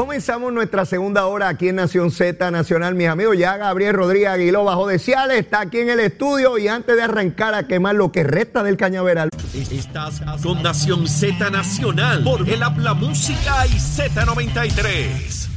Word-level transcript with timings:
Comenzamos 0.00 0.50
nuestra 0.50 0.86
segunda 0.86 1.26
hora 1.26 1.48
aquí 1.48 1.68
en 1.68 1.76
Nación 1.76 2.10
Z 2.10 2.50
Nacional, 2.50 2.94
mis 2.94 3.06
amigos. 3.06 3.36
Ya 3.36 3.58
Gabriel 3.58 3.92
Rodríguez 3.92 4.30
Aguiló 4.30 4.64
bajo 4.64 4.86
de 4.86 4.98
Ciales 4.98 5.40
está 5.40 5.60
aquí 5.60 5.76
en 5.76 5.90
el 5.90 6.00
estudio 6.00 6.56
y 6.56 6.68
antes 6.68 6.96
de 6.96 7.02
arrancar 7.02 7.52
a 7.52 7.64
quemar 7.64 7.96
lo 7.96 8.10
que 8.10 8.24
resta 8.24 8.62
del 8.62 8.78
cañaveral. 8.78 9.28
Estás 9.52 10.22
con 10.42 10.62
Nación 10.62 11.06
Z 11.06 11.50
Nacional 11.50 12.24
por 12.24 12.48
el 12.48 12.62
Habla 12.62 12.94
Música 12.94 13.66
y 13.66 13.72
Z93. 13.72 15.49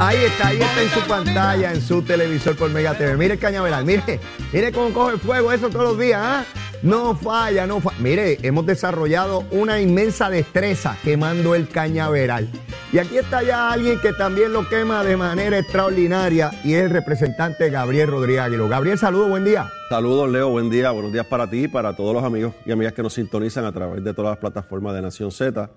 Ahí 0.00 0.18
está, 0.18 0.48
ahí 0.48 0.60
está 0.60 0.80
en 0.80 0.90
su 0.90 1.00
pantalla, 1.08 1.72
en 1.72 1.82
su 1.82 2.02
televisor 2.02 2.54
por 2.54 2.70
Mega 2.70 2.96
TV. 2.96 3.16
Mire 3.16 3.34
el 3.34 3.40
cañaveral, 3.40 3.84
mire, 3.84 4.20
mire 4.52 4.70
cómo 4.70 4.94
coge 4.94 5.18
fuego 5.18 5.50
eso 5.50 5.70
todos 5.70 5.86
los 5.86 5.98
días, 5.98 6.20
¿ah? 6.22 6.44
No 6.82 7.16
falla, 7.16 7.66
no 7.66 7.80
falla. 7.80 7.96
Mire, 7.98 8.38
hemos 8.42 8.64
desarrollado 8.64 9.42
una 9.50 9.80
inmensa 9.80 10.30
destreza 10.30 10.96
quemando 11.02 11.56
el 11.56 11.68
cañaveral. 11.68 12.48
Y 12.92 12.98
aquí 12.98 13.18
está 13.18 13.42
ya 13.42 13.72
alguien 13.72 13.98
que 14.00 14.12
también 14.12 14.52
lo 14.52 14.68
quema 14.68 15.02
de 15.02 15.16
manera 15.16 15.58
extraordinaria 15.58 16.52
y 16.62 16.74
es 16.74 16.84
el 16.84 16.90
representante 16.90 17.68
Gabriel 17.68 18.08
Rodríguez 18.08 18.42
Aguiló. 18.42 18.68
Gabriel, 18.68 18.98
saludos, 18.98 19.28
buen 19.28 19.44
día. 19.44 19.68
Saludos, 19.88 20.30
Leo. 20.30 20.50
Buen 20.50 20.70
día. 20.70 20.92
Buenos 20.92 21.12
días 21.12 21.26
para 21.26 21.50
ti 21.50 21.64
y 21.64 21.68
para 21.68 21.96
todos 21.96 22.14
los 22.14 22.22
amigos 22.22 22.54
y 22.64 22.70
amigas 22.70 22.92
que 22.92 23.02
nos 23.02 23.14
sintonizan 23.14 23.64
a 23.64 23.72
través 23.72 24.04
de 24.04 24.14
todas 24.14 24.30
las 24.30 24.38
plataformas 24.38 24.94
de 24.94 25.02
Nación 25.02 25.32
Z. 25.32 25.68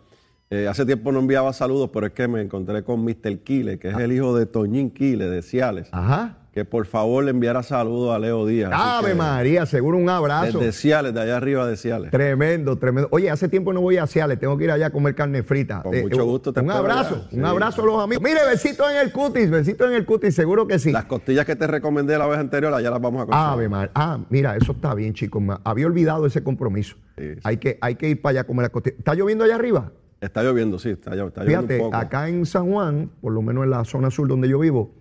Eh, 0.53 0.67
hace 0.67 0.85
tiempo 0.85 1.13
no 1.13 1.19
enviaba 1.19 1.53
saludos, 1.53 1.89
pero 1.93 2.07
es 2.07 2.11
que 2.11 2.27
me 2.27 2.41
encontré 2.41 2.83
con 2.83 3.03
Mr. 3.05 3.39
Kile, 3.39 3.79
que 3.79 3.87
es 3.87 3.97
el 3.97 4.11
hijo 4.11 4.35
de 4.35 4.45
Toñín 4.45 4.91
Kile 4.91 5.29
de 5.29 5.41
Ciales. 5.41 5.87
Ajá. 5.93 6.39
Que 6.53 6.65
por 6.65 6.85
favor 6.85 7.23
le 7.23 7.31
enviara 7.31 7.63
saludos 7.63 8.13
a 8.13 8.19
Leo 8.19 8.45
Díaz. 8.45 8.69
Ave 8.75 9.15
María, 9.15 9.65
seguro 9.65 9.97
un 9.97 10.09
abrazo. 10.09 10.57
Desde 10.59 10.73
Ciales, 10.73 11.13
de 11.13 11.21
allá 11.21 11.37
arriba 11.37 11.65
de 11.65 11.77
Ciales. 11.77 12.11
Tremendo, 12.11 12.75
tremendo. 12.77 13.07
Oye, 13.13 13.29
hace 13.29 13.47
tiempo 13.47 13.71
no 13.71 13.79
voy 13.79 13.95
a 13.95 14.05
Ciales, 14.07 14.37
tengo 14.37 14.57
que 14.57 14.65
ir 14.65 14.71
allá 14.71 14.87
a 14.87 14.89
comer 14.89 15.15
carne 15.15 15.41
frita. 15.43 15.81
Con 15.83 15.97
mucho 16.01 16.25
gusto 16.25 16.51
te 16.51 16.59
Un 16.59 16.69
abrazo, 16.69 17.15
allá. 17.15 17.23
un 17.31 17.39
Sí. 17.39 17.45
abrazo 17.45 17.83
a 17.83 17.85
los 17.85 18.03
amigos. 18.03 18.21
Mire, 18.21 18.41
besito 18.45 18.83
en 18.89 18.97
el 18.97 19.13
cutis, 19.13 19.49
besito 19.49 19.87
en 19.87 19.93
el 19.93 20.05
cutis, 20.05 20.35
seguro 20.35 20.67
que 20.67 20.77
sí. 20.79 20.91
Las 20.91 21.05
costillas 21.05 21.45
que 21.45 21.55
te 21.55 21.65
recomendé 21.67 22.17
la 22.17 22.27
vez 22.27 22.39
anterior, 22.39 22.73
allá 22.73 22.89
las 22.91 22.99
vamos 22.99 23.21
a 23.21 23.25
conseguir. 23.27 23.47
Ave 23.53 23.69
María. 23.69 23.91
Ah, 23.95 24.19
mira, 24.29 24.57
eso 24.57 24.73
está 24.73 24.93
bien, 24.93 25.13
chicos. 25.13 25.41
Había 25.63 25.85
olvidado 25.85 26.25
ese 26.25 26.43
compromiso. 26.43 26.97
Sí, 27.17 27.35
sí. 27.35 27.39
Hay, 27.45 27.55
que, 27.55 27.77
hay 27.79 27.95
que 27.95 28.09
ir 28.09 28.21
para 28.21 28.31
allá 28.31 28.41
a 28.41 28.43
comer 28.43 28.63
las 28.63 28.71
costillas. 28.71 28.99
¿Está 28.99 29.13
lloviendo 29.15 29.45
allá 29.45 29.55
arriba? 29.55 29.89
Está 30.21 30.43
lloviendo, 30.43 30.77
sí, 30.77 30.89
está, 30.89 31.15
está 31.15 31.41
lloviendo 31.43 31.67
Fíjate, 31.67 31.79
un 31.79 31.85
poco. 31.85 31.97
acá 31.97 32.29
en 32.29 32.45
San 32.45 32.71
Juan, 32.71 33.09
por 33.21 33.33
lo 33.33 33.41
menos 33.41 33.63
en 33.63 33.71
la 33.71 33.83
zona 33.83 34.11
sur 34.11 34.27
donde 34.27 34.47
yo 34.47 34.59
vivo, 34.59 34.93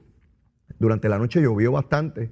durante 0.79 1.11
la 1.11 1.19
noche 1.19 1.43
llovió 1.43 1.73
bastante 1.73 2.31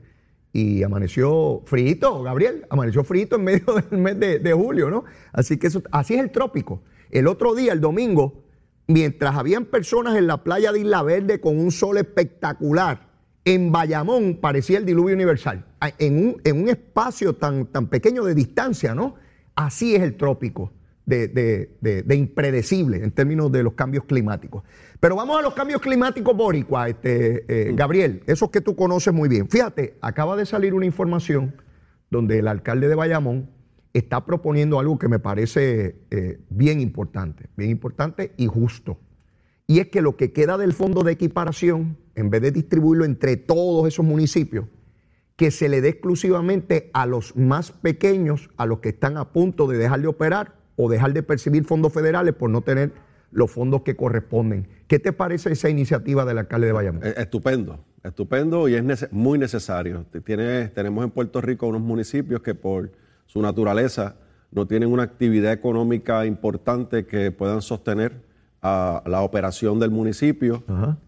y 0.54 0.82
amaneció 0.82 1.62
frito, 1.66 2.22
Gabriel, 2.22 2.66
amaneció 2.70 3.04
frito 3.04 3.36
en 3.36 3.44
medio 3.44 3.74
del 3.90 4.00
mes 4.00 4.18
de, 4.18 4.38
de 4.38 4.52
julio, 4.54 4.88
¿no? 4.88 5.04
Así 5.32 5.58
que 5.58 5.66
eso, 5.66 5.82
así 5.90 6.14
es 6.14 6.20
el 6.20 6.30
trópico. 6.30 6.82
El 7.10 7.26
otro 7.26 7.54
día, 7.54 7.74
el 7.74 7.80
domingo, 7.82 8.44
mientras 8.86 9.36
habían 9.36 9.66
personas 9.66 10.16
en 10.16 10.26
la 10.26 10.42
playa 10.42 10.72
de 10.72 10.80
Isla 10.80 11.02
Verde 11.02 11.42
con 11.42 11.58
un 11.58 11.70
sol 11.70 11.98
espectacular, 11.98 13.06
en 13.44 13.70
Bayamón 13.70 14.38
parecía 14.40 14.78
el 14.78 14.86
diluvio 14.86 15.14
universal, 15.14 15.66
en 15.98 16.16
un, 16.16 16.40
en 16.42 16.62
un 16.62 16.68
espacio 16.70 17.34
tan, 17.34 17.66
tan 17.66 17.88
pequeño 17.88 18.24
de 18.24 18.34
distancia, 18.34 18.94
¿no? 18.94 19.16
Así 19.54 19.94
es 19.94 20.00
el 20.02 20.16
trópico 20.16 20.72
de, 21.08 21.28
de- 21.28 21.76
de- 21.80 22.02
de 22.02 22.14
impredecible 22.16 22.98
en 23.02 23.10
términos 23.12 23.50
de 23.50 23.62
los 23.62 23.72
cambios 23.72 24.04
climáticos. 24.04 24.62
Pero 25.00 25.16
vamos 25.16 25.38
a 25.38 25.42
los 25.42 25.54
cambios 25.54 25.80
climáticos 25.80 26.36
boricua, 26.36 26.88
este, 26.88 27.44
eh, 27.48 27.72
Gabriel, 27.74 28.22
esos 28.26 28.50
que 28.50 28.60
tú 28.60 28.76
conoces 28.76 29.14
muy 29.14 29.28
bien. 29.28 29.48
Fíjate, 29.48 29.96
acaba 30.02 30.36
de 30.36 30.44
salir 30.44 30.74
una 30.74 30.86
información 30.86 31.54
donde 32.10 32.38
el 32.40 32.48
alcalde 32.48 32.88
de 32.88 32.94
Bayamón 32.94 33.50
está 33.94 34.26
proponiendo 34.26 34.78
algo 34.78 34.98
que 34.98 35.08
me 35.08 35.18
parece 35.18 35.96
eh, 36.10 36.40
bien 36.50 36.80
importante, 36.80 37.46
bien 37.56 37.70
importante 37.70 38.32
y 38.36 38.46
justo. 38.46 38.98
Y 39.66 39.80
es 39.80 39.88
que 39.88 40.02
lo 40.02 40.16
que 40.16 40.32
queda 40.32 40.56
del 40.58 40.72
fondo 40.72 41.02
de 41.02 41.12
equiparación, 41.12 41.96
en 42.14 42.30
vez 42.30 42.42
de 42.42 42.52
distribuirlo 42.52 43.04
entre 43.04 43.36
todos 43.36 43.86
esos 43.88 44.04
municipios, 44.04 44.66
que 45.36 45.50
se 45.50 45.68
le 45.68 45.80
dé 45.80 45.90
exclusivamente 45.90 46.90
a 46.92 47.06
los 47.06 47.36
más 47.36 47.70
pequeños, 47.70 48.50
a 48.56 48.66
los 48.66 48.80
que 48.80 48.88
están 48.90 49.16
a 49.16 49.32
punto 49.32 49.66
de 49.68 49.78
dejar 49.78 50.00
de 50.00 50.08
operar 50.08 50.58
o 50.78 50.88
dejar 50.88 51.12
de 51.12 51.22
percibir 51.24 51.64
fondos 51.64 51.92
federales 51.92 52.34
por 52.34 52.48
no 52.48 52.62
tener 52.62 52.92
los 53.32 53.50
fondos 53.50 53.82
que 53.82 53.96
corresponden. 53.96 54.68
¿Qué 54.86 54.98
te 55.00 55.12
parece 55.12 55.52
esa 55.52 55.68
iniciativa 55.68 56.24
del 56.24 56.38
alcalde 56.38 56.68
de 56.68 56.72
Bayamón? 56.72 57.02
Eh, 57.04 57.14
Estupendo, 57.18 57.80
estupendo 58.04 58.68
y 58.68 58.74
es 58.74 58.82
nece- 58.84 59.08
muy 59.10 59.38
necesario. 59.38 60.06
Tiene, 60.24 60.68
tenemos 60.68 61.04
en 61.04 61.10
Puerto 61.10 61.40
Rico 61.40 61.66
unos 61.66 61.82
municipios 61.82 62.40
que 62.42 62.54
por 62.54 62.92
su 63.26 63.42
naturaleza 63.42 64.14
no 64.52 64.66
tienen 64.66 64.90
una 64.90 65.02
actividad 65.02 65.52
económica 65.52 66.24
importante 66.24 67.04
que 67.06 67.30
puedan 67.32 67.60
sostener 67.60 68.22
a 68.62 69.02
la 69.04 69.20
operación 69.22 69.78
del 69.80 69.90
municipio. 69.90 70.62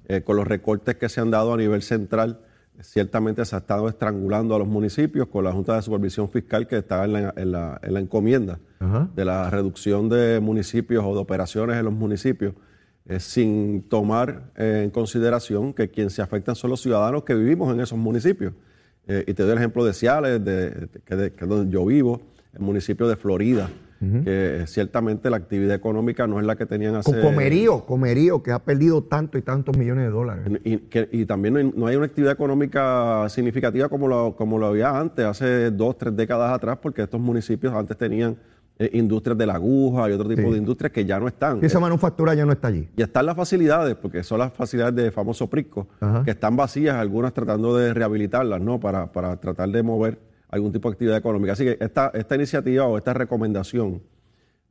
Eh, 0.08 0.22
con 0.22 0.36
los 0.36 0.46
recortes 0.46 0.96
que 0.96 1.08
se 1.08 1.20
han 1.20 1.30
dado 1.30 1.54
a 1.54 1.56
nivel 1.56 1.80
central, 1.82 2.40
ciertamente 2.82 3.44
se 3.44 3.54
ha 3.56 3.58
estado 3.60 3.88
estrangulando 3.88 4.54
a 4.54 4.58
los 4.58 4.68
municipios 4.68 5.28
con 5.28 5.44
la 5.44 5.52
Junta 5.52 5.76
de 5.76 5.82
Supervisión 5.82 6.28
Fiscal 6.30 6.66
que 6.66 6.78
está 6.78 7.04
en 7.04 7.12
la, 7.12 7.34
en 7.36 7.52
la- 7.52 7.80
en 7.82 7.94
la 7.94 8.00
encomienda 8.00 8.58
Ajá. 8.78 9.08
de 9.14 9.24
la 9.24 9.50
reducción 9.50 10.08
de 10.08 10.40
municipios 10.40 11.04
o 11.06 11.14
de 11.14 11.20
operaciones 11.20 11.76
en 11.76 11.84
los 11.84 11.94
municipios, 11.94 12.54
eh, 13.06 13.20
sin 13.20 13.82
tomar 13.88 14.50
eh, 14.56 14.82
en 14.84 14.90
consideración 14.90 15.72
que 15.74 15.88
quien 15.90 16.10
se 16.10 16.22
afectan 16.22 16.54
son 16.54 16.70
los 16.70 16.80
ciudadanos 16.80 17.24
que 17.24 17.34
vivimos 17.34 17.72
en 17.74 17.80
esos 17.80 17.98
municipios. 17.98 18.52
Eh, 19.06 19.24
y 19.26 19.34
te 19.34 19.42
doy 19.42 19.52
el 19.52 19.58
ejemplo 19.58 19.84
de 19.84 19.92
Ciales, 19.92 20.44
de, 20.44 20.70
de- 20.70 20.88
que, 21.04 21.16
de- 21.16 21.32
que 21.32 21.44
es 21.44 21.48
donde 21.48 21.72
yo 21.72 21.84
vivo, 21.86 22.20
el 22.52 22.60
municipio 22.60 23.08
de 23.08 23.16
Florida, 23.16 23.68
que 24.00 24.22
eh, 24.62 24.64
ciertamente 24.66 25.28
la 25.28 25.36
actividad 25.36 25.74
económica 25.74 26.26
no 26.26 26.40
es 26.40 26.46
la 26.46 26.56
que 26.56 26.64
tenían 26.64 26.94
hace... 26.94 27.12
Con 27.12 27.20
Comerío, 27.20 27.84
Comerío, 27.84 28.42
que 28.42 28.50
ha 28.50 28.58
perdido 28.58 29.02
tanto 29.04 29.36
y 29.36 29.42
tantos 29.42 29.76
millones 29.76 30.04
de 30.06 30.10
dólares. 30.10 30.48
Y, 30.64 30.78
que- 30.78 31.08
y 31.12 31.26
también 31.26 31.74
no 31.76 31.86
hay, 31.86 31.96
una 31.96 32.06
actividad 32.06 32.32
económica 32.32 33.28
significativa 33.28 33.90
como 33.90 34.08
lo, 34.08 34.34
como 34.36 34.58
lo 34.58 34.66
había 34.68 34.98
antes, 34.98 35.26
hace 35.26 35.70
dos, 35.70 35.98
tres 35.98 36.16
décadas 36.16 36.50
atrás, 36.50 36.78
porque 36.80 37.02
estos 37.02 37.20
municipios 37.20 37.74
antes 37.74 37.94
tenían 37.98 38.36
eh, 38.78 38.88
industrias 38.94 39.36
de 39.36 39.44
la 39.44 39.56
aguja 39.56 40.08
y 40.08 40.12
otro 40.14 40.26
tipo 40.30 40.40
Sí. 40.48 40.52
de 40.52 40.56
industrias 40.56 40.90
que 40.90 41.04
ya 41.04 41.20
no 41.20 41.28
están. 41.28 41.58
Y 41.62 41.66
esa 41.66 41.78
manufactura 41.78 42.32
ya 42.32 42.46
no 42.46 42.52
está 42.52 42.68
allí. 42.68 42.88
Y 42.96 43.02
están 43.02 43.26
las 43.26 43.36
facilidades, 43.36 43.94
porque 43.96 44.22
son 44.22 44.38
las 44.38 44.50
facilidades 44.54 44.94
de 44.94 45.10
famoso 45.10 45.50
Prisco, 45.50 45.86
Ajá. 46.00 46.24
que 46.24 46.30
están 46.30 46.56
vacías, 46.56 46.96
algunas 46.96 47.34
tratando 47.34 47.76
de 47.76 47.92
rehabilitarlas, 47.92 48.62
¿no? 48.62 48.80
Para, 48.80 49.12
para 49.12 49.36
tratar 49.36 49.68
de 49.68 49.82
mover 49.82 50.29
algún 50.50 50.72
tipo 50.72 50.88
de 50.88 50.92
actividad 50.94 51.16
económica. 51.16 51.52
Así 51.52 51.64
que 51.64 51.76
esta, 51.80 52.10
esta 52.14 52.34
iniciativa 52.34 52.86
o 52.86 52.98
esta 52.98 53.14
recomendación 53.14 54.02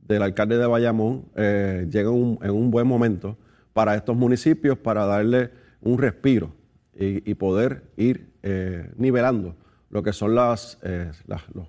del 0.00 0.22
alcalde 0.22 0.58
de 0.58 0.66
Bayamón 0.66 1.26
eh, 1.36 1.86
llega 1.90 2.10
en 2.10 2.14
un, 2.16 2.38
en 2.42 2.50
un 2.50 2.70
buen 2.70 2.86
momento 2.86 3.36
para 3.72 3.94
estos 3.94 4.16
municipios, 4.16 4.76
para 4.78 5.06
darle 5.06 5.50
un 5.80 5.98
respiro 5.98 6.52
y, 6.98 7.30
y 7.30 7.34
poder 7.34 7.84
ir 7.96 8.30
eh, 8.42 8.90
nivelando 8.96 9.54
lo 9.90 10.02
que 10.02 10.12
son 10.12 10.34
las, 10.34 10.78
eh, 10.82 11.10
las- 11.26 11.44
los, 11.54 11.68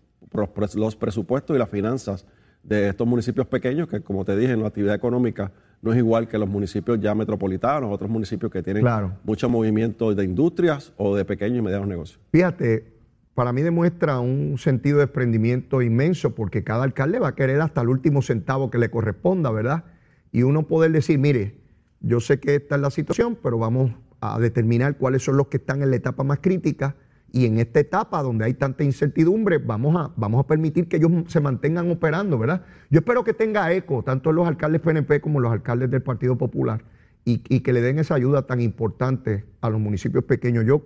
los 0.75 0.95
presupuestos 0.95 1.55
y 1.55 1.59
las 1.59 1.69
finanzas 1.69 2.25
de 2.63 2.89
estos 2.89 3.07
municipios 3.07 3.47
pequeños, 3.47 3.87
que 3.87 4.01
como 4.01 4.23
te 4.25 4.35
dije, 4.37 4.53
en 4.53 4.61
la 4.61 4.67
actividad 4.67 4.95
económica 4.95 5.51
no 5.81 5.91
es 5.91 5.97
igual 5.97 6.27
que 6.27 6.37
los 6.37 6.47
municipios 6.47 6.99
ya 6.99 7.15
metropolitanos, 7.15 7.91
otros 7.91 8.09
municipios 8.09 8.51
que 8.51 8.61
tienen 8.61 8.83
Claro. 8.83 9.13
mucho 9.23 9.49
movimiento 9.49 10.13
de 10.13 10.23
industrias 10.23 10.93
o 10.97 11.15
de 11.15 11.25
pequeños 11.25 11.57
y 11.57 11.61
medianos 11.61 11.87
negocios. 11.87 12.19
Fíjate, 12.31 12.85
para 13.33 13.53
mí 13.53 13.61
demuestra 13.61 14.19
un 14.19 14.57
sentido 14.57 14.97
de 14.97 15.05
desprendimiento 15.05 15.81
inmenso 15.81 16.35
porque 16.35 16.63
cada 16.63 16.83
alcalde 16.83 17.19
va 17.19 17.29
a 17.29 17.35
querer 17.35 17.61
hasta 17.61 17.81
el 17.81 17.89
último 17.89 18.21
centavo 18.21 18.69
que 18.69 18.77
le 18.77 18.91
corresponda, 18.91 19.51
¿verdad? 19.51 19.85
Y 20.31 20.43
uno 20.43 20.67
poder 20.67 20.91
decir, 20.91 21.17
mire, 21.17 21.55
yo 22.01 22.19
sé 22.19 22.39
que 22.39 22.55
esta 22.55 22.75
es 22.75 22.81
la 22.81 22.89
situación, 22.89 23.37
pero 23.41 23.57
vamos 23.57 23.91
a 24.19 24.39
determinar 24.39 24.97
cuáles 24.97 25.23
son 25.23 25.37
los 25.37 25.47
que 25.47 25.57
están 25.57 25.81
en 25.81 25.89
la 25.89 25.95
etapa 25.95 26.23
más 26.23 26.39
crítica 26.39 26.95
Y 27.33 27.45
en 27.45 27.59
esta 27.59 27.79
etapa 27.79 28.21
donde 28.21 28.43
hay 28.43 28.53
tanta 28.53 28.83
incertidumbre, 28.83 29.57
vamos 29.57 29.95
a, 29.95 30.13
vamos 30.17 30.43
a 30.43 30.47
permitir 30.47 30.89
que 30.89 30.97
ellos 30.97 31.11
se 31.27 31.39
mantengan 31.39 31.89
operando, 31.89 32.37
¿verdad? 32.37 32.65
Yo 32.89 32.99
espero 32.99 33.23
que 33.23 33.33
tenga 33.33 33.71
eco, 33.71 34.03
tanto 34.03 34.33
los 34.33 34.45
alcaldes 34.45 34.81
PNP 34.81 35.21
como 35.21 35.39
los 35.39 35.51
alcaldes 35.51 35.89
del 35.89 36.01
Partido 36.01 36.37
Popular, 36.37 36.83
y, 37.23 37.37
que 37.61 37.71
le 37.71 37.81
den 37.81 37.99
esa 37.99 38.15
ayuda 38.15 38.47
tan 38.47 38.59
importante 38.59 39.45
a 39.61 39.69
los 39.69 39.79
municipios 39.79 40.25
pequeños. 40.25 40.65
Yo, 40.65 40.83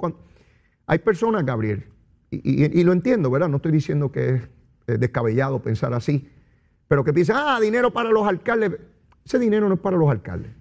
hay 0.86 1.00
personas, 1.00 1.45
Gabriel, 1.45 1.86
y, 2.44 2.84
lo 2.84 2.94
entiendo, 2.94 3.30
¿verdad? 3.30 3.50
No 3.50 3.58
estoy 3.58 3.72
diciendo 3.72 4.12
que 4.12 4.42
es 4.88 5.00
descabellado 5.00 5.62
pensar 5.62 5.94
así, 5.94 6.30
pero 6.88 7.04
que 7.04 7.14
piensan, 7.14 7.38
ah, 7.40 7.60
dinero 7.60 7.92
para 7.92 8.10
los 8.10 8.28
alcaldes. 8.28 8.80
Ese 9.26 9.40
dinero 9.40 9.68
no 9.68 9.76
es 9.76 9.82
para 9.82 9.98
los 9.98 10.10
alcaldes, 10.10 10.52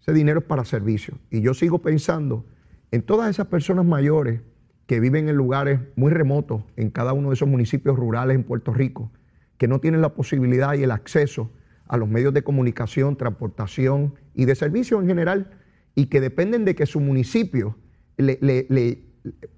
ese 0.00 0.12
dinero 0.12 0.40
es 0.40 0.46
para 0.46 0.64
servicios. 0.64 1.18
Y 1.30 1.42
yo 1.42 1.54
sigo 1.54 1.80
pensando 1.80 2.46
en 2.90 3.02
todas 3.02 3.28
esas 3.28 3.48
personas 3.48 3.84
mayores 3.84 4.40
que 4.86 5.00
viven 5.00 5.28
en 5.28 5.36
lugares 5.36 5.80
muy 5.96 6.12
remotos, 6.12 6.62
en 6.76 6.90
cada 6.90 7.12
uno 7.12 7.30
de 7.30 7.34
esos 7.34 7.48
municipios 7.48 7.96
rurales 7.96 8.34
en 8.34 8.44
Puerto 8.44 8.72
Rico, 8.72 9.10
que 9.58 9.68
no 9.68 9.80
tienen 9.80 10.00
la 10.00 10.14
posibilidad 10.14 10.74
y 10.74 10.82
el 10.82 10.90
acceso 10.90 11.50
a 11.86 11.96
los 11.96 12.08
medios 12.08 12.34
de 12.34 12.42
comunicación, 12.42 13.16
transportación 13.16 14.14
y 14.34 14.44
de 14.46 14.54
servicios 14.54 15.00
en 15.00 15.08
general, 15.08 15.50
y 15.94 16.06
que 16.06 16.20
dependen 16.20 16.64
de 16.64 16.74
que 16.74 16.86
su 16.86 17.00
municipio 17.00 17.76
le, 18.16 18.66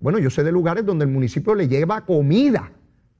bueno, 0.00 0.18
yo 0.18 0.30
sé 0.30 0.44
de 0.44 0.52
lugares 0.52 0.84
donde 0.84 1.04
el 1.04 1.10
municipio 1.10 1.54
le 1.54 1.68
lleva 1.68 2.04
comida 2.04 2.72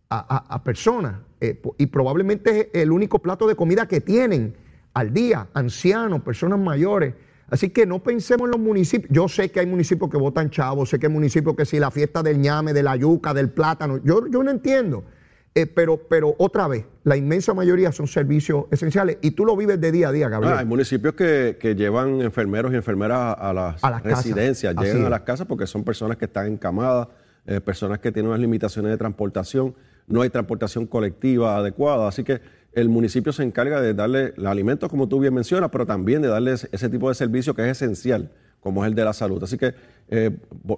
a, 0.08 0.62
personas, 0.62 1.16
eh, 1.40 1.60
y 1.78 1.87
probablemente 1.87 2.70
es 2.72 2.82
el 2.82 2.93
único 2.93 3.19
plato 3.19 3.46
de 3.48 3.56
comida 3.56 3.88
que 3.88 4.00
tienen 4.00 4.54
al 4.94 5.12
día, 5.12 5.48
ancianos, 5.52 6.22
personas 6.22 6.58
mayores. 6.58 7.14
Así 7.50 7.70
que 7.70 7.87
no 7.87 8.02
pensemos 8.02 8.46
en 8.46 8.52
los 8.52 8.60
municipios. 8.60 9.10
Yo 9.12 9.28
sé 9.28 9.50
que 9.50 9.60
hay 9.60 9.66
municipios 9.66 10.08
que 10.10 10.16
votan 10.16 10.50
chavos, 10.50 10.90
sé 10.90 10.98
que 10.98 11.06
hay 11.06 11.12
municipios 11.12 11.54
que 11.54 11.64
si 11.64 11.78
la 11.78 11.90
fiesta 11.90 12.22
del 12.22 12.40
ñame, 12.40 12.72
de 12.72 12.82
la 12.82 12.96
yuca, 12.96 13.34
del 13.34 13.50
plátano, 13.50 14.00
yo, 14.02 14.26
yo 14.28 14.43
no 14.43 14.50
entiendo. 14.50 15.04
Eh, 15.56 15.67
pero, 15.67 15.97
pero 15.97 16.35
otra 16.37 16.69
vez, 16.69 16.85
la 17.03 17.17
inmensa 17.17 17.55
mayoría 17.55 17.91
son 17.91 18.06
servicios 18.06 18.67
esenciales 18.70 19.17
y 19.23 19.31
tú 19.31 19.47
lo 19.47 19.56
vives 19.56 19.81
de 19.81 19.91
día 19.91 20.11
a 20.11 20.12
día, 20.12 20.29
Gabriel. 20.29 20.53
Ah, 20.55 20.58
hay 20.58 20.67
municipios 20.67 21.14
que, 21.14 21.75
llevan 21.75 22.20
enfermeros 22.20 22.75
y 22.75 22.76
enfermeras 22.76 23.35
a 23.38 23.55
las, 23.55 23.81
residencias, 24.03 24.76
llegan 24.76 25.06
a 25.06 25.08
las 25.08 25.23
casas 25.23 25.47
porque 25.47 25.67
son 25.67 25.82
personas 25.82 26.19
que 26.19 26.26
están 26.26 26.49
encamadas, 26.49 27.08
eh, 27.47 27.62
personas 27.62 28.00
que 28.00 28.12
tienen 28.12 28.29
unas 28.29 28.41
limitaciones 28.41 28.91
de 28.91 28.99
transportación, 28.99 29.75
no 30.06 30.20
hay 30.20 30.29
transportación 30.29 30.87
colectiva 30.87 31.56
adecuada, 31.56 32.06
así 32.06 32.23
que 32.23 32.43
el 32.75 32.91
municipio 32.91 33.32
se 33.32 33.43
encarga 33.43 33.81
de 33.81 33.94
darle 33.94 34.35
los 34.37 34.49
alimentos, 34.49 34.91
como 34.91 35.08
tú 35.08 35.20
bien 35.20 35.32
mencionas, 35.32 35.70
pero 35.70 35.87
también 35.87 36.20
de 36.20 36.29
darles 36.29 36.69
ese 36.70 36.91
tipo 36.91 37.08
de 37.08 37.14
servicio 37.14 37.55
que 37.55 37.62
es 37.62 37.82
esencial, 37.82 38.31
como 38.61 38.85
es 38.85 38.91
el 38.91 38.94
de 38.94 39.06
la 39.06 39.14
salud. 39.14 39.43
Así 39.43 39.56
que, 39.56 39.75
eh, 40.11 40.37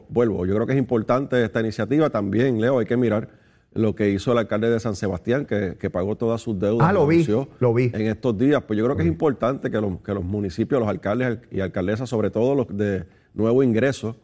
vuelvo, 0.09 0.47
yo 0.47 0.55
creo 0.55 0.69
que 0.69 0.75
es 0.75 0.79
importante 0.79 1.43
esta 1.43 1.59
iniciativa. 1.59 2.11
También, 2.11 2.61
Leo, 2.61 2.79
hay 2.79 2.87
que 2.87 2.97
mirar 2.97 3.29
lo 3.73 3.95
que 3.95 4.11
hizo 4.11 4.33
el 4.33 4.39
alcalde 4.39 4.71
de 4.71 4.81
San 4.81 4.97
Sebastián, 4.97 5.47
que, 5.47 5.91
pagó 5.91 6.17
todas 6.17 6.41
sus 6.41 6.59
deudas. 6.59 6.89
Ah, 6.89 6.93
lo 6.93 7.07
vi, 7.07 7.27
lo 7.61 7.75
vi. 7.75 7.91
En 7.95 8.07
estos 8.07 8.37
días. 8.37 8.63
Pues 8.67 8.79
yo 8.79 8.85
creo 8.85 8.97
que 8.97 9.03
es 9.03 9.09
importante 9.09 9.71
que 9.71 9.81
los, 9.81 10.01
que 10.01 10.15
los 10.15 10.25
municipios, 10.25 10.81
los 10.81 10.89
alcaldes 10.89 11.39
y 11.51 11.61
alcaldesas, 11.61 12.09
sobre 12.09 12.31
todo 12.31 12.55
los 12.55 12.77
de 12.77 13.05
nuevo 13.35 13.63
ingreso 13.63 14.17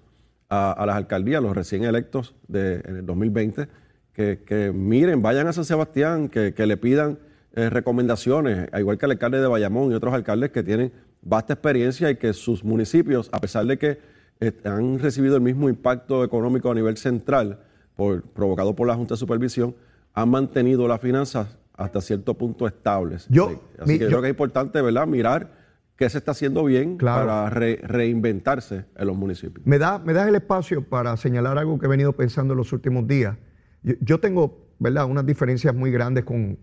a, 0.48 0.84
las 0.86 0.96
alcaldías, 0.96 1.42
los 1.42 1.54
recién 1.54 1.84
electos 1.84 2.34
de, 2.48 2.82
en 2.84 2.96
el 2.96 3.06
2020, 3.06 3.68
que, 4.12 4.72
miren, 4.74 5.22
vayan 5.22 5.46
a 5.46 5.52
San 5.52 5.64
Sebastián, 5.64 6.28
que, 6.28 6.54
que 6.54 6.66
le 6.66 6.76
pidan 6.76 7.18
eh, 7.56 7.70
recomendaciones, 7.70 8.68
igual 8.76 8.98
que 8.98 9.06
el 9.06 9.12
alcalde 9.12 9.40
de 9.40 9.46
Bayamón 9.46 9.92
y 9.92 9.94
otros 9.94 10.14
alcaldes 10.14 10.50
que 10.50 10.62
tienen 10.62 10.92
vasta 11.22 11.54
experiencia 11.54 12.10
y 12.10 12.16
que 12.16 12.32
sus 12.32 12.64
municipios, 12.64 13.28
a 13.32 13.40
pesar 13.40 13.66
de 13.66 13.78
que 13.78 13.98
eh, 14.40 14.52
han 14.64 14.98
recibido 14.98 15.36
el 15.36 15.42
mismo 15.42 15.68
impacto 15.68 16.24
económico 16.24 16.70
a 16.70 16.74
nivel 16.74 16.96
central 16.96 17.60
por, 17.96 18.22
provocado 18.22 18.74
por 18.74 18.86
la 18.86 18.94
Junta 18.94 19.14
de 19.14 19.18
Supervisión, 19.18 19.74
han 20.12 20.30
mantenido 20.30 20.86
las 20.88 21.00
finanzas 21.00 21.58
hasta 21.76 22.00
cierto 22.00 22.34
punto 22.34 22.66
estables. 22.66 23.26
Yo, 23.28 23.60
Así 23.78 23.98
que 23.98 24.04
yo, 24.04 24.08
creo 24.08 24.20
que 24.22 24.28
es 24.28 24.32
importante 24.32 24.80
¿verdad? 24.80 25.06
mirar 25.06 25.52
qué 25.96 26.08
se 26.08 26.18
está 26.18 26.32
haciendo 26.32 26.64
bien 26.64 26.98
para 26.98 27.48
reinventarse 27.50 28.86
en 28.96 29.06
los 29.06 29.16
municipios. 29.16 29.66
Me 29.66 29.78
da, 29.78 29.98
me 29.98 30.12
das 30.12 30.28
el 30.28 30.34
espacio 30.34 30.82
para 30.88 31.16
señalar 31.16 31.58
algo 31.58 31.78
que 31.78 31.86
he 31.86 31.88
venido 31.88 32.12
pensando 32.12 32.54
en 32.54 32.58
los 32.58 32.72
últimos 32.72 33.06
días. 33.06 33.36
yo 33.82 34.20
tengo 34.20 34.64
¿verdad? 34.78 35.06
unas 35.06 35.26
diferencias 35.26 35.74
muy 35.74 35.90
grandes 35.90 36.24
con, 36.24 36.58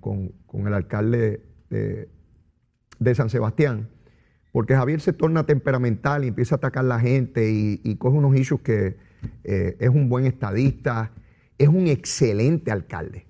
el 0.54 0.74
alcalde 0.74 1.44
de, 1.70 3.16
San 3.16 3.30
Sebastián, 3.30 3.90
porque 4.52 4.76
Javier 4.76 5.00
se 5.02 5.14
torna 5.14 5.46
temperamental 5.46 6.26
y 6.26 6.28
empieza 6.28 6.56
a 6.56 6.58
atacar 6.58 6.86
a 6.86 6.88
la 6.88 7.00
gente 7.00 7.50
y, 7.52 7.96
coge 7.96 8.18
unos 8.18 8.36
issues 8.36 8.62
que 8.62 8.98
eh, 9.44 9.78
es 9.80 9.90
un 9.90 10.10
buen 10.10 10.26
estadista, 10.26 11.12
es 11.64 11.70
un 11.70 11.88
excelente 11.88 12.72
alcalde, 12.72 13.28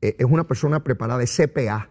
eh, 0.00 0.16
es 0.18 0.26
una 0.26 0.46
persona 0.46 0.82
preparada, 0.84 1.20
de 1.20 1.26
CPA. 1.26 1.88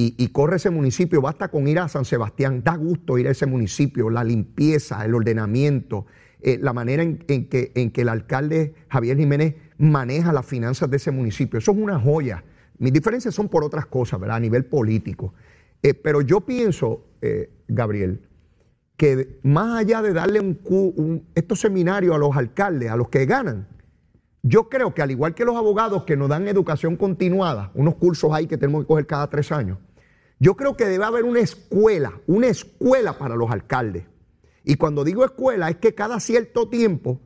Y, 0.00 0.28
corre 0.28 0.58
ese 0.58 0.70
municipio, 0.70 1.20
basta 1.20 1.48
con 1.48 1.66
ir 1.66 1.80
a 1.80 1.88
San 1.88 2.04
Sebastián, 2.04 2.62
da 2.62 2.76
gusto 2.76 3.18
ir 3.18 3.26
a 3.26 3.32
ese 3.32 3.46
municipio, 3.46 4.10
la 4.10 4.22
limpieza, 4.22 5.04
el 5.04 5.12
ordenamiento, 5.12 6.06
eh, 6.40 6.56
la 6.62 6.72
manera 6.72 7.02
en, 7.02 7.18
que, 7.18 7.72
en 7.74 7.90
que 7.90 8.02
el 8.02 8.08
alcalde 8.08 8.74
Javier 8.90 9.16
Jiménez 9.16 9.56
maneja 9.76 10.32
las 10.32 10.46
finanzas 10.46 10.88
de 10.88 10.98
ese 10.98 11.10
municipio. 11.10 11.58
Eso 11.58 11.72
es 11.72 11.78
una 11.78 11.98
joya. 11.98 12.44
Mis 12.78 12.92
diferencias 12.92 13.34
son 13.34 13.48
por 13.48 13.64
otras 13.64 13.86
cosas, 13.86 14.20
¿verdad? 14.20 14.36
A 14.36 14.40
nivel 14.40 14.66
político. 14.66 15.34
Eh, 15.82 15.94
pero 15.94 16.20
yo 16.20 16.42
pienso, 16.42 17.04
eh, 17.20 17.50
Gabriel, 17.66 18.22
que 18.96 19.38
más 19.42 19.80
allá 19.80 20.02
de 20.02 20.12
darle 20.12 20.40
un, 20.40 21.26
estos 21.34 21.60
seminarios 21.60 22.14
a 22.14 22.18
los 22.18 22.36
alcaldes, 22.36 22.90
a 22.90 22.96
los 22.96 23.08
que 23.08 23.26
ganan, 23.26 23.68
yo 24.42 24.68
creo 24.68 24.94
que 24.94 25.02
al 25.02 25.10
igual 25.10 25.34
que 25.34 25.44
los 25.44 25.56
abogados 25.56 26.04
que 26.04 26.16
nos 26.16 26.28
dan 26.28 26.48
educación 26.48 26.96
continuada, 26.96 27.70
unos 27.74 27.96
cursos 27.96 28.32
ahí 28.32 28.46
que 28.46 28.56
tenemos 28.56 28.82
que 28.82 28.88
coger 28.88 29.06
cada 29.06 29.28
tres 29.28 29.50
años, 29.52 29.78
yo 30.38 30.56
creo 30.56 30.76
que 30.76 30.86
debe 30.86 31.04
haber 31.04 31.24
una 31.24 31.40
escuela, 31.40 32.20
una 32.26 32.46
escuela 32.46 33.18
para 33.18 33.34
los 33.34 33.50
alcaldes. 33.50 34.04
Y 34.64 34.76
cuando 34.76 35.02
digo 35.02 35.24
escuela 35.24 35.68
es 35.68 35.76
que 35.76 35.94
cada 35.94 36.20
cierto 36.20 36.68
tiempo 36.68 37.20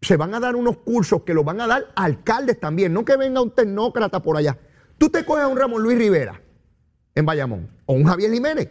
se 0.00 0.16
van 0.16 0.34
a 0.34 0.40
dar 0.40 0.56
unos 0.56 0.78
cursos 0.78 1.22
que 1.22 1.34
los 1.34 1.44
van 1.44 1.60
a 1.60 1.66
dar 1.66 1.86
alcaldes 1.96 2.60
también, 2.60 2.92
no 2.92 3.04
que 3.04 3.16
venga 3.16 3.40
un 3.40 3.50
tecnócrata 3.50 4.20
por 4.20 4.36
allá. 4.36 4.58
Tú 4.98 5.08
te 5.08 5.24
coges 5.24 5.44
a 5.44 5.48
un 5.48 5.56
Ramón 5.56 5.82
Luis 5.82 5.98
Rivera 5.98 6.40
en 7.14 7.26
Bayamón 7.26 7.70
o 7.86 7.94
un 7.94 8.04
Javier 8.04 8.32
Jiménez 8.32 8.68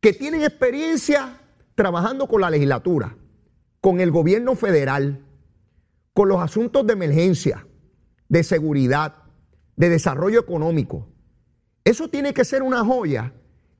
que 0.00 0.12
tienen 0.12 0.42
experiencia 0.42 1.40
trabajando 1.74 2.28
con 2.28 2.40
la 2.40 2.50
legislatura, 2.50 3.16
con 3.80 4.00
el 4.00 4.10
gobierno 4.10 4.54
federal, 4.54 5.24
con 6.18 6.28
los 6.28 6.42
asuntos 6.42 6.84
de 6.84 6.94
emergencia, 6.94 7.64
de 8.28 8.42
seguridad, 8.42 9.14
de 9.76 9.88
desarrollo 9.88 10.40
económico. 10.40 11.06
Eso 11.84 12.08
tiene 12.08 12.34
que 12.34 12.44
ser 12.44 12.64
una 12.64 12.84
joya, 12.84 13.32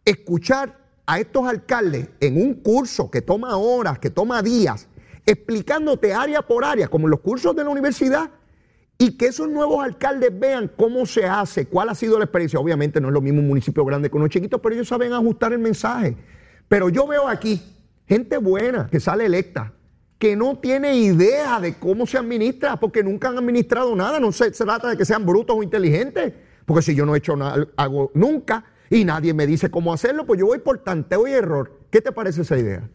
escuchar 0.05 0.79
a 1.05 1.19
estos 1.19 1.49
alcaldes 1.49 2.11
en 2.21 2.41
un 2.41 2.55
curso 2.55 3.11
que 3.11 3.23
toma 3.23 3.57
horas, 3.57 3.99
que 3.99 4.11
toma 4.11 4.41
días, 4.41 4.87
explicándote 5.27 6.15
área 6.15 6.43
por 6.43 6.65
área, 6.65 6.87
como 6.87 7.09
en 7.09 7.11
los 7.11 7.21
cursos 7.23 7.57
de 7.57 7.65
la 7.65 7.71
universidad, 7.71 8.31
y 8.99 9.19
que 9.19 9.27
esos 9.27 9.49
nuevos 9.49 9.85
alcaldes 9.85 10.31
vean 10.39 10.71
cómo 10.77 11.07
se 11.07 11.25
hace, 11.25 11.67
cuál 11.67 11.89
ha 11.89 11.97
sido 11.97 12.19
la 12.19 12.27
experiencia. 12.27 12.61
Obviamente 12.61 13.01
no 13.01 13.09
es 13.09 13.15
lo 13.15 13.21
mismo 13.21 13.41
un 13.41 13.49
municipio 13.49 13.85
grande 13.85 14.11
que 14.11 14.17
uno 14.17 14.29
chiquito, 14.29 14.63
pero 14.63 14.77
ellos 14.77 14.87
saben 14.87 15.13
ajustar 15.13 15.53
el 15.53 15.59
mensaje. 15.59 16.17
Pero 16.69 16.89
yo 16.89 17.05
veo 17.09 17.27
aquí 17.27 17.61
gente 18.07 18.39
buena 18.39 18.87
que 18.89 19.01
sale 19.01 19.27
electa, 19.27 19.73
que 20.19 20.35
no 20.35 20.59
tiene 20.59 20.97
idea 20.97 21.61
de 21.61 21.75
cómo 21.75 22.07
se 22.07 22.19
administra, 22.19 22.79
porque 22.79 23.03
nunca 23.03 23.29
han 23.29 23.39
administrado 23.39 23.95
nada. 23.95 24.19
No 24.19 24.33
se, 24.33 24.51
trata 24.51 24.91
de 24.91 24.97
que 24.97 25.05
sean 25.05 25.25
brutos 25.25 25.57
o 25.57 25.63
inteligentes, 25.63 26.33
porque 26.67 26.83
si 26.83 26.95
yo 26.95 27.07
no 27.07 27.15
he 27.15 27.19
hecho 27.19 27.37
nada, 27.37 27.67
hago 27.77 28.11
nunca 28.15 28.65
y 28.91 29.05
nadie 29.05 29.33
me 29.33 29.47
dice 29.47 29.71
cómo 29.71 29.93
hacerlo, 29.93 30.27
pues 30.27 30.41
yo 30.41 30.47
voy 30.47 30.59
por 30.59 30.79
tanteo 30.79 31.27
y 31.29 31.33
error. 31.33 31.79
¿Qué 31.91 32.01
te 32.01 32.13
parece 32.13 32.43
esa 32.43 32.59
idea? 32.59 32.89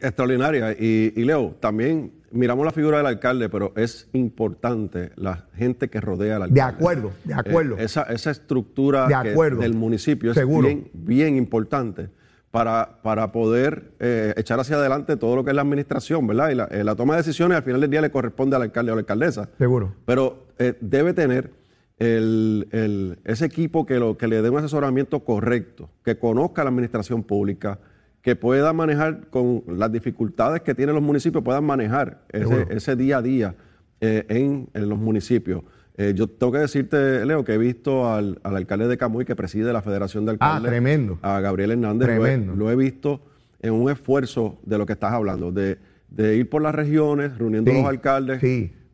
extraordinaria. 0.00 0.72
Y, 0.72 1.12
Leo, 1.24 1.56
también 1.60 2.12
miramos 2.30 2.64
la 2.64 2.72
figura 2.72 2.98
del 2.98 3.06
alcalde, 3.06 3.48
pero 3.48 3.72
es 3.76 4.08
importante 4.12 5.10
la 5.16 5.46
gente 5.54 5.90
que 5.90 6.00
rodea 6.00 6.36
al 6.36 6.42
alcalde. 6.44 6.54
De 6.54 6.62
acuerdo, 6.62 7.12
de 7.24 7.34
acuerdo. 7.34 7.78
Eh, 7.78 7.84
esa, 7.84 8.30
estructura 8.30 9.08
del 9.08 9.74
municipio 9.74 10.30
es 10.30 10.46
bien, 10.46 10.88
bien 10.94 11.36
importante 11.36 12.08
para, 12.50 13.00
para 13.02 13.32
poder 13.32 13.92
eh, 14.00 14.34
echar 14.36 14.58
hacia 14.58 14.76
adelante 14.76 15.16
todo 15.16 15.36
lo 15.36 15.44
que 15.44 15.50
es 15.50 15.56
la 15.56 15.62
administración, 15.62 16.26
¿verdad? 16.26 16.50
Y 16.50 16.54
la, 16.54 16.68
eh, 16.70 16.96
toma 16.96 17.14
de 17.14 17.22
decisiones 17.22 17.56
al 17.56 17.62
final 17.62 17.80
del 17.80 17.90
día 17.90 18.00
le 18.00 18.10
corresponde 18.10 18.56
al 18.56 18.62
alcalde 18.62 18.90
o 18.90 18.94
a 18.94 18.96
la 18.96 19.00
alcaldesa. 19.00 19.48
Seguro. 19.58 19.94
Pero 20.04 20.46
debe 20.80 21.14
tener 21.14 21.52
el, 22.00 23.18
ese 23.24 23.44
equipo 23.44 23.86
que, 23.86 23.98
lo, 23.98 24.16
que 24.16 24.26
le 24.26 24.42
dé 24.42 24.50
un 24.50 24.58
asesoramiento 24.58 25.20
correcto, 25.20 25.90
que 26.02 26.18
conozca 26.18 26.64
la 26.64 26.70
administración 26.70 27.22
pública, 27.22 27.78
que 28.22 28.36
pueda 28.36 28.72
manejar 28.72 29.28
con 29.28 29.62
las 29.66 29.92
dificultades 29.92 30.62
que 30.62 30.74
tienen 30.74 30.94
los 30.94 31.04
municipios, 31.04 31.44
puedan 31.44 31.64
manejar 31.64 32.22
ese, 32.30 32.96
día 32.96 33.18
a 33.18 33.22
día 33.22 33.54
eh, 34.00 34.24
en, 34.28 34.88
los 34.88 34.98
municipios. 34.98 35.62
Eh, 35.96 36.12
yo 36.14 36.28
tengo 36.28 36.52
que 36.52 36.58
decirte, 36.58 37.24
Leo, 37.26 37.44
que 37.44 37.54
he 37.54 37.58
visto 37.58 38.10
al, 38.10 38.40
alcalde 38.42 38.88
de 38.88 38.96
Camuy, 38.96 39.24
que 39.24 39.36
preside 39.36 39.72
la 39.72 39.82
Federación 39.82 40.24
de 40.24 40.36
ah, 40.40 40.56
Alcaldes, 40.56 41.18
a 41.22 41.40
Gabriel 41.40 41.72
Hernández. 41.72 42.08
Tremendo. 42.08 42.54
Lo 42.54 42.70
he, 42.70 42.76
visto 42.76 43.20
en 43.60 43.74
un 43.74 43.90
esfuerzo 43.90 44.58
de 44.64 44.78
lo 44.78 44.86
que 44.86 44.94
estás 44.94 45.12
hablando, 45.12 45.52
de, 45.52 45.78
ir 46.16 46.48
por 46.48 46.62
las 46.62 46.74
regiones, 46.74 47.36
reuniendo 47.36 47.70
a 47.70 47.74
los 47.74 47.86
alcaldes, 47.86 48.40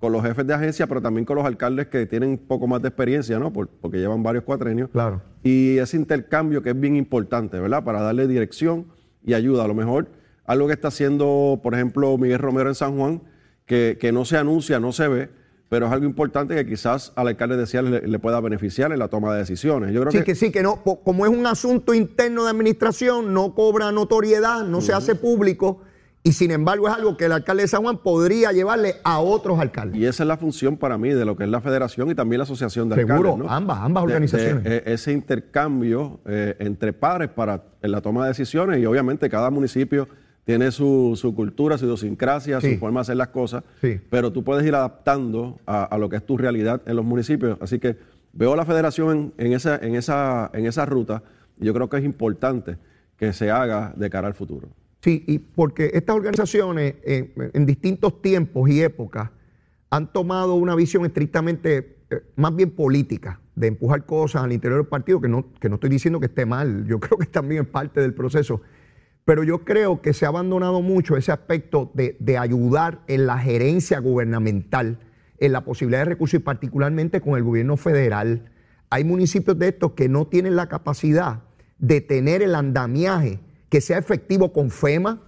con 0.00 0.12
los 0.12 0.22
jefes 0.22 0.46
de 0.46 0.54
agencia, 0.54 0.86
pero 0.86 1.00
también 1.00 1.24
con 1.24 1.36
los 1.36 1.46
alcaldes 1.46 1.86
que 1.86 2.06
tienen 2.06 2.30
un 2.30 2.38
poco 2.38 2.66
más 2.66 2.82
de 2.82 2.88
experiencia, 2.88 3.38
¿no? 3.38 3.52
porque 3.52 3.98
llevan 3.98 4.22
varios 4.22 4.44
cuatrenios. 4.44 4.90
Claro. 4.90 5.22
Y 5.42 5.78
ese 5.78 5.96
intercambio 5.96 6.62
que 6.62 6.70
es 6.70 6.80
bien 6.80 6.96
importante, 6.96 7.58
¿verdad? 7.60 7.84
Para 7.84 8.00
darle 8.00 8.26
dirección 8.26 8.86
y 9.24 9.34
ayuda. 9.34 9.64
A 9.64 9.68
lo 9.68 9.74
mejor 9.74 10.08
algo 10.44 10.66
que 10.66 10.72
está 10.72 10.88
haciendo, 10.88 11.60
por 11.62 11.74
ejemplo, 11.74 12.16
Miguel 12.18 12.38
Romero 12.38 12.68
en 12.68 12.74
San 12.74 12.96
Juan, 12.96 13.22
que, 13.64 13.96
que 14.00 14.12
no 14.12 14.24
se 14.24 14.36
anuncia, 14.36 14.78
no 14.80 14.92
se 14.92 15.08
ve, 15.08 15.28
pero 15.68 15.86
es 15.86 15.92
algo 15.92 16.06
importante 16.06 16.54
que 16.54 16.64
quizás 16.66 17.12
al 17.16 17.28
alcalde 17.28 17.56
de 17.56 17.66
Ciales 17.66 17.90
le, 18.02 18.08
le 18.08 18.18
pueda 18.18 18.40
beneficiar 18.40 18.92
en 18.92 18.98
la 19.00 19.08
toma 19.08 19.32
de 19.32 19.38
decisiones. 19.40 19.92
Yo 19.92 20.00
creo 20.02 20.12
Sí, 20.12 20.18
que, 20.18 20.24
que 20.24 20.34
sí, 20.34 20.52
que 20.52 20.62
no, 20.62 20.76
como 20.82 21.26
es 21.26 21.32
un 21.32 21.46
asunto 21.46 21.92
interno 21.94 22.44
de 22.44 22.50
administración, 22.50 23.34
no 23.34 23.54
cobra 23.54 23.90
notoriedad, 23.92 24.64
no 24.64 24.80
se 24.80 24.92
hace 24.92 25.14
público, 25.16 25.80
y 26.22 26.32
sin 26.32 26.50
embargo 26.50 26.88
es 26.88 26.94
algo 26.94 27.16
que 27.16 27.26
el 27.26 27.32
alcalde 27.32 27.62
de 27.62 27.68
San 27.68 27.82
Juan 27.82 27.98
podría 27.98 28.50
llevarle 28.50 28.96
a 29.04 29.20
otros 29.20 29.60
alcaldes. 29.60 30.00
y 30.00 30.06
esa 30.06 30.24
es 30.24 30.26
la 30.26 30.36
función 30.36 30.76
para 30.76 30.98
mí 30.98 31.10
de 31.10 31.24
lo 31.24 31.36
que 31.36 31.44
es 31.44 31.50
la 31.50 31.60
federación 31.60 32.10
y 32.10 32.14
también 32.16 32.38
la 32.38 32.44
asociación 32.44 32.88
de 32.88 32.96
Seguro, 32.96 33.16
alcaldes. 33.34 33.38
¿no? 33.46 33.52
ambas, 33.52 33.78
ambas 33.80 34.02
De- 34.04 34.08
de, 34.08 34.14
organizaciones. 34.14 34.62
eh, 34.66 34.82
ese 34.86 35.12
intercambio 35.12 36.20
eh, 36.26 36.56
entre 36.58 36.92
pares 36.92 37.28
para 37.28 37.62
en 37.82 37.92
la 37.92 38.00
toma 38.00 38.22
de 38.24 38.28
decisiones 38.30 38.80
y 38.80 38.86
obviamente 38.86 39.28
cada 39.28 39.50
municipio 39.50 40.08
tiene 40.46 40.70
su, 40.70 41.12
su 41.16 41.34
cultura, 41.34 41.76
su 41.76 41.84
idiosincrasia, 41.86 42.60
Sí. 42.60 42.74
su 42.74 42.78
forma 42.80 43.00
de 43.00 43.02
hacer 43.02 43.16
las 43.16 43.28
cosas, 43.28 43.64
Sí. 43.80 44.00
pero 44.08 44.32
tú 44.32 44.44
puedes 44.44 44.64
ir 44.64 44.74
adaptando 44.76 45.58
a, 45.66 45.82
a 45.84 45.98
lo 45.98 46.08
que 46.08 46.16
es 46.16 46.24
tu 46.24 46.38
realidad 46.38 46.80
en 46.86 46.94
los 46.94 47.04
municipios. 47.04 47.58
Así 47.60 47.80
que 47.80 47.96
veo 48.32 48.52
a 48.52 48.56
la 48.56 48.64
federación 48.64 49.32
en, 49.38 49.46
en 49.48 49.52
esa, 49.54 49.76
en, 49.76 49.96
esa, 49.96 50.50
en 50.54 50.66
esa 50.66 50.86
ruta 50.86 51.24
y 51.60 51.64
yo 51.66 51.74
creo 51.74 51.88
que 51.90 51.96
es 51.96 52.04
importante 52.04 52.76
que 53.16 53.32
se 53.32 53.50
haga 53.50 53.92
de 53.96 54.08
cara 54.08 54.28
al 54.28 54.34
futuro. 54.34 54.68
Sí, 55.00 55.24
y 55.26 55.38
porque 55.40 55.90
estas 55.94 56.14
organizaciones 56.14 56.94
eh, 57.02 57.32
en 57.52 57.66
distintos 57.66 58.22
tiempos 58.22 58.70
y 58.70 58.82
épocas 58.82 59.30
han 59.90 60.12
tomado 60.12 60.54
una 60.54 60.74
visión 60.76 61.04
estrictamente, 61.06 61.96
eh, 62.10 62.22
más 62.36 62.54
bien 62.54 62.70
política, 62.70 63.40
de 63.56 63.66
empujar 63.68 64.04
cosas 64.06 64.44
al 64.44 64.52
interior 64.52 64.78
del 64.80 64.88
partido, 64.88 65.20
que 65.20 65.28
no, 65.28 65.46
que 65.58 65.68
no 65.68 65.74
estoy 65.76 65.90
diciendo 65.90 66.20
que 66.20 66.26
esté 66.26 66.46
mal, 66.46 66.84
yo 66.86 67.00
creo 67.00 67.18
que 67.18 67.26
también 67.26 67.62
es 67.62 67.68
parte 67.68 68.00
del 68.00 68.14
proceso, 68.14 68.60
pero 69.26 69.42
yo 69.42 69.64
creo 69.64 70.00
que 70.00 70.14
se 70.14 70.24
ha 70.24 70.28
abandonado 70.28 70.80
mucho 70.82 71.16
ese 71.16 71.32
aspecto 71.32 71.90
de, 71.94 72.16
de 72.20 72.38
ayudar 72.38 73.00
en 73.08 73.26
la 73.26 73.36
gerencia 73.38 73.98
gubernamental, 73.98 75.00
en 75.38 75.52
la 75.52 75.64
posibilidad 75.64 76.00
de 76.02 76.04
recursos 76.06 76.40
y 76.40 76.42
particularmente 76.42 77.20
con 77.20 77.36
el 77.36 77.42
gobierno 77.42 77.76
federal. 77.76 78.52
Hay 78.88 79.02
municipios 79.02 79.58
de 79.58 79.68
estos 79.68 79.92
que 79.92 80.08
no 80.08 80.28
tienen 80.28 80.54
la 80.54 80.68
capacidad 80.68 81.42
de 81.78 82.00
tener 82.00 82.40
el 82.40 82.54
andamiaje 82.54 83.40
que 83.68 83.80
sea 83.80 83.98
efectivo 83.98 84.52
con 84.52 84.70
FEMA, 84.70 85.20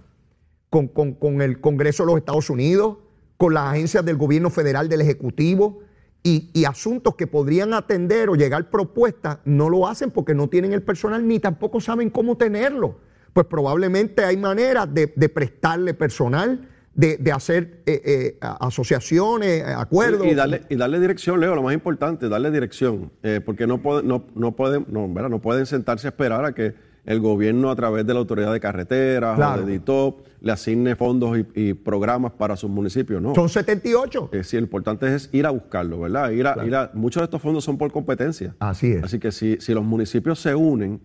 con, 0.69 0.87
con- 0.87 1.13
con 1.13 1.41
el 1.41 1.59
Congreso 1.59 2.03
de 2.03 2.07
los 2.07 2.17
Estados 2.19 2.49
Unidos, 2.49 2.99
con 3.35 3.53
las 3.53 3.65
agencias 3.73 4.05
del 4.05 4.15
gobierno 4.15 4.49
federal, 4.49 4.87
del 4.87 5.01
Ejecutivo, 5.01 5.81
y, 6.23 6.49
y 6.53 6.63
asuntos 6.63 7.15
que 7.15 7.27
podrían 7.27 7.73
atender 7.73 8.29
o 8.29 8.35
llegar 8.35 8.69
propuestas, 8.69 9.39
no 9.43 9.69
lo 9.69 9.87
hacen 9.89 10.09
porque 10.09 10.33
no 10.33 10.47
tienen 10.47 10.71
el 10.71 10.83
personal 10.83 11.27
ni 11.27 11.39
tampoco 11.39 11.81
saben 11.81 12.09
cómo 12.09 12.37
tenerlo. 12.37 13.08
Pues 13.39 13.47
probablemente 13.47 14.25
hay 14.25 14.35
maneras 14.35 14.93
de, 14.93 15.13
de 15.15 15.29
prestarle 15.29 15.93
personal, 15.93 16.67
de, 16.93 17.15
de 17.15 17.31
hacer 17.31 17.83
eh, 17.85 18.01
eh, 18.03 18.37
asociaciones, 18.41 19.61
eh, 19.61 19.73
acuerdos. 19.73 20.27
Y 20.27 20.33
darle, 20.35 20.63
y 20.67 20.75
darle 20.75 20.99
dirección, 20.99 21.39
Leo, 21.39 21.55
lo 21.55 21.63
más 21.63 21.73
importante, 21.73 22.27
darle 22.27 22.51
dirección, 22.51 23.13
eh, 23.23 23.39
porque 23.45 23.65
no, 23.65 23.81
puede- 23.81 24.03
no, 24.03 24.25
no, 24.35 24.57
pueden, 24.57 24.85
no, 24.89 25.07
¿verdad? 25.13 25.29
no 25.29 25.39
pueden 25.39 25.65
sentarse 25.65 26.07
a 26.07 26.09
esperar 26.09 26.43
a 26.43 26.53
que 26.53 26.73
el 27.05 27.21
gobierno 27.21 27.71
a 27.71 27.77
través 27.77 28.05
de 28.05 28.13
la 28.13 28.19
autoridad 28.19 28.51
de 28.51 28.59
carreteras 28.59 29.37
Claro. 29.37 29.63
o 29.63 29.65
de 29.65 29.71
DITOP 29.71 30.27
le 30.41 30.51
asigne 30.51 30.97
fondos 30.97 31.37
y, 31.39 31.45
y 31.55 31.73
programas 31.75 32.33
para 32.33 32.57
sus 32.57 32.69
municipios, 32.69 33.21
no. 33.21 33.33
Son 33.35 33.47
78. 33.47 34.31
Eh, 34.33 34.43
sí, 34.43 34.57
lo 34.57 34.63
importante 34.63 35.15
es 35.15 35.29
ir 35.31 35.45
a 35.45 35.51
buscarlo, 35.51 36.01
¿verdad? 36.01 36.31
Ir 36.31 36.45
a, 36.45 36.65
ir 36.65 36.75
a- 36.75 36.91
muchos 36.93 37.21
de 37.21 37.25
estos 37.25 37.41
fondos 37.41 37.63
son 37.63 37.77
por 37.77 37.89
competencia. 37.93 38.53
Así 38.59 38.91
es. 38.91 39.01
Así 39.05 39.17
que 39.17 39.31
si, 39.31 39.55
si 39.61 39.73
los 39.73 39.85
municipios 39.85 40.41
se 40.41 40.53
unen 40.53 40.99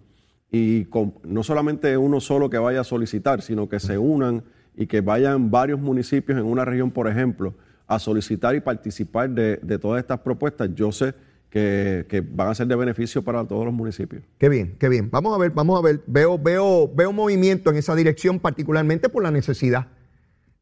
y 0.51 0.87
no 1.25 1.43
solamente 1.43 1.97
uno 1.97 2.21
solo 2.21 2.49
que 2.49 2.59
vaya 2.59 2.81
a 2.81 2.85
solicitar, 2.85 3.43
sino 3.43 3.69
que 3.69 3.81
se 3.81 3.99
unan 3.99 4.45
y 4.77 4.87
que 4.87 5.01
vayan 5.01 5.51
varios 5.51 5.81
municipios 5.81 6.39
en 6.39 6.45
una 6.45 6.65
región, 6.65 6.91
por 6.91 7.09
ejemplo, 7.09 7.55
a 7.87 7.99
solicitar 7.99 8.55
y 8.55 8.61
participar 8.61 9.31
de, 9.31 9.59
de 9.63 9.79
todas 9.79 10.01
estas 10.01 10.21
propuestas, 10.21 10.71
yo 10.75 10.93
sé 10.93 11.15
que, 11.51 12.07
que 12.09 12.21
van 12.21 12.49
a 12.49 12.55
ser 12.55 12.67
de 12.67 12.75
beneficio 12.75 13.23
para 13.23 13.45
todos 13.47 13.65
los 13.65 13.73
municipios. 13.73 14.23
Qué 14.39 14.49
bien, 14.49 14.75
qué 14.79 14.89
bien. 14.89 15.11
Vamos 15.11 15.35
a 15.35 15.39
ver, 15.39 15.53
vamos 15.53 15.79
a 15.79 15.83
ver. 15.83 16.03
Veo, 16.07 16.39
veo, 16.39 16.91
veo 16.93 17.13
movimiento 17.13 17.71
en 17.71 17.77
esa 17.77 17.95
dirección, 17.95 18.41
particularmente 18.41 19.09
por 19.09 19.23
la 19.23 19.31
necesidad. 19.31 19.87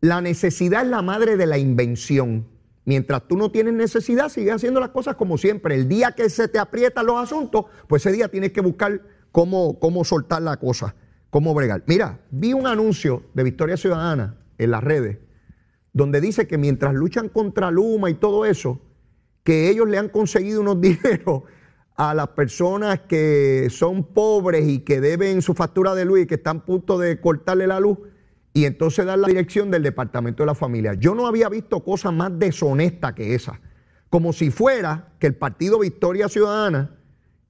La 0.03 0.21
necesidad 0.21 0.83
es 0.83 0.89
la 0.89 1.01
madre 1.01 1.37
de 1.37 1.47
la 1.47 1.57
invención. 1.57 2.47
Mientras 2.85 3.27
tú 3.29 3.37
no 3.37 3.51
tienes 3.51 3.73
necesidad, 3.73 4.29
sigues 4.29 4.55
haciendo 4.55 4.81
las 4.81 4.91
cosas 4.91 5.15
como 5.17 5.39
siempre. 5.39 5.77
El 5.77 5.89
día 5.89 6.13
que 6.13 6.29
se 6.29 6.49
te 6.49 6.59
aprietan 6.59 7.07
los 7.07 7.23
asuntos, 7.23 7.67
pues 7.87 8.05
ese 8.05 8.15
día 8.15 8.29
tienes 8.29 8.53
que 8.53 8.61
buscar 8.61 9.01
cómo, 9.33 9.81
cómo 9.81 10.05
soltar 10.05 10.43
la 10.43 10.59
cosa, 10.59 10.95
cómo 11.31 11.55
bregar. 11.55 11.83
Mira, 11.87 12.21
vi 12.31 12.53
un 12.53 12.67
anuncio 12.67 13.25
de 13.35 13.43
Victoria 13.43 13.77
Ciudadana 13.77 14.37
en 14.59 14.71
las 14.71 14.85
redes, 14.85 15.19
donde 15.93 16.21
dice 16.21 16.47
que 16.47 16.59
mientras 16.59 16.95
luchan 16.95 17.29
contra 17.29 17.71
Luma 17.71 18.11
y 18.11 18.15
todo 18.15 18.45
eso, 18.45 18.81
que 19.43 19.69
ellos 19.69 19.89
le 19.89 19.99
han 19.99 20.09
conseguido 20.09 20.61
unos 20.61 20.81
dineros 20.81 21.43
a 21.97 22.15
las 22.15 22.29
personas 22.29 23.01
que 23.01 23.69
son 23.71 24.05
pobres 24.05 24.67
y 24.67 24.81
que 24.81 25.01
deben 25.01 25.43
su 25.43 25.55
factura 25.55 25.95
de 25.95 26.05
luz 26.05 26.21
y 26.21 26.27
que 26.27 26.37
están 26.37 26.59
a 26.59 26.65
punto 26.65 26.99
de 26.99 27.21
cortarle 27.21 27.67
la 27.67 27.81
luz 27.81 27.99
y 28.55 28.65
entonces 28.65 29.07
dar 29.07 29.19
la 29.19 29.29
dirección 29.29 29.71
del 29.71 29.83
Departamento 29.83 30.43
de 30.43 30.47
la 30.47 30.55
Familia. 30.55 30.95
Yo 30.95 31.15
no 31.15 31.27
había 31.27 31.49
visto 31.49 31.81
cosa 31.81 32.11
más 32.11 32.39
deshonesta 32.39 33.15
que 33.15 33.35
esa. 33.35 33.61
Como 34.11 34.33
si 34.33 34.51
fuera 34.51 35.15
que 35.19 35.27
el 35.27 35.35
Partido 35.35 35.79
Victoria 35.79 36.29
Ciudadana, 36.29 36.99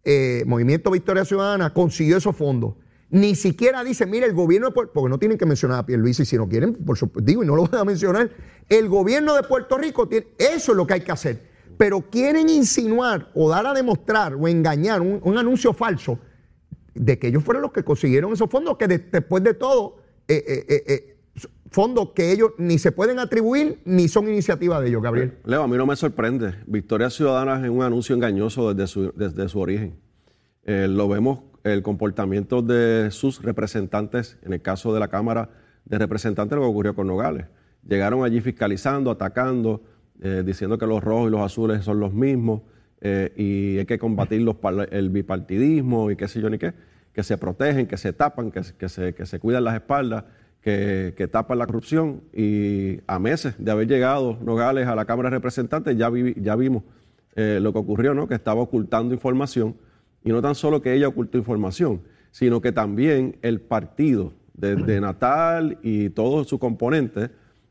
eh, 0.04 0.44
Movimiento 0.47 0.90
Victoria 0.90 1.25
Ciudadana, 1.25 1.73
consiguió 1.73 2.16
esos 2.16 2.35
fondos. 2.37 2.75
Ni 3.11 3.35
siquiera 3.35 3.85
dice, 3.85 4.06
mire, 4.06 4.26
el 4.26 4.32
gobierno 4.32 4.68
de 4.68 4.73
Puerto 4.73 4.92
porque 4.94 5.11
no 5.11 5.18
tienen 5.18 5.37
que 5.37 5.44
mencionar 5.44 5.80
a 5.80 5.87
Pierluisi 5.87 6.25
si 6.25 6.37
no 6.37 6.49
quieren, 6.49 6.75
por 6.75 6.97
supuesto, 6.97 7.26
digo, 7.26 7.42
y 7.44 7.47
no 7.47 7.54
lo 7.56 7.66
van 7.66 7.80
a 7.80 7.85
mencionar. 7.85 8.30
El 8.68 8.88
gobierno 8.88 9.35
de 9.35 9.42
Puerto 9.42 9.76
Rico 9.76 10.09
tiene, 10.09 10.28
eso 10.38 10.73
es 10.73 10.76
lo 10.76 10.87
que 10.87 10.94
hay 10.94 11.00
que 11.02 11.12
hacer. 11.12 11.42
Pero 11.76 12.00
quieren 12.11 12.49
insinuar 12.49 13.30
o 13.35 13.50
dar 13.50 13.66
a 13.66 13.75
demostrar 13.75 14.35
o 14.35 14.49
engañar 14.49 15.00
un, 15.02 15.21
un 15.23 15.37
anuncio 15.38 15.73
falso 15.75 16.18
de 16.94 17.18
que 17.18 17.28
ellos 17.28 17.44
fueron 17.44 17.62
los 17.62 17.73
que 17.73 17.82
consiguieron 17.82 18.32
esos 18.32 18.49
fondos, 18.49 18.76
que 18.78 18.87
de- 18.88 18.99
después 18.99 19.42
de 19.42 19.54
todo, 19.54 19.97
eh, 20.28 20.42
eh, 20.47 20.64
eh, 20.68 20.85
eh, 20.87 21.12
fondos 21.73 22.11
que 22.11 22.33
ellos 22.33 22.52
ni 22.59 22.79
se 22.79 22.93
pueden 22.93 23.19
atribuir 23.19 23.81
ni 23.85 24.09
son 24.09 24.29
iniciativa 24.29 24.81
de 24.81 24.88
ellos, 24.88 25.02
Gabriel. 25.02 25.38
Leo, 25.45 25.62
a 25.62 25.69
mí 25.69 25.76
no 25.76 25.87
me 25.87 25.97
sorprende. 25.97 26.55
Victoria 26.67 27.11
Ciudadana 27.11 27.64
es 27.64 27.71
un 27.71 27.83
anuncio 27.83 28.14
engañoso 28.14 28.73
desde 28.73 28.87
su, 28.87 29.12
desde 29.17 29.49
su 29.49 29.59
origen. 29.59 29.97
Eh, 30.64 30.87
lo 30.88 31.09
vemos, 31.09 31.41
el 31.64 31.83
comportamiento 31.83 32.62
de 32.62 33.11
sus 33.11 33.43
representantes, 33.43 34.38
en 34.43 34.52
el 34.52 34.62
caso 34.62 34.93
de 34.95 35.00
la 35.00 35.09
Cámara 35.09 35.50
de 35.85 35.99
Representantes, 35.99 36.55
lo 36.57 36.62
que 36.62 36.69
ocurrió 36.69 36.95
con 36.95 37.07
Nogales. 37.07 37.47
Llegaron 37.88 38.25
allí 38.25 38.41
fiscalizando, 38.41 39.11
atacando, 39.11 39.83
eh, 40.21 40.43
diciendo 40.45 40.79
que 40.79 40.87
los 40.87 41.02
rojos 41.02 41.29
y 41.29 41.31
los 41.31 41.41
azules 41.41 41.83
son 41.85 41.99
los 41.99 42.12
mismos 42.12 42.62
eh, 43.00 43.33
y 43.37 43.79
hay 43.79 43.87
que 43.87 43.99
combatir 43.99 44.43
los 44.43 44.57
el 44.91 45.11
bipartidismo 45.11 46.11
y 46.11 46.17
qué 46.17 46.29
sé 46.29 46.41
yo 46.41 46.49
ni 46.49 46.59
qué, 46.59 46.75
que 47.12 47.23
se 47.25 47.37
protegen, 47.37 47.87
que 47.87 47.97
se 47.97 48.12
tapan, 48.12 48.52
que, 48.52 48.61
que 48.79 48.88
se, 48.88 49.14
que 49.14 49.26
se 49.26 49.41
cuidan 49.41 49.64
las 49.64 49.75
espaldas, 49.75 50.25
que, 50.62 51.12
que 51.16 51.28
tapan 51.28 51.59
la 51.59 51.66
corrupción 51.66 52.23
y 52.33 53.00
a 53.07 53.19
meses 53.19 53.54
de 53.59 53.71
haber 53.71 53.88
llegado 53.88 54.38
Nogales 54.42 54.87
a 54.87 54.95
la 54.95 55.04
Cámara 55.04 55.28
de 55.28 55.37
Representantes 55.37 55.97
ya, 55.97 56.09
vi- 56.09 56.35
ya 56.40 56.54
vimos 56.57 56.85
eh, 57.35 57.59
lo 57.61 57.73
que 57.73 57.78
ocurrió, 57.81 58.14
¿no? 58.14 58.28
que 58.28 58.35
estaba 58.35 58.61
ocultando 58.61 59.12
información 59.14 59.75
y 60.25 60.31
no 60.31 60.40
tan 60.40 60.54
solo 60.54 60.81
que 60.81 60.95
ella 60.95 61.09
ocultó 61.09 61.37
información, 61.37 62.02
sino 62.31 62.61
que 62.61 62.71
también 62.73 63.37
el 63.42 63.61
partido 63.61 64.33
de, 64.54 64.76
de 64.76 65.00
Natal 65.00 65.78
y 65.83 66.11
todos 66.11 66.47
sus 66.49 66.61
componentes 66.61 67.31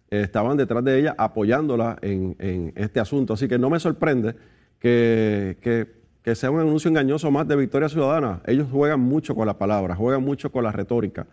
eh, 0.10 0.22
estaban 0.22 0.58
detrás 0.58 0.84
de 0.84 1.00
ella 1.00 1.16
apoyándola 1.18 1.98
en, 2.02 2.36
en 2.40 2.74
este 2.76 3.00
asunto. 3.00 3.34
Así 3.36 3.48
que 3.48 3.58
no 3.58 3.70
me 3.70 3.80
sorprende 3.80 4.36
que, 4.80 5.58
que- 5.62 6.02
que 6.22 6.36
sea 6.36 6.52
un 6.52 6.60
anuncio 6.60 6.88
engañoso 6.88 7.32
más 7.32 7.48
de 7.48 7.56
Victoria 7.56 7.90
Ciudadana. 7.90 8.42
Ellos 8.46 8.68
juegan 8.72 9.00
mucho 9.00 9.34
con 9.34 9.48
la 9.48 9.58
palabra, 9.58 9.96
juegan 9.96 10.22
mucho 10.24 10.52
con 10.52 10.64
la 10.64 10.72
retórica 10.72 11.26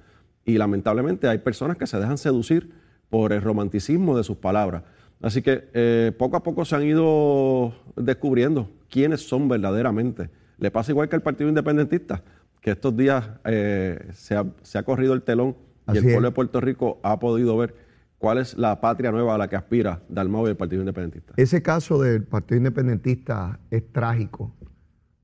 y 0.49 0.57
lamentablemente 0.57 1.29
hay 1.29 1.39
personas 1.39 1.77
que 1.77 1.87
se 1.87 1.99
dejan 1.99 2.17
seducir 2.17 2.73
por 3.11 3.33
el 3.35 3.43
romanticismo 3.43 4.17
de 4.17 4.25
sus 4.25 4.39
palabras. 4.39 4.83
Así 5.21 5.43
que 5.43 5.69
eh, 5.75 6.13
poco 6.19 6.39
a 6.39 6.43
poco 6.43 6.65
se 6.65 6.75
han 6.75 6.85
ido 6.85 7.75
descubriendo 7.97 8.71
quiénes 8.89 9.21
son 9.29 9.49
verdaderamente. 9.49 10.31
Le 10.57 10.71
pasa 10.71 10.91
igual 10.93 11.09
que 11.11 11.17
al 11.17 11.23
Partido 11.23 11.51
Independentista, 11.51 12.23
que 12.63 12.71
estos 12.71 12.97
días 12.97 13.29
eh, 13.45 14.09
se, 14.15 14.37
ha, 14.37 14.47
se 14.63 14.79
ha 14.79 14.85
corrido 14.85 15.13
el 15.13 15.23
telón 15.23 15.55
y 15.87 15.99
el 15.99 15.99
es. 15.99 16.03
pueblo 16.05 16.29
de 16.31 16.35
Puerto 16.35 16.61
Rico 16.63 16.99
ha 17.03 17.19
podido 17.19 17.57
ver 17.59 17.75
cuál 18.17 18.39
es 18.39 18.57
la 18.57 18.81
patria 18.81 19.13
nueva 19.13 19.35
a 19.35 19.39
la 19.39 19.49
que 19.49 19.57
aspira 19.57 20.03
Dalmau 20.09 20.47
y 20.47 20.51
el 20.51 20.57
Partido 20.57 20.81
Independentista. 20.81 21.35
Ese 21.37 21.63
caso 21.63 22.01
del 22.01 22.25
Partido 22.25 22.57
Independentista 22.57 23.61
es 23.71 23.93
trágico, 23.93 24.55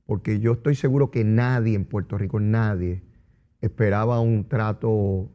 porque 0.05 0.39
yo 0.39 0.53
estoy 0.53 0.75
seguro 0.75 1.11
que 1.11 1.25
nadie 1.25 1.77
en 1.77 1.87
Puerto 1.87 2.19
Rico, 2.19 2.41
nadie, 2.41 3.03
esperaba 3.65 4.21
un 4.21 4.49
trato 4.49 5.31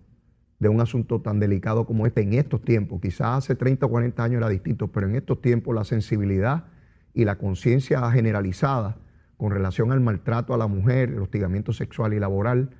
de 0.60 0.70
un 0.70 0.82
asunto 0.82 1.22
tan 1.22 1.40
delicado 1.40 1.86
como 1.86 2.06
este 2.06 2.22
en 2.22 2.34
estos 2.34 2.62
tiempos. 2.62 3.00
Quizás 3.02 3.46
hace 3.46 3.56
30 3.56 3.86
o 3.86 3.90
40 3.90 4.24
años 4.24 4.38
era 4.38 4.50
distinto, 4.50 4.88
pero 4.88 5.08
en 5.08 5.16
estos 5.16 5.42
tiempos 5.42 5.74
la 5.74 5.84
sensibilidad 5.84 6.66
y 7.14 7.26
la 7.26 7.38
conciencia 7.38 8.10
generalizada 8.12 8.98
con 9.38 9.52
relación 9.52 9.92
al 9.92 10.02
maltrato 10.02 10.54
a 10.54 10.58
la 10.58 10.68
mujer, 10.68 11.10
el 11.10 11.20
hostigamiento 11.20 11.72
sexual 11.72 12.14
y 12.14 12.20
laboral, 12.20 12.72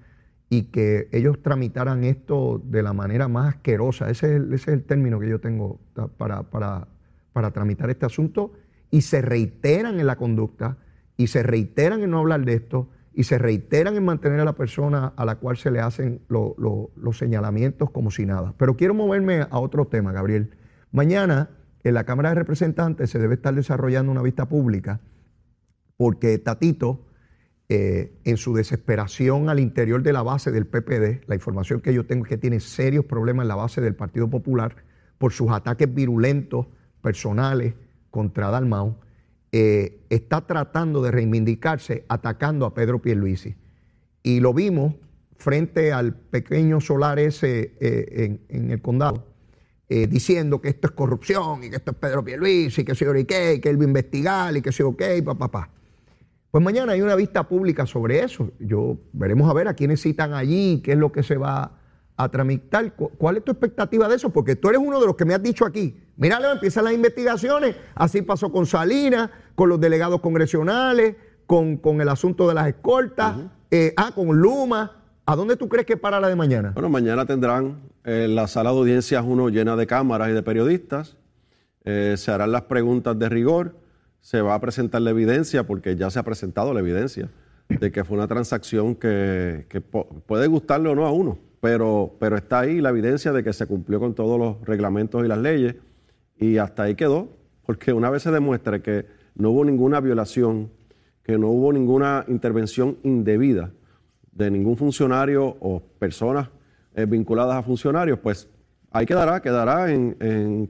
y 0.50 0.64
que 0.64 1.08
ellos 1.12 1.42
tramitaran 1.42 2.04
esto 2.04 2.62
de 2.66 2.84
la 2.84 2.92
manera 2.92 3.28
más 3.28 3.56
asquerosa, 3.56 4.10
ese 4.10 4.28
es 4.28 4.42
el, 4.42 4.54
ese 4.54 4.72
es 4.72 4.78
el 4.78 4.84
término 4.84 5.20
que 5.20 5.30
yo 5.30 5.40
tengo 5.40 5.80
para, 6.18 6.44
para, 6.44 6.88
para 7.32 7.52
tramitar 7.52 7.90
este 7.90 8.06
asunto, 8.06 8.52
y 8.92 9.02
se 9.02 9.22
reiteran 9.22 10.00
en 10.00 10.08
la 10.08 10.18
conducta, 10.18 10.78
y 11.16 11.28
se 11.28 11.44
reiteran 11.44 12.02
en 12.02 12.12
no 12.12 12.20
hablar 12.20 12.44
de 12.44 12.56
esto, 12.56 12.90
y 13.20 13.26
se 13.26 13.38
reiteran 13.38 13.98
en 13.98 14.06
mantener 14.06 14.40
a 14.40 14.46
la 14.46 14.54
persona 14.54 15.12
a 15.18 15.26
la 15.26 15.36
cual 15.36 15.58
se 15.58 15.72
le 15.72 15.82
hacen 15.82 16.22
los 16.30 17.18
señalamientos 17.18 17.92
como 17.92 18.12
si 18.12 18.26
nada. 18.26 18.54
Pero 18.58 18.78
quiero 18.78 18.94
moverme 18.94 19.42
a 19.42 19.60
otro 19.60 19.88
tema, 19.88 20.14
Gabriel. 20.14 20.52
Mañana 20.94 21.50
en 21.84 21.96
la 21.96 22.06
Cámara 22.06 22.30
de 22.30 22.36
Representantes 22.36 23.10
se 23.10 23.20
debe 23.20 23.34
estar 23.34 23.54
desarrollando 23.54 24.10
una 24.10 24.22
vista 24.22 24.48
pública 24.48 25.02
porque 25.98 26.38
Tatito, 26.38 27.08
eh, 27.68 28.14
en 28.24 28.38
su 28.38 28.54
desesperación 28.54 29.50
al 29.50 29.60
interior 29.60 30.02
de 30.02 30.14
la 30.14 30.24
base 30.24 30.50
del 30.54 30.66
PPD, 30.66 31.28
la 31.28 31.36
información 31.36 31.82
que 31.82 31.94
yo 31.94 32.06
tengo 32.06 32.24
es 32.24 32.30
que 32.30 32.38
tiene 32.38 32.62
serios 32.62 33.04
problemas 33.04 33.44
en 33.44 33.50
la 33.50 33.56
base 33.56 33.82
del 33.82 33.96
Partido 33.96 34.30
Popular 34.30 34.78
por 35.18 35.34
sus 35.34 35.52
ataques 35.52 35.94
virulentos 35.94 36.68
personales 37.02 37.74
contra 38.12 38.50
Dalmau, 38.50 38.96
eh, 39.52 40.02
está 40.10 40.42
tratando 40.46 41.02
de 41.02 41.12
reivindicarse 41.12 42.06
atacando 42.08 42.66
a 42.66 42.74
Pedro 42.74 43.02
Pierluisi. 43.02 43.56
Y 44.22 44.40
lo 44.42 44.54
vimos 44.54 44.96
frente 45.38 45.92
al 45.92 46.14
pequeño 46.14 46.82
solar 46.82 47.18
ese 47.18 47.74
eh, 47.80 48.40
en, 48.50 48.72
el 48.72 48.82
condado, 48.82 49.26
eh, 49.88 50.06
diciendo 50.08 50.62
que 50.62 50.70
esto 50.70 50.88
es 50.88 50.94
corrupción 50.94 51.64
y 51.64 51.70
que 51.70 51.78
esto 51.78 51.92
es 51.92 51.98
Pedro 51.98 52.24
Pierluisi, 52.24 52.84
que 52.84 52.94
soy 52.94 53.08
Orique, 53.08 53.60
que 53.62 53.70
él 53.70 53.80
va 53.80 53.84
a 53.84 53.88
investigar 53.88 54.58
y 54.58 54.62
que 54.62 54.72
soy 54.72 54.86
ok, 54.86 55.04
papá, 55.26 55.52
papá. 55.52 55.70
Pues 56.52 56.64
mañana 56.64 56.94
hay 56.94 57.02
una 57.02 57.16
vista 57.16 57.48
pública 57.48 57.86
sobre 57.86 58.24
eso. 58.24 58.52
Yo 58.60 58.98
veremos 59.14 59.50
a 59.50 59.54
ver 59.54 59.68
a 59.68 59.76
quiénes 59.76 60.02
citan 60.02 60.34
allí, 60.34 60.82
qué 60.84 60.94
es 60.94 60.98
lo 60.98 61.12
que 61.12 61.24
se 61.24 61.38
va 61.38 61.79
a 62.20 62.30
tramitar. 62.30 62.94
¿Cuál 62.94 63.38
es 63.38 63.46
tu 63.46 63.52
expectativa 63.52 64.10
de 64.10 64.16
eso? 64.16 64.30
Porque 64.30 64.58
tú 64.58 64.68
eres 64.68 64.82
uno 64.84 65.00
de 65.00 65.06
los 65.08 65.16
que 65.16 65.24
me 65.24 65.34
has 65.34 65.42
dicho 65.42 65.66
aquí, 65.66 65.96
Mira, 66.20 66.38
empiezan 66.52 66.84
las 66.84 66.94
investigaciones. 66.94 67.78
Así 67.96 68.22
pasó 68.22 68.52
con 68.52 68.66
Salinas, 68.66 69.30
con 69.56 69.70
los 69.70 69.80
delegados 69.80 70.20
congresionales, 70.20 71.16
con, 71.48 71.80
el 72.02 72.10
asunto 72.10 72.46
de 72.46 72.54
las 72.54 72.68
escoltas, 72.68 73.38
eh, 73.72 73.94
ah, 73.96 74.12
con 74.14 74.38
Luma. 74.38 74.98
¿A 75.26 75.36
dónde 75.38 75.56
tú 75.56 75.70
crees 75.70 75.86
que 75.86 75.96
para 75.96 76.20
la 76.20 76.28
de 76.28 76.36
mañana? 76.36 76.72
Bueno, 76.72 76.90
mañana 76.90 77.26
tendrán 77.26 77.84
eh, 78.04 78.28
la 78.30 78.48
sala 78.48 78.72
de 78.72 78.80
audiencias 78.80 79.24
uno 79.26 79.48
llena 79.48 79.78
de 79.78 79.88
cámaras 79.88 80.30
y 80.30 80.34
de 80.34 80.44
periodistas. 80.44 81.16
Eh, 81.86 82.16
se 82.18 82.32
harán 82.32 82.52
las 82.52 82.64
preguntas 82.64 83.18
de 83.18 83.30
rigor. 83.30 83.78
Se 84.20 84.42
va 84.42 84.56
a 84.56 84.60
presentar 84.60 85.02
la 85.02 85.12
evidencia, 85.12 85.66
porque 85.66 85.96
ya 85.96 86.10
se 86.10 86.20
ha 86.20 86.24
presentado 86.24 86.74
la 86.74 86.82
evidencia, 86.82 87.30
de 87.70 87.92
que 87.94 88.04
fue 88.04 88.18
una 88.18 88.28
transacción 88.28 88.96
que, 88.96 89.66
puede 90.28 90.48
gustarle 90.48 90.90
o 90.90 90.96
no 90.96 91.06
a 91.06 91.14
uno, 91.14 91.40
pero, 91.62 92.16
pero 92.20 92.38
está 92.38 92.60
ahí 92.60 92.82
la 92.82 92.90
evidencia 92.90 93.32
de 93.32 93.44
que 93.44 93.54
se 93.54 93.68
cumplió 93.68 94.00
con 94.00 94.14
todos 94.14 94.40
los 94.40 94.62
reglamentos 94.66 95.24
y 95.24 95.28
las 95.28 95.38
leyes 95.38 95.76
y 96.38 96.58
hasta 96.58 96.84
ahí 96.84 96.96
quedó, 96.96 97.30
porque 97.66 97.92
una 97.94 98.10
vez 98.10 98.24
se 98.24 98.32
demuestre 98.32 98.82
que 98.82 99.06
no 99.36 99.52
hubo 99.52 99.66
ninguna 99.66 100.00
violación, 100.00 100.72
que 101.24 101.38
no 101.38 101.50
hubo 101.50 101.74
ninguna 101.74 102.26
intervención 102.28 102.98
indebida 103.04 103.72
de 104.32 104.50
ningún 104.50 104.78
funcionario 104.78 105.58
o 105.60 105.82
personas 106.00 106.50
eh, 106.96 107.06
vinculadas 107.06 107.58
a 107.58 107.64
funcionarios, 107.64 108.20
pues 108.20 108.48
ahí 108.92 109.06
quedará, 109.06 109.42
quedará 109.42 109.92
en, 109.92 110.16
en, 110.20 110.70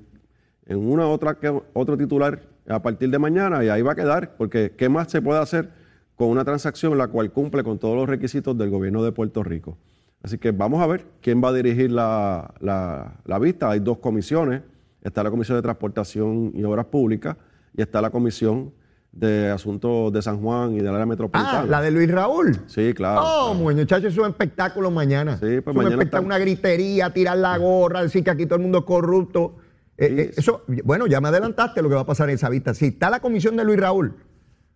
en 0.66 0.78
una 0.78 1.08
otra 1.08 1.38
otro 1.74 1.98
titular 1.98 2.42
a 2.68 2.82
partir 2.82 3.10
de 3.10 3.20
mañana 3.20 3.64
y 3.64 3.70
ahí 3.70 3.82
va 3.82 3.92
a 3.92 3.96
quedar, 3.96 4.36
porque 4.38 4.74
¿qué 4.76 4.90
más 4.90 5.12
se 5.12 5.22
puede 5.22 5.40
hacer 5.40 5.70
con 6.16 6.30
una 6.30 6.44
transacción 6.44 6.98
la 6.98 7.08
cual 7.08 7.32
cumple 7.32 7.64
con 7.64 7.80
todos 7.80 7.96
los 7.96 8.10
requisitos 8.10 8.58
del 8.58 8.70
gobierno 8.70 9.04
de 9.04 9.12
Puerto 9.12 9.44
Rico? 9.44 9.78
Así 10.22 10.38
que 10.38 10.52
vamos 10.52 10.82
a 10.82 10.88
ver 10.88 11.06
quién 11.22 11.42
va 11.44 11.50
a 11.50 11.54
dirigir 11.54 11.92
la, 11.92 12.54
la, 12.60 13.20
la 13.26 13.40
vista. 13.40 13.70
Hay 13.72 13.80
dos 13.80 14.00
comisiones 14.00 14.62
está 15.02 15.24
la 15.24 15.30
Comisión 15.32 15.58
de 15.58 15.62
Transportación 15.62 16.52
y 16.56 16.64
Obras 16.64 16.86
Públicas 16.86 17.38
y 17.76 17.82
está 17.82 18.02
la 18.02 18.10
Comisión 18.10 18.74
de 19.12 19.50
Asuntos 19.50 20.14
de 20.14 20.22
San 20.22 20.40
Juan 20.42 20.76
y 20.76 20.80
del 20.80 20.94
área 20.94 21.06
metropolitana. 21.06 21.62
Ah, 21.62 21.66
la 21.66 21.82
de 21.82 21.92
Luis 21.92 22.12
Raúl. 22.12 22.56
Sí, 22.68 22.94
claro. 22.94 23.22
Oh, 23.24 23.54
muchachos, 23.54 24.14
es 24.14 24.18
un 24.18 24.28
espectáculo 24.28 24.92
mañana. 24.92 25.38
Sí, 25.38 25.62
pues 25.62 25.76
mañana. 25.76 25.98
Un 25.98 26.26
una 26.26 26.38
gritería, 26.38 27.12
tirar 27.12 27.38
la 27.38 27.58
gorra, 27.58 28.04
decir 28.04 28.24
que 28.24 28.30
aquí 28.30 28.46
todo 28.46 28.58
el 28.58 28.62
mundo 28.62 28.80
es 28.80 28.84
corrupto. 28.86 29.56
Eh, 29.98 30.16
eh, 30.18 30.32
eso, 30.38 30.64
bueno, 30.84 31.08
ya 31.08 31.20
me 31.22 31.30
adelantaste 31.30 31.82
lo 31.82 31.90
que 31.90 31.96
va 31.96 32.02
a 32.02 32.06
pasar 32.06 32.30
en 32.30 32.36
esa 32.36 32.50
vista. 32.50 32.74
Si 32.74 32.88
está 32.88 33.10
la 33.10 33.20
comisión 33.20 33.58
de 33.58 33.64
Luis 33.64 33.80
Raúl, 33.80 34.16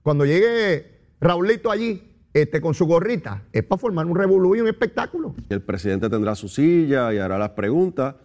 cuando 0.02 0.26
llegue 0.26 1.00
Raulito 1.22 1.70
allí, 1.70 2.13
este, 2.34 2.62
con 2.62 2.74
su 2.74 2.86
gorrita, 2.86 3.44
es 3.52 3.64
para 3.64 3.80
formar 3.80 4.06
un 4.06 4.16
revolú 4.16 4.56
y 4.56 4.62
un 4.62 4.68
espectáculo. 4.68 5.36
El 5.50 5.62
presidente 5.62 6.10
tendrá 6.10 6.36
su 6.36 6.48
silla 6.48 7.14
y 7.14 7.18
hará 7.18 7.38
las 7.38 7.52
preguntas. 7.52 8.16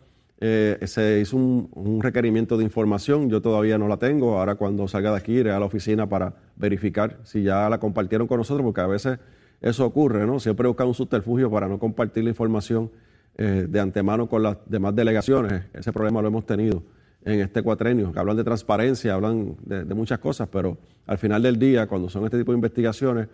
Eh, 0.40 0.78
se 0.86 1.20
hizo 1.20 1.36
un, 1.36 2.00
requerimiento 2.00 2.56
de 2.56 2.64
información, 2.64 3.28
yo 3.28 3.42
todavía 3.42 3.76
no 3.76 3.88
la 3.88 3.96
tengo, 3.96 4.38
ahora 4.38 4.54
cuando 4.54 4.86
salga 4.86 5.10
de 5.10 5.16
aquí 5.16 5.32
iré 5.32 5.50
a 5.50 5.58
la 5.58 5.66
oficina 5.66 6.08
para 6.08 6.32
verificar 6.54 7.18
si 7.24 7.42
ya 7.42 7.68
la 7.68 7.80
compartieron 7.80 8.28
con 8.28 8.38
nosotros, 8.38 8.64
porque 8.64 8.80
a 8.80 8.86
veces 8.86 9.18
eso 9.60 9.84
ocurre, 9.84 10.26
¿no? 10.26 10.38
Siempre 10.38 10.68
buscan 10.68 10.86
un 10.86 10.94
subterfugio 10.94 11.50
para 11.50 11.66
no 11.66 11.80
compartir 11.80 12.22
la 12.22 12.30
información 12.30 12.92
eh, 13.36 13.66
de 13.68 13.80
antemano 13.80 14.28
con 14.28 14.44
las 14.44 14.58
demás 14.66 14.94
delegaciones, 14.94 15.64
ese 15.74 15.92
problema 15.92 16.22
lo 16.22 16.28
hemos 16.28 16.46
tenido 16.46 16.84
en 17.24 17.40
este 17.40 17.62
cuatrenio, 17.62 18.12
hablan 18.14 18.36
de 18.36 18.44
transparencia, 18.44 19.14
hablan 19.14 19.56
de, 19.64 19.94
muchas 19.94 20.18
cosas, 20.18 20.48
pero 20.50 20.78
al 21.06 21.18
final 21.18 21.42
del 21.42 21.58
día, 21.58 21.86
cuando 21.86 22.08
son 22.08 22.24
este 22.24 22.38
tipo 22.38 22.52
de 22.52 22.56
investigaciones, 22.56 23.28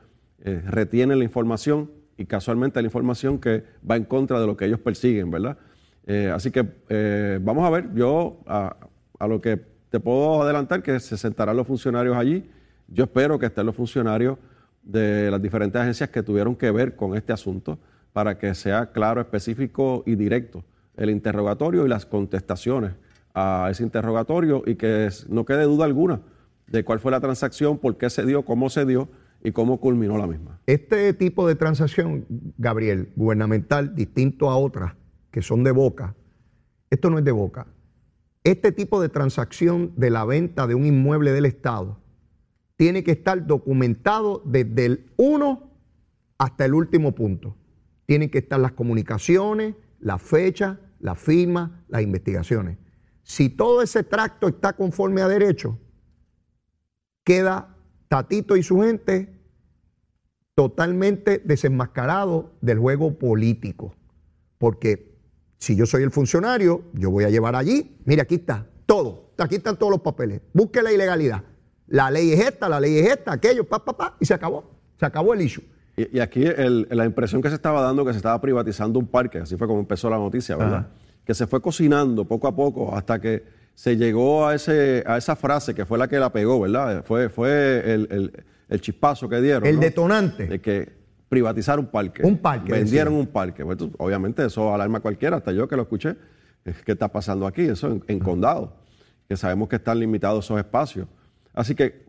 eh, 0.44 0.62
retienen 0.66 1.18
la 1.18 1.24
información 1.24 1.90
y 2.18 2.26
casualmente 2.26 2.80
la 2.80 2.86
información 2.86 3.38
que 3.38 3.64
va 3.88 3.96
en 3.96 4.04
contra 4.04 4.38
de 4.38 4.46
lo 4.46 4.56
que 4.56 4.66
ellos 4.66 4.78
persiguen, 4.78 5.30
¿verdad? 5.30 5.56
Eh, 6.06 6.30
así 6.32 6.50
que 6.50 6.66
eh, 6.90 7.38
vamos 7.42 7.64
a 7.64 7.70
ver, 7.70 7.94
yo 7.94 8.40
a, 8.46 8.76
lo 9.26 9.40
que 9.40 9.58
te 9.88 10.00
puedo 10.00 10.42
adelantar 10.42 10.82
que 10.82 11.00
se 11.00 11.16
sentarán 11.16 11.56
los 11.56 11.66
funcionarios 11.66 12.14
allí. 12.14 12.48
Yo 12.88 13.04
espero 13.04 13.38
que 13.38 13.46
estén 13.46 13.64
los 13.64 13.74
funcionarios 13.74 14.36
de 14.82 15.30
las 15.30 15.40
diferentes 15.40 15.80
agencias 15.80 16.10
que 16.10 16.22
tuvieron 16.22 16.54
que 16.56 16.70
ver 16.70 16.94
con 16.94 17.16
este 17.16 17.32
asunto 17.32 17.78
para 18.12 18.36
que 18.36 18.54
sea 18.54 18.92
claro, 18.92 19.22
específico 19.22 20.02
y 20.04 20.14
directo 20.14 20.62
el 20.96 21.08
interrogatorio 21.08 21.86
y 21.86 21.88
las 21.88 22.04
contestaciones 22.04 22.92
a 23.32 23.68
ese 23.70 23.82
interrogatorio 23.82 24.62
y 24.66 24.74
que 24.74 25.08
no 25.28 25.46
quede 25.46 25.64
duda 25.64 25.86
alguna 25.86 26.20
de 26.66 26.84
cuál 26.84 27.00
fue 27.00 27.10
la 27.10 27.20
transacción, 27.20 27.78
por 27.78 27.96
qué 27.96 28.10
se 28.10 28.26
dio, 28.26 28.44
cómo 28.44 28.68
se 28.68 28.84
dio 28.84 29.08
y 29.44 29.52
cómo 29.52 29.78
culminó 29.78 30.16
la 30.16 30.26
misma. 30.26 30.58
Este 30.66 31.12
tipo 31.12 31.46
de 31.46 31.54
transacción, 31.54 32.26
Gabriel, 32.56 33.12
gubernamental, 33.14 33.94
distinto 33.94 34.50
a 34.50 34.56
otras, 34.56 34.94
que 35.30 35.42
son 35.42 35.62
de 35.62 35.70
boca, 35.70 36.16
esto 36.90 37.10
no 37.10 37.18
es 37.18 37.24
de 37.24 37.32
boca. 37.32 37.66
Este 38.42 38.72
tipo 38.72 39.00
de 39.00 39.08
transacción 39.08 39.92
de 39.96 40.10
la 40.10 40.24
venta 40.24 40.66
de 40.66 40.74
un 40.74 40.86
inmueble 40.86 41.32
del 41.32 41.44
Estado 41.44 42.00
tiene 42.76 43.04
que 43.04 43.12
estar 43.12 43.46
documentado 43.46 44.42
desde 44.44 44.86
el 44.86 45.12
1 45.16 45.70
hasta 46.38 46.64
el 46.64 46.74
último 46.74 47.14
punto. 47.14 47.56
Tienen 48.06 48.30
que 48.30 48.38
estar 48.38 48.58
las 48.58 48.72
comunicaciones, 48.72 49.74
la 50.00 50.18
fecha, 50.18 50.80
la 51.00 51.14
firma, 51.14 51.84
las 51.88 52.02
investigaciones. 52.02 52.78
Si 53.22 53.48
todo 53.48 53.82
ese 53.82 54.04
tracto 54.04 54.48
está 54.48 54.74
conforme 54.74 55.22
a 55.22 55.28
derecho, 55.28 55.78
queda 57.24 57.73
Tatito 58.08 58.56
y 58.56 58.62
su 58.62 58.80
gente 58.80 59.34
totalmente 60.54 61.42
desenmascarado 61.44 62.52
del 62.60 62.78
juego 62.78 63.18
político. 63.18 63.94
Porque 64.58 65.14
si 65.58 65.76
yo 65.76 65.86
soy 65.86 66.02
el 66.02 66.10
funcionario, 66.10 66.84
yo 66.92 67.10
voy 67.10 67.24
a 67.24 67.30
llevar 67.30 67.56
allí, 67.56 67.96
mire, 68.04 68.22
aquí 68.22 68.36
está, 68.36 68.66
todo, 68.86 69.32
aquí 69.38 69.56
están 69.56 69.76
todos 69.76 69.90
los 69.90 70.00
papeles, 70.00 70.42
busque 70.52 70.82
la 70.82 70.92
ilegalidad. 70.92 71.42
La 71.86 72.10
ley 72.10 72.32
es 72.32 72.40
esta, 72.40 72.68
la 72.68 72.80
ley 72.80 72.98
es 72.98 73.10
esta, 73.10 73.32
aquello, 73.32 73.64
pa, 73.64 73.84
pa, 73.84 73.96
pa, 73.96 74.16
y 74.20 74.24
se 74.24 74.34
acabó, 74.34 74.70
se 74.98 75.06
acabó 75.06 75.34
el 75.34 75.42
issue. 75.42 75.64
Y, 75.96 76.18
aquí 76.18 76.44
la 76.44 77.04
impresión 77.04 77.40
que 77.40 77.48
se 77.48 77.54
estaba 77.54 77.80
dando 77.80 78.04
que 78.04 78.12
se 78.12 78.16
estaba 78.16 78.40
privatizando 78.40 78.98
un 78.98 79.06
parque, 79.06 79.38
así 79.38 79.56
fue 79.56 79.66
como 79.66 79.80
empezó 79.80 80.10
la 80.10 80.16
noticia, 80.16 80.56
¿verdad? 80.56 80.88
Que 81.24 81.34
se 81.34 81.46
fue 81.46 81.60
cocinando 81.60 82.24
poco 82.24 82.48
a 82.48 82.56
poco 82.56 82.94
hasta 82.94 83.20
que 83.20 83.44
se 83.74 83.96
llegó 83.96 84.46
a, 84.46 84.54
ese, 84.54 85.02
a 85.06 85.16
esa 85.16 85.36
frase 85.36 85.74
que 85.74 85.84
fue 85.84 85.98
la 85.98 86.08
que 86.08 86.18
la 86.18 86.32
pegó, 86.32 86.60
¿verdad? 86.60 87.04
Fue, 87.04 87.28
fue 87.28 87.94
el, 87.94 88.80
chispazo 88.80 89.28
que 89.28 89.40
dieron. 89.40 89.66
El 89.66 89.80
detonante. 89.80 90.46
De 90.46 90.60
que 90.60 90.92
privatizar 91.28 91.78
un 91.78 91.86
parque. 91.86 92.22
Un 92.22 92.38
parque. 92.38 92.72
Vendieron 92.72 93.14
un 93.14 93.26
parque. 93.26 93.64
Pues, 93.64 93.78
obviamente 93.98 94.44
eso 94.44 94.72
alarma 94.72 94.98
a 94.98 95.00
cualquiera, 95.00 95.36
hasta 95.38 95.52
yo 95.52 95.68
que 95.68 95.76
lo 95.76 95.82
escuché. 95.82 96.16
¿Qué 96.64 96.92
está 96.92 97.08
pasando 97.08 97.46
aquí? 97.46 97.62
Eso 97.62 98.00
en, 98.06 98.18
condado, 98.20 98.76
que 99.28 99.36
sabemos 99.36 99.68
que 99.68 99.76
están 99.76 99.98
limitados 99.98 100.44
esos 100.44 100.58
espacios. 100.58 101.06
Así 101.52 101.74
que 101.74 102.04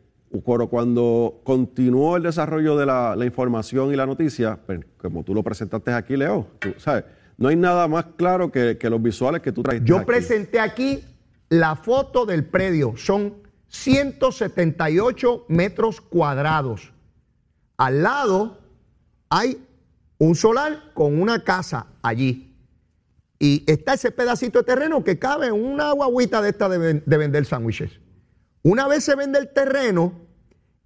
cuando 0.70 1.42
continuó 1.44 2.18
el 2.18 2.24
desarrollo 2.24 2.78
de 2.78 2.86
la, 2.86 3.18
información 3.26 3.92
y 3.92 3.96
la 3.96 4.06
noticia, 4.06 4.60
pues, 4.66 4.80
como 4.98 5.24
tú 5.24 5.34
lo 5.34 5.44
presentaste 5.44 5.92
aquí, 5.92 6.16
Leo, 6.16 6.48
tú 6.60 6.74
sabes, 6.78 7.06
no 7.38 7.50
hay 7.50 7.56
nada 7.56 7.88
más 7.88 8.06
claro 8.16 8.52
que, 8.52 8.78
que 8.78 8.90
los 8.90 9.02
visuales 9.02 9.42
que 9.42 9.52
tú 9.52 9.64
traes. 9.64 9.84
Yo 9.84 10.06
presenté 10.06 10.60
aquí 10.60 11.04
la 11.50 11.76
foto 11.76 12.26
del 12.26 12.46
predio. 12.46 12.96
Son 12.98 13.36
178 13.68 15.46
metros 15.50 16.02
cuadrados. 16.02 16.94
Al 17.78 18.04
lado 18.04 18.60
hay 19.30 19.66
un 20.18 20.36
solar 20.36 20.94
con 20.94 21.22
una 21.22 21.44
casa 21.44 21.88
allí. 22.02 22.56
Y 23.38 23.64
está 23.70 23.94
ese 23.94 24.12
pedacito 24.12 24.60
de 24.60 24.66
terreno 24.66 25.04
que 25.04 25.20
cabe 25.20 25.48
en 25.48 25.54
una 25.54 25.92
guaguita 25.92 26.42
de 26.42 26.50
esta 26.50 26.70
de, 26.70 27.02
de 27.06 27.18
vender 27.18 27.46
sándwiches. 27.46 28.00
Una 28.64 28.88
vez 28.88 29.04
se 29.04 29.16
vende 29.16 29.40
el 29.40 29.50
terreno, 29.54 30.14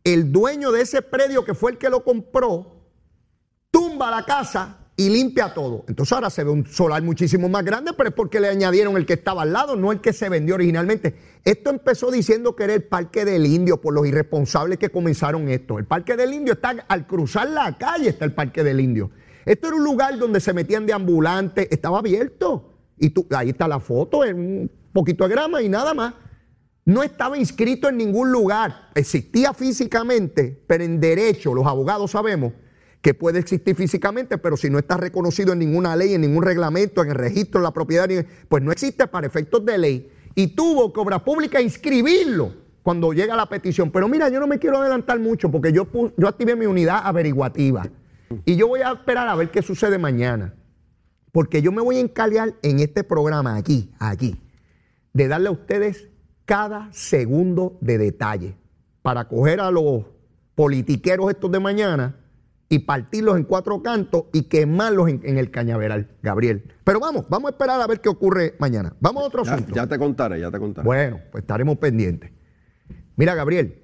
el 0.03 0.31
dueño 0.31 0.71
de 0.71 0.81
ese 0.81 1.01
predio 1.01 1.45
que 1.45 1.53
fue 1.53 1.71
el 1.71 1.77
que 1.77 1.89
lo 1.89 2.03
compró, 2.03 2.87
tumba 3.71 4.09
la 4.09 4.25
casa 4.25 4.77
y 4.99 5.07
limpia 5.07 5.53
todo. 5.53 5.85
Entonces 5.87 6.11
ahora 6.11 6.29
se 6.29 6.43
ve 6.43 6.49
un 6.49 6.67
solar 6.67 7.01
muchísimo 7.03 7.47
más 7.47 7.63
grande, 7.63 7.93
pero 7.95 8.09
es 8.09 8.15
porque 8.15 8.41
le 8.41 8.49
añadieron 8.49 8.97
el 8.97 9.05
que 9.05 9.13
estaba 9.13 9.43
al 9.43 9.53
lado, 9.53 9.77
no 9.77 9.93
el 9.93 10.01
que 10.01 10.11
se 10.11 10.27
vendió 10.27 10.55
originalmente. 10.55 11.15
Esto 11.45 11.69
empezó 11.69 12.11
diciendo 12.11 12.53
que 12.53 12.65
era 12.65 12.73
el 12.73 12.83
Parque 12.83 13.23
del 13.23 13.45
Indio 13.45 13.79
por 13.79 13.93
los 13.93 14.05
irresponsables 14.05 14.77
que 14.77 14.89
comenzaron 14.89 15.47
esto. 15.47 15.79
El 15.79 15.85
Parque 15.85 16.17
del 16.17 16.33
Indio 16.33 16.51
está 16.51 16.75
al 16.85 17.07
cruzar 17.07 17.49
la 17.49 17.77
calle, 17.77 18.09
está 18.09 18.25
el 18.25 18.33
Parque 18.33 18.61
del 18.61 18.81
Indio. 18.81 19.09
Esto 19.45 19.67
era 19.67 19.77
un 19.77 19.85
lugar 19.85 20.17
donde 20.17 20.41
se 20.41 20.51
metían 20.51 20.85
de 20.85 20.91
ambulantes, 20.91 21.69
estaba 21.71 21.99
abierto. 21.99 22.73
Y 22.97 23.11
tú, 23.11 23.25
ahí 23.31 23.51
está 23.51 23.69
la 23.69 23.79
foto, 23.79 24.25
en 24.25 24.37
un 24.37 24.71
poquito 24.91 25.25
de 25.25 25.33
grama 25.33 25.61
y 25.61 25.69
nada 25.69 25.93
más. 25.93 26.13
No 26.83 27.03
estaba 27.03 27.37
inscrito 27.37 27.87
en 27.87 27.95
ningún 27.95 28.33
lugar. 28.33 28.89
Existía 28.95 29.53
físicamente, 29.53 30.61
pero 30.67 30.83
en 30.83 30.99
derecho, 30.99 31.53
los 31.53 31.65
abogados 31.65 32.11
sabemos 32.11 32.51
que 33.01 33.13
puede 33.13 33.39
existir 33.39 33.75
físicamente, 33.75 34.37
pero 34.37 34.57
si 34.57 34.69
no 34.69 34.77
está 34.77 34.97
reconocido 34.97 35.53
en 35.53 35.59
ninguna 35.59 35.95
ley, 35.95 36.13
en 36.13 36.21
ningún 36.21 36.43
reglamento, 36.43 37.01
en 37.01 37.09
el 37.09 37.15
registro 37.15 37.61
de 37.61 37.63
la 37.63 37.71
propiedad, 37.71 38.09
pues 38.49 38.61
no 38.61 38.71
existe 38.71 39.07
para 39.07 39.27
efectos 39.27 39.63
de 39.65 39.77
ley. 39.77 40.11
Y 40.35 40.47
tuvo 40.47 40.91
que 40.91 40.99
Obra 40.99 41.23
Pública 41.23 41.61
inscribirlo 41.61 42.53
cuando 42.83 43.13
llega 43.13 43.35
la 43.35 43.47
petición. 43.47 43.91
Pero 43.91 44.07
mira, 44.07 44.29
yo 44.29 44.39
no 44.39 44.47
me 44.47 44.59
quiero 44.59 44.77
adelantar 44.77 45.19
mucho 45.19 45.49
porque 45.49 45.71
yo, 45.71 45.87
yo 46.17 46.27
activé 46.27 46.55
mi 46.55 46.65
unidad 46.65 47.01
averiguativa. 47.03 47.87
Y 48.45 48.55
yo 48.55 48.67
voy 48.67 48.81
a 48.81 48.91
esperar 48.91 49.27
a 49.27 49.35
ver 49.35 49.49
qué 49.49 49.61
sucede 49.61 49.97
mañana. 49.97 50.53
Porque 51.31 51.61
yo 51.61 51.71
me 51.71 51.81
voy 51.81 51.97
a 51.97 52.01
encalear 52.01 52.55
en 52.61 52.79
este 52.79 53.03
programa 53.03 53.55
aquí, 53.55 53.91
aquí, 53.99 54.41
de 55.13 55.27
darle 55.27 55.49
a 55.49 55.51
ustedes 55.51 56.07
cada 56.45 56.91
segundo 56.91 57.77
de 57.81 57.97
detalle 57.97 58.55
para 59.01 59.27
coger 59.27 59.61
a 59.61 59.71
los 59.71 60.05
politiqueros 60.55 61.29
estos 61.29 61.51
de 61.51 61.59
mañana 61.59 62.18
y 62.71 62.79
partirlos 62.79 63.35
en 63.37 63.43
cuatro 63.43 63.81
cantos 63.81 64.25
y 64.31 64.43
quemarlos 64.43 65.09
en, 65.09 65.21
en 65.23 65.37
el 65.39 65.49
cañaveral, 65.49 66.09
Gabriel. 66.21 66.71
Pero 66.83 66.99
vamos, 66.99 67.25
vamos 67.27 67.49
a 67.49 67.51
esperar 67.51 67.81
a 67.81 67.87
ver 67.87 67.99
qué 67.99 68.09
ocurre 68.09 68.55
mañana. 68.59 68.95
Vamos 68.99 69.23
a 69.23 69.25
otro 69.27 69.43
Ya, 69.43 69.53
asunto. 69.53 69.73
ya 69.73 69.87
te 69.87 69.97
contaré, 69.97 70.39
ya 70.39 70.51
te 70.51 70.59
contaré. 70.59 70.85
Bueno, 70.85 71.19
pues 71.31 71.41
estaremos 71.43 71.77
pendientes. 71.79 72.31
Mira, 73.15 73.33
Gabriel, 73.33 73.81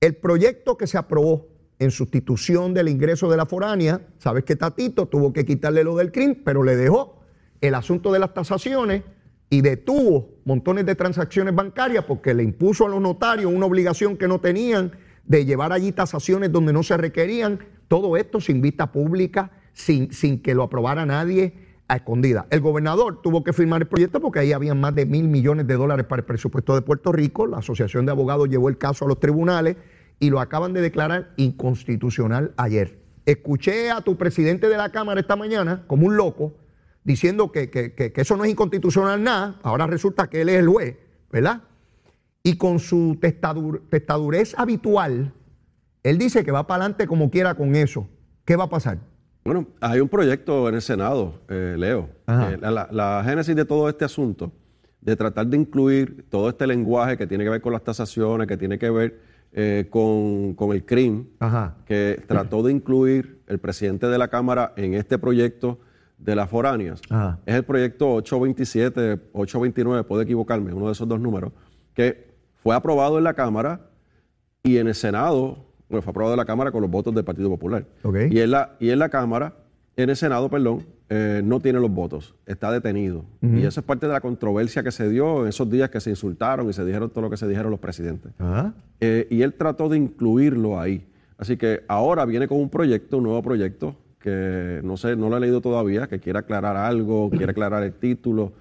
el 0.00 0.16
proyecto 0.16 0.76
que 0.76 0.86
se 0.88 0.98
aprobó 0.98 1.46
en 1.78 1.90
sustitución 1.92 2.74
del 2.74 2.88
ingreso 2.88 3.30
de 3.30 3.36
la 3.36 3.46
foránea, 3.46 4.00
sabes 4.18 4.44
que 4.44 4.56
Tatito 4.56 5.06
tuvo 5.06 5.32
que 5.32 5.44
quitarle 5.44 5.84
lo 5.84 5.96
del 5.96 6.10
CRIM, 6.12 6.42
pero 6.44 6.62
le 6.64 6.76
dejó 6.76 7.20
el 7.60 7.74
asunto 7.74 8.12
de 8.12 8.18
las 8.18 8.34
tasaciones 8.34 9.02
y 9.48 9.60
detuvo 9.60 10.40
montones 10.44 10.86
de 10.86 10.94
transacciones 10.96 11.54
bancarias 11.54 12.04
porque 12.04 12.34
le 12.34 12.42
impuso 12.42 12.86
a 12.86 12.88
los 12.88 13.00
notarios 13.00 13.52
una 13.52 13.66
obligación 13.66 14.16
que 14.16 14.26
no 14.26 14.40
tenían 14.40 14.92
de 15.24 15.44
llevar 15.44 15.72
allí 15.72 15.92
tasaciones 15.92 16.50
donde 16.50 16.72
no 16.72 16.82
se 16.82 16.96
requerían. 16.96 17.60
Todo 17.92 18.16
esto 18.16 18.40
sin 18.40 18.62
vista 18.62 18.90
pública, 18.90 19.50
sin, 19.74 20.14
sin 20.14 20.40
que 20.40 20.54
lo 20.54 20.62
aprobara 20.62 21.04
nadie 21.04 21.52
a 21.88 21.96
escondida. 21.96 22.46
El 22.48 22.62
gobernador 22.62 23.20
tuvo 23.20 23.44
que 23.44 23.52
firmar 23.52 23.82
el 23.82 23.86
proyecto 23.86 24.18
porque 24.18 24.38
ahí 24.38 24.54
habían 24.54 24.80
más 24.80 24.94
de 24.94 25.04
mil 25.04 25.28
millones 25.28 25.66
de 25.66 25.74
dólares 25.74 26.06
para 26.06 26.20
el 26.20 26.24
presupuesto 26.24 26.74
de 26.74 26.80
Puerto 26.80 27.12
Rico. 27.12 27.46
La 27.46 27.58
Asociación 27.58 28.06
de 28.06 28.12
Abogados 28.12 28.48
llevó 28.48 28.70
el 28.70 28.78
caso 28.78 29.04
a 29.04 29.08
los 29.08 29.20
tribunales 29.20 29.76
y 30.20 30.30
lo 30.30 30.40
acaban 30.40 30.72
de 30.72 30.80
declarar 30.80 31.34
inconstitucional 31.36 32.54
ayer. 32.56 32.98
Escuché 33.26 33.90
a 33.90 34.00
tu 34.00 34.16
presidente 34.16 34.70
de 34.70 34.78
la 34.78 34.88
Cámara 34.90 35.20
esta 35.20 35.36
mañana 35.36 35.84
como 35.86 36.06
un 36.06 36.16
loco 36.16 36.54
diciendo 37.04 37.52
que, 37.52 37.68
que- 37.68 37.92
que- 37.92 38.10
que 38.10 38.20
eso 38.22 38.38
no 38.38 38.44
es 38.44 38.50
inconstitucional 38.50 39.22
nada. 39.22 39.56
Ahora 39.62 39.86
resulta 39.86 40.30
que 40.30 40.40
él 40.40 40.48
es 40.48 40.60
el 40.60 40.68
juez, 40.68 40.96
¿verdad? 41.30 41.60
Y 42.42 42.56
con 42.56 42.78
su 42.78 43.18
testadur- 43.20 43.82
testadurez 43.90 44.54
habitual, 44.58 45.34
él 46.02 46.18
dice 46.18 46.44
que 46.44 46.50
va 46.52 46.66
para 46.66 46.84
adelante 46.84 47.06
como 47.06 47.30
quiera 47.30 47.54
con 47.54 47.74
eso. 47.76 48.08
¿Qué 48.44 48.56
va 48.56 48.64
a 48.64 48.70
pasar? 48.70 48.98
Bueno, 49.44 49.66
hay 49.80 50.00
un 50.00 50.08
proyecto 50.08 50.68
en 50.68 50.76
el 50.76 50.82
Senado, 50.82 51.40
eh, 51.48 51.74
Leo. 51.78 52.08
Eh, 52.28 52.58
la, 52.60 52.70
la- 52.70 52.88
la 52.90 53.24
génesis 53.24 53.54
de 53.56 53.64
todo 53.64 53.88
este 53.88 54.04
asunto, 54.04 54.52
de 55.00 55.16
tratar 55.16 55.46
de 55.48 55.56
incluir 55.56 56.26
todo 56.30 56.48
este 56.48 56.66
lenguaje 56.66 57.16
que 57.16 57.26
tiene 57.26 57.44
que 57.44 57.50
ver 57.50 57.60
con 57.60 57.72
las 57.72 57.82
tasaciones, 57.82 58.46
que 58.46 58.56
tiene 58.56 58.78
que 58.78 58.88
ver 58.90 59.20
eh, 59.52 59.86
con, 59.90 60.54
con 60.54 60.72
el 60.72 60.84
CRIM, 60.84 61.26
Ajá. 61.40 61.76
que 61.86 62.22
trató 62.26 62.62
de 62.62 62.72
incluir 62.72 63.42
el 63.48 63.58
presidente 63.58 64.06
de 64.06 64.16
la 64.16 64.28
Cámara 64.28 64.72
en 64.76 64.94
este 64.94 65.18
proyecto 65.18 65.78
de 66.18 66.36
las 66.36 66.48
foráneas. 66.48 67.02
Ajá. 67.10 67.38
Es 67.44 67.56
el 67.56 67.64
proyecto 67.64 68.14
827, 68.14 69.14
829, 69.32 70.04
puedo 70.04 70.22
equivocarme, 70.22 70.72
uno 70.72 70.86
de 70.86 70.92
esos 70.92 71.06
dos 71.08 71.20
números, 71.20 71.52
que 71.94 72.32
fue 72.62 72.74
aprobado 72.76 73.18
en 73.18 73.24
la 73.24 73.34
Cámara 73.34 73.80
y 74.62 74.76
en 74.78 74.86
el 74.86 74.94
Senado, 74.94 75.66
bueno, 75.92 76.02
fue 76.02 76.10
aprobado 76.10 76.34
en 76.34 76.38
la 76.38 76.44
Cámara 76.46 76.72
con 76.72 76.80
los 76.80 76.90
votos 76.90 77.14
del 77.14 77.22
Partido 77.24 77.50
Popular. 77.50 77.84
Y, 78.30 78.40
en 78.40 78.50
la, 78.50 78.72
y 78.80 78.88
en 78.90 78.98
la 78.98 79.10
Cámara, 79.10 79.52
en 79.96 80.08
el 80.08 80.16
Senado, 80.16 80.48
perdón, 80.48 80.84
eh, 81.10 81.42
no 81.44 81.60
tiene 81.60 81.78
los 81.80 81.90
votos, 81.90 82.34
está 82.46 82.72
detenido. 82.72 83.26
Y 83.42 83.64
eso 83.66 83.80
es 83.80 83.86
parte 83.86 84.06
de 84.06 84.12
la 84.14 84.22
controversia 84.22 84.82
que 84.82 84.90
se 84.90 85.08
dio 85.10 85.42
en 85.42 85.48
esos 85.48 85.68
días 85.70 85.90
que 85.90 86.00
se 86.00 86.08
insultaron 86.08 86.68
y 86.70 86.72
se 86.72 86.82
dijeron 86.84 87.10
todo 87.10 87.20
lo 87.22 87.28
que 87.30 87.36
se 87.36 87.46
dijeron 87.46 87.70
los 87.70 87.78
presidentes. 87.80 88.32
Eh, 89.00 89.26
y 89.30 89.42
él 89.42 89.52
trató 89.52 89.90
de 89.90 89.98
incluirlo 89.98 90.80
ahí. 90.80 91.06
Así 91.36 91.58
que 91.58 91.82
ahora 91.88 92.24
viene 92.24 92.48
con 92.48 92.58
un 92.58 92.70
proyecto, 92.70 93.18
un 93.18 93.24
nuevo 93.24 93.42
proyecto, 93.42 93.94
que 94.18 94.80
no 94.82 94.96
sé, 94.96 95.14
no 95.14 95.28
lo 95.28 95.36
he 95.36 95.40
leído 95.40 95.60
todavía, 95.60 96.06
que 96.06 96.18
quiere 96.20 96.38
aclarar 96.38 96.76
algo, 96.76 97.28
quiere 97.28 97.50
aclarar 97.50 97.82
el 97.82 97.92
título. 97.92 98.52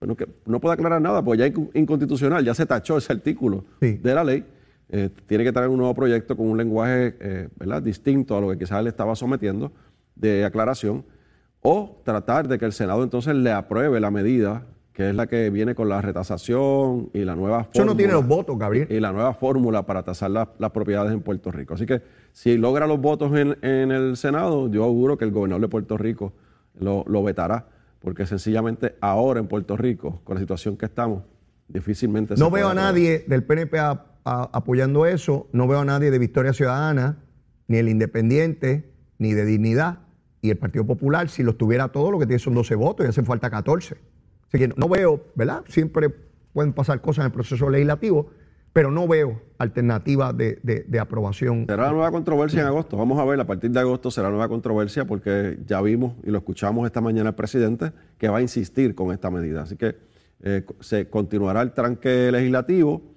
Bueno, 0.00 0.16
que 0.16 0.26
no 0.46 0.58
puede 0.58 0.74
aclarar 0.74 1.00
nada, 1.00 1.22
porque 1.22 1.38
ya 1.38 1.46
es 1.46 1.54
inc- 1.54 1.70
inconstitucional, 1.74 2.44
ya 2.44 2.54
se 2.54 2.66
tachó 2.66 2.98
ese 2.98 3.12
artículo 3.12 3.64
Sí. 3.80 3.92
de 4.02 4.14
la 4.14 4.24
ley. 4.24 4.44
Eh, 4.88 5.10
tiene 5.26 5.42
que 5.44 5.52
traer 5.52 5.68
un 5.68 5.78
nuevo 5.78 5.94
proyecto 5.94 6.36
con 6.36 6.48
un 6.48 6.56
lenguaje 6.56 7.16
eh, 7.20 7.48
¿verdad? 7.56 7.82
distinto 7.82 8.36
a 8.36 8.40
lo 8.40 8.50
que 8.50 8.58
quizás 8.58 8.82
le 8.84 8.88
estaba 8.90 9.16
sometiendo 9.16 9.72
de 10.14 10.44
aclaración, 10.44 11.04
o 11.60 12.00
tratar 12.04 12.46
de 12.48 12.58
que 12.58 12.64
el 12.64 12.72
Senado 12.72 13.02
entonces 13.02 13.34
le 13.34 13.50
apruebe 13.50 13.98
la 13.98 14.10
medida, 14.12 14.64
que 14.92 15.10
es 15.10 15.14
la 15.14 15.26
que 15.26 15.50
viene 15.50 15.74
con 15.74 15.88
la 15.88 16.00
retasación 16.00 17.10
y 17.12 17.24
la 17.24 17.34
nueva 17.34 17.68
Eso 17.72 17.84
no 17.84 17.96
tiene 17.96 18.12
los 18.12 18.22
fórmula 18.22 18.36
votos, 18.36 18.58
Gabriel. 18.58 18.86
y 18.90 19.00
la 19.00 19.12
nueva 19.12 19.34
fórmula 19.34 19.84
para 19.84 20.02
tasar 20.04 20.30
la- 20.30 20.50
las 20.58 20.70
propiedades 20.70 21.12
en 21.12 21.20
Puerto 21.20 21.50
Rico. 21.50 21.74
Así 21.74 21.84
que 21.84 22.00
si 22.32 22.56
logra 22.56 22.86
los 22.86 23.00
votos 23.00 23.36
en, 23.36 23.58
en 23.62 23.90
el 23.90 24.16
Senado, 24.16 24.70
yo 24.70 24.84
auguro 24.84 25.18
que 25.18 25.24
el 25.24 25.32
gobernador 25.32 25.62
de 25.62 25.68
Puerto 25.68 25.98
Rico 25.98 26.32
lo, 26.78 27.04
lo 27.08 27.22
vetará, 27.24 27.66
porque 28.00 28.24
sencillamente 28.24 28.94
ahora 29.00 29.40
en 29.40 29.48
Puerto 29.48 29.76
Rico, 29.76 30.20
con 30.24 30.36
la 30.36 30.40
situación 30.40 30.76
que 30.76 30.86
estamos, 30.86 31.24
difícilmente 31.68 32.36
se 32.36 32.42
No 32.42 32.50
puede 32.50 32.62
veo 32.62 32.70
a 32.70 32.74
nadie 32.74 33.24
del 33.26 33.42
PNP 33.42 33.78
apoyando 34.26 35.06
eso, 35.06 35.48
no 35.52 35.68
veo 35.68 35.78
a 35.80 35.84
nadie 35.84 36.10
de 36.10 36.18
Victoria 36.18 36.52
Ciudadana, 36.52 37.18
ni 37.68 37.78
el 37.78 37.88
Independiente, 37.88 38.90
ni 39.18 39.32
de 39.34 39.44
Dignidad, 39.44 40.00
y 40.42 40.50
el 40.50 40.58
Partido 40.58 40.84
Popular, 40.86 41.28
si 41.28 41.42
los 41.42 41.56
tuviera 41.56 41.88
todos, 41.88 42.10
lo 42.12 42.18
que 42.18 42.26
tiene 42.26 42.38
son 42.38 42.54
12 42.54 42.74
votos 42.74 43.06
y 43.06 43.08
hacen 43.08 43.24
falta 43.24 43.50
14. 43.50 43.96
Así 44.48 44.58
que 44.58 44.68
no, 44.76 44.88
veo, 44.88 45.24
¿verdad? 45.34 45.64
Siempre 45.68 46.10
pueden 46.52 46.72
pasar 46.72 47.00
cosas 47.00 47.24
en 47.24 47.26
el 47.26 47.32
proceso 47.32 47.68
legislativo, 47.70 48.30
pero 48.72 48.90
no 48.90 49.08
veo 49.08 49.40
alternativa 49.58 50.32
de, 50.32 50.58
de- 50.62 50.98
aprobación. 51.00 51.64
Será 51.66 51.84
la 51.84 51.92
nueva 51.92 52.10
controversia 52.10 52.60
en 52.60 52.66
agosto. 52.66 52.96
Vamos 52.96 53.18
a 53.18 53.24
ver, 53.24 53.40
a 53.40 53.46
partir 53.46 53.70
de 53.70 53.80
agosto 53.80 54.10
será 54.10 54.28
nueva 54.28 54.48
controversia 54.48 55.06
porque 55.06 55.58
ya 55.66 55.80
vimos 55.80 56.14
y 56.24 56.30
lo 56.30 56.38
escuchamos 56.38 56.84
esta 56.86 57.00
mañana 57.00 57.30
el 57.30 57.34
presidente 57.34 57.92
que 58.18 58.28
va 58.28 58.38
a 58.38 58.42
insistir 58.42 58.94
con 58.94 59.12
esta 59.12 59.30
medida. 59.30 59.62
Así 59.62 59.76
que 59.76 59.96
eh, 60.42 60.64
se 60.80 61.08
continuará 61.08 61.62
el 61.62 61.72
tranque 61.72 62.30
legislativo. 62.30 63.15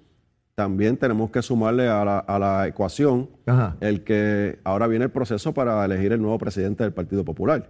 También 0.59 0.97
tenemos 0.97 1.31
que 1.31 1.41
sumarle 1.41 1.87
a 1.87 2.03
la, 2.03 2.19
a 2.19 2.37
la 2.37 2.67
ecuación 2.67 3.29
Ajá. 3.45 3.77
el 3.79 4.03
que 4.03 4.59
ahora 4.65 4.87
viene 4.87 5.05
el 5.05 5.11
proceso 5.11 5.53
para 5.53 5.85
elegir 5.85 6.11
el 6.11 6.21
nuevo 6.21 6.37
presidente 6.37 6.83
del 6.83 6.91
Partido 6.91 7.23
Popular. 7.23 7.69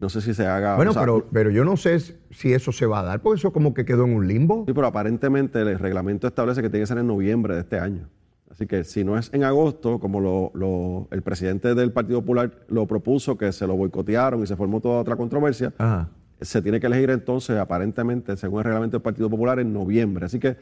No 0.00 0.08
sé 0.08 0.22
si 0.22 0.32
se 0.32 0.46
haga... 0.46 0.76
Bueno, 0.76 0.92
o 0.92 0.94
sea, 0.94 1.02
pero, 1.02 1.26
pero 1.30 1.50
yo 1.50 1.62
no 1.66 1.76
sé 1.76 2.00
si 2.30 2.54
eso 2.54 2.72
se 2.72 2.86
va 2.86 3.00
a 3.00 3.02
dar, 3.02 3.20
porque 3.20 3.38
eso 3.38 3.52
como 3.52 3.74
que 3.74 3.84
quedó 3.84 4.06
en 4.06 4.14
un 4.14 4.26
limbo. 4.26 4.64
Sí, 4.66 4.72
pero 4.72 4.86
aparentemente 4.86 5.60
el 5.60 5.78
reglamento 5.78 6.26
establece 6.26 6.62
que 6.62 6.70
tiene 6.70 6.84
que 6.84 6.86
ser 6.86 6.96
en 6.96 7.06
noviembre 7.06 7.52
de 7.54 7.60
este 7.60 7.78
año. 7.78 8.08
Así 8.50 8.66
que 8.66 8.82
si 8.84 9.04
no 9.04 9.18
es 9.18 9.28
en 9.34 9.44
agosto, 9.44 9.98
como 10.00 10.18
lo, 10.20 10.52
lo- 10.54 11.08
el 11.10 11.20
presidente 11.20 11.74
del 11.74 11.92
Partido 11.92 12.20
Popular 12.22 12.50
lo 12.68 12.86
propuso, 12.86 13.36
que 13.36 13.52
se 13.52 13.66
lo 13.66 13.76
boicotearon 13.76 14.42
y 14.42 14.46
se 14.46 14.56
formó 14.56 14.80
toda 14.80 15.02
otra 15.02 15.16
controversia, 15.16 15.74
Ajá. 15.76 16.08
se 16.40 16.62
tiene 16.62 16.80
que 16.80 16.86
elegir 16.86 17.10
entonces, 17.10 17.58
aparentemente, 17.58 18.38
según 18.38 18.60
el 18.60 18.64
reglamento 18.64 18.96
del 18.96 19.02
Partido 19.02 19.28
Popular, 19.28 19.58
en 19.60 19.74
noviembre. 19.74 20.24
Así 20.24 20.38
que 20.38 20.56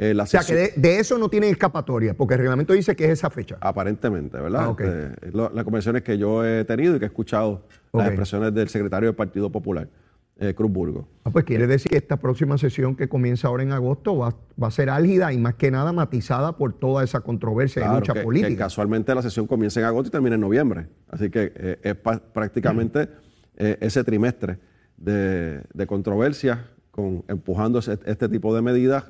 Eh, 0.00 0.16
O 0.16 0.26
sea, 0.26 0.42
que 0.46 0.54
de, 0.54 0.72
de 0.76 0.98
eso 1.00 1.18
no 1.18 1.28
tienen 1.28 1.50
escapatoria, 1.50 2.14
porque 2.14 2.34
el 2.34 2.40
reglamento 2.40 2.72
dice 2.72 2.94
que 2.94 3.06
es 3.06 3.10
esa 3.10 3.30
fecha. 3.30 3.56
Aparentemente, 3.60 4.38
¿verdad? 4.40 4.68
Ah. 4.68 4.76
Este, 4.78 5.30
lo- 5.32 5.50
las 5.50 5.64
conversaciones 5.64 6.02
que 6.02 6.16
yo 6.16 6.44
he 6.44 6.64
tenido 6.64 6.94
y 6.94 6.98
que 7.00 7.04
he 7.06 7.08
escuchado 7.08 7.64
las 7.92 8.06
expresiones 8.06 8.54
del 8.54 8.68
secretario 8.68 9.08
del 9.08 9.16
Partido 9.16 9.50
Popular, 9.50 9.88
eh, 10.38 10.54
Cruz 10.54 10.70
Burgo. 10.70 11.08
Ah, 11.24 11.30
pues 11.30 11.44
quiere 11.44 11.66
decir 11.66 11.90
que 11.90 11.96
esta 11.96 12.16
próxima 12.16 12.56
sesión 12.58 12.94
que 12.94 13.08
comienza 13.08 13.48
ahora 13.48 13.64
en 13.64 13.72
agosto 13.72 14.16
va, 14.16 14.36
va 14.62 14.68
a 14.68 14.70
ser 14.70 14.88
álgida 14.88 15.32
y 15.32 15.38
más 15.38 15.56
que 15.56 15.72
nada 15.72 15.92
matizada 15.92 16.56
por 16.56 16.74
toda 16.74 17.02
esa 17.02 17.18
controversia 17.22 17.84
y 17.84 17.94
lucha 17.96 18.12
que- 18.12 18.20
que 18.20 18.24
política. 18.24 18.64
casualmente 18.66 19.12
la 19.16 19.22
sesión 19.22 19.48
comienza 19.48 19.80
en 19.80 19.86
agosto 19.86 20.08
y 20.08 20.10
termina 20.12 20.36
en 20.36 20.42
noviembre. 20.42 20.86
Así 21.08 21.28
que 21.28 21.52
eh, 21.56 21.78
es 21.82 21.96
prácticamente 22.32 23.08
eh, 23.56 23.78
ese 23.80 24.04
trimestre 24.04 24.58
de, 24.96 25.62
de 25.74 25.86
controversia 25.88 26.66
con, 26.92 27.24
empujando 27.26 27.80
este 27.80 28.28
tipo 28.28 28.54
de 28.54 28.62
medidas, 28.62 29.04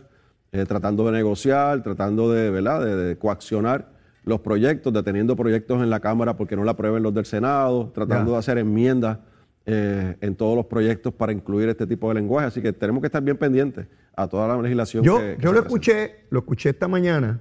eh, 0.53 0.65
tratando 0.67 1.05
de 1.07 1.13
negociar, 1.13 1.83
tratando 1.83 2.31
de, 2.33 2.51
¿verdad? 2.51 2.85
de, 2.85 2.97
de 2.97 3.19
coaccionar 3.19 3.91
los 4.25 4.41
proyectos, 4.41 4.93
deteniendo 4.93 5.37
proyectos 5.37 5.83
en 5.83 5.91
la 5.91 6.01
Cámara 6.01 6.37
porque 6.37 6.57
no 6.57 6.65
la 6.65 6.73
aprueben 6.73 7.03
los 7.03 7.15
del 7.15 7.25
Senado, 7.27 7.91
tratando 7.95 8.31
Ya. 8.31 8.33
de 8.35 8.39
hacer 8.39 8.59
enmiendas 8.59 9.19
eh, 9.67 10.17
en 10.21 10.35
todos 10.35 10.57
los 10.57 10.67
proyectos 10.67 11.13
para 11.15 11.33
incluir 11.33 11.69
este 11.69 11.87
tipo 11.87 12.09
de 12.09 12.15
lenguaje. 12.15 12.47
Así 12.47 12.61
que 12.63 12.73
tenemos 12.73 13.01
que 13.03 13.07
estar 13.07 13.23
bien 13.23 13.37
pendientes 13.37 13.87
a 14.17 14.27
toda 14.29 14.49
la 14.49 14.61
legislación 14.63 15.05
Yo, 15.05 15.19
que, 15.19 15.37
que 15.37 15.43
yo 15.43 15.53
lo 15.53 15.61
presenta. 15.63 15.67
escuché, 15.69 16.27
lo 16.31 16.39
escuché 16.41 16.71
esta 16.71 16.89
mañana 16.89 17.41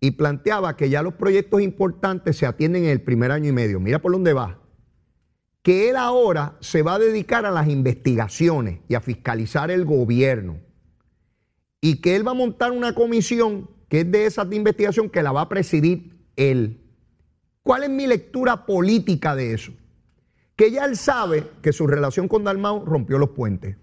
y 0.00 0.12
planteaba 0.12 0.76
que 0.76 0.88
ya 0.90 1.02
los 1.02 1.14
proyectos 1.14 1.60
importantes 1.60 2.36
se 2.36 2.46
atienden 2.46 2.84
en 2.84 2.90
el 2.90 3.00
primer 3.02 3.30
año 3.30 3.48
y 3.48 3.52
medio. 3.52 3.78
Mira 3.80 4.00
por 4.00 4.10
dónde 4.12 4.32
va. 4.32 4.58
Que 5.62 5.90
él 5.90 5.96
ahora 5.96 6.56
se 6.60 6.82
va 6.82 6.94
a 6.94 6.98
dedicar 6.98 7.46
a 7.46 7.52
las 7.52 7.68
investigaciones 7.68 8.80
y 8.88 8.94
a 8.94 9.00
fiscalizar 9.00 9.70
el 9.70 9.84
gobierno. 9.84 10.56
Y 11.82 12.00
que 12.00 12.16
él 12.16 12.26
va 12.26 12.30
a 12.30 12.34
montar 12.34 12.72
una 12.72 12.94
comisión 12.94 13.68
que 13.90 14.00
es 14.00 14.10
de 14.10 14.24
esas 14.24 14.48
de 14.48 14.56
investigación 14.56 15.10
que 15.10 15.22
la 15.22 15.32
va 15.32 15.42
a 15.42 15.48
presidir 15.50 16.16
él. 16.36 16.80
¿Cuál 17.62 17.82
es 17.82 17.90
mi 17.90 18.06
lectura 18.06 18.64
política 18.64 19.36
de 19.36 19.52
eso? 19.52 19.72
Que 20.56 20.70
ya 20.70 20.86
él 20.86 20.96
sabe 20.96 21.46
que 21.60 21.74
su 21.74 21.86
relación 21.86 22.26
con 22.26 22.42
Dalmau 22.42 22.86
rompió 22.86 23.18
los 23.18 23.32
puentes. 23.32 23.76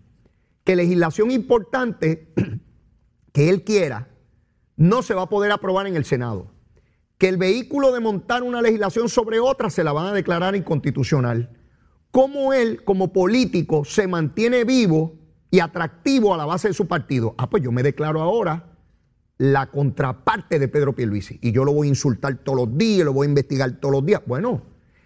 Que 0.63 0.75
legislación 0.75 1.29
importante 1.29 2.33
que 3.33 3.49
él 3.49 3.63
quiera 3.63 4.09
no 4.75 5.03
se 5.03 5.13
va 5.13 5.23
a 5.23 5.29
poder 5.29 5.51
aprobar 5.51 5.85
en 5.85 5.95
el 5.95 6.05
Senado. 6.05 6.51
Que 7.17 7.27
el 7.27 7.37
vehículo 7.37 7.91
de 7.91 7.99
montar 7.99 8.43
una 8.43 8.61
legislación 8.61 9.09
sobre 9.09 9.39
otra 9.39 9.69
se 9.69 9.83
la 9.83 9.91
van 9.91 10.07
a 10.07 10.13
declarar 10.13 10.55
inconstitucional. 10.55 11.55
Cómo 12.11 12.53
él, 12.53 12.83
como 12.83 13.13
político, 13.13 13.85
se 13.85 14.07
mantiene 14.07 14.63
vivo 14.63 15.19
y 15.51 15.59
atractivo 15.59 16.33
a 16.33 16.37
la 16.37 16.45
base 16.45 16.67
de 16.67 16.73
su 16.73 16.87
partido. 16.87 17.35
Ah, 17.37 17.49
pues 17.49 17.63
yo 17.63 17.71
me 17.71 17.83
declaro 17.83 18.21
ahora 18.21 18.65
la 19.37 19.67
contraparte 19.67 20.59
de 20.59 20.67
Pedro 20.67 20.93
Pierluisi 20.93 21.39
y 21.41 21.51
yo 21.51 21.63
lo 21.63 21.71
voy 21.73 21.87
a 21.87 21.89
insultar 21.89 22.35
todos 22.43 22.67
los 22.67 22.77
días, 22.77 23.05
lo 23.05 23.13
voy 23.13 23.25
a 23.25 23.29
investigar 23.29 23.71
todos 23.79 23.93
los 23.93 24.05
días. 24.05 24.21
Bueno, 24.25 24.61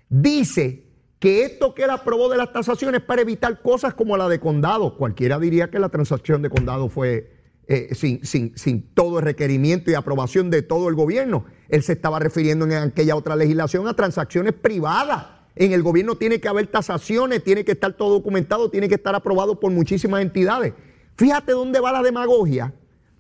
dice 0.10 0.88
que 1.20 1.46
esto 1.46 1.74
que 1.74 1.84
él 1.84 1.90
aprobó 1.92 2.30
de 2.30 2.38
las 2.38 2.52
tasaciones 2.52 3.02
es 3.02 3.06
para 3.06 3.22
evitar 3.22 3.62
cosas 3.62 3.94
como 3.94 4.18
la 4.18 4.28
de 4.28 4.40
condado. 4.40 4.98
Cualquiera 4.98 5.40
diría 5.40 5.70
que 5.70 5.80
la 5.80 5.90
transacción 5.90 6.42
de 6.42 6.50
condado 6.50 6.90
fue 6.90 7.32
eh, 7.68 7.96
sin, 7.96 8.26
sin- 8.26 8.58
sin 8.58 8.94
todo 8.94 9.20
el 9.20 9.26
requerimiento 9.26 9.90
y 9.90 9.94
aprobación 9.94 10.50
de 10.50 10.62
todo 10.64 10.90
el 10.90 10.96
gobierno. 10.96 11.46
Él 11.70 11.82
se 11.84 11.94
estaba 11.94 12.20
refiriendo 12.20 12.66
en 12.66 12.74
aquella 12.74 13.16
otra 13.16 13.36
legislación 13.38 13.88
a 13.88 13.94
transacciones 13.94 14.54
privadas. 14.54 15.28
En 15.56 15.72
el 15.72 15.84
gobierno 15.84 16.16
tiene 16.16 16.40
que 16.40 16.48
haber 16.48 16.68
tasaciones, 16.68 17.44
tiene 17.44 17.64
que 17.64 17.74
estar 17.74 17.94
todo 17.94 18.12
documentado, 18.12 18.70
tiene 18.70 18.90
que 18.90 18.96
estar 18.96 19.14
aprobado 19.16 19.60
por 19.60 19.72
muchísimas 19.72 20.22
entidades. 20.22 20.74
Fíjate 21.16 21.52
dónde 21.52 21.80
va 21.80 21.92
la 21.92 22.02
demagogia 22.02 22.74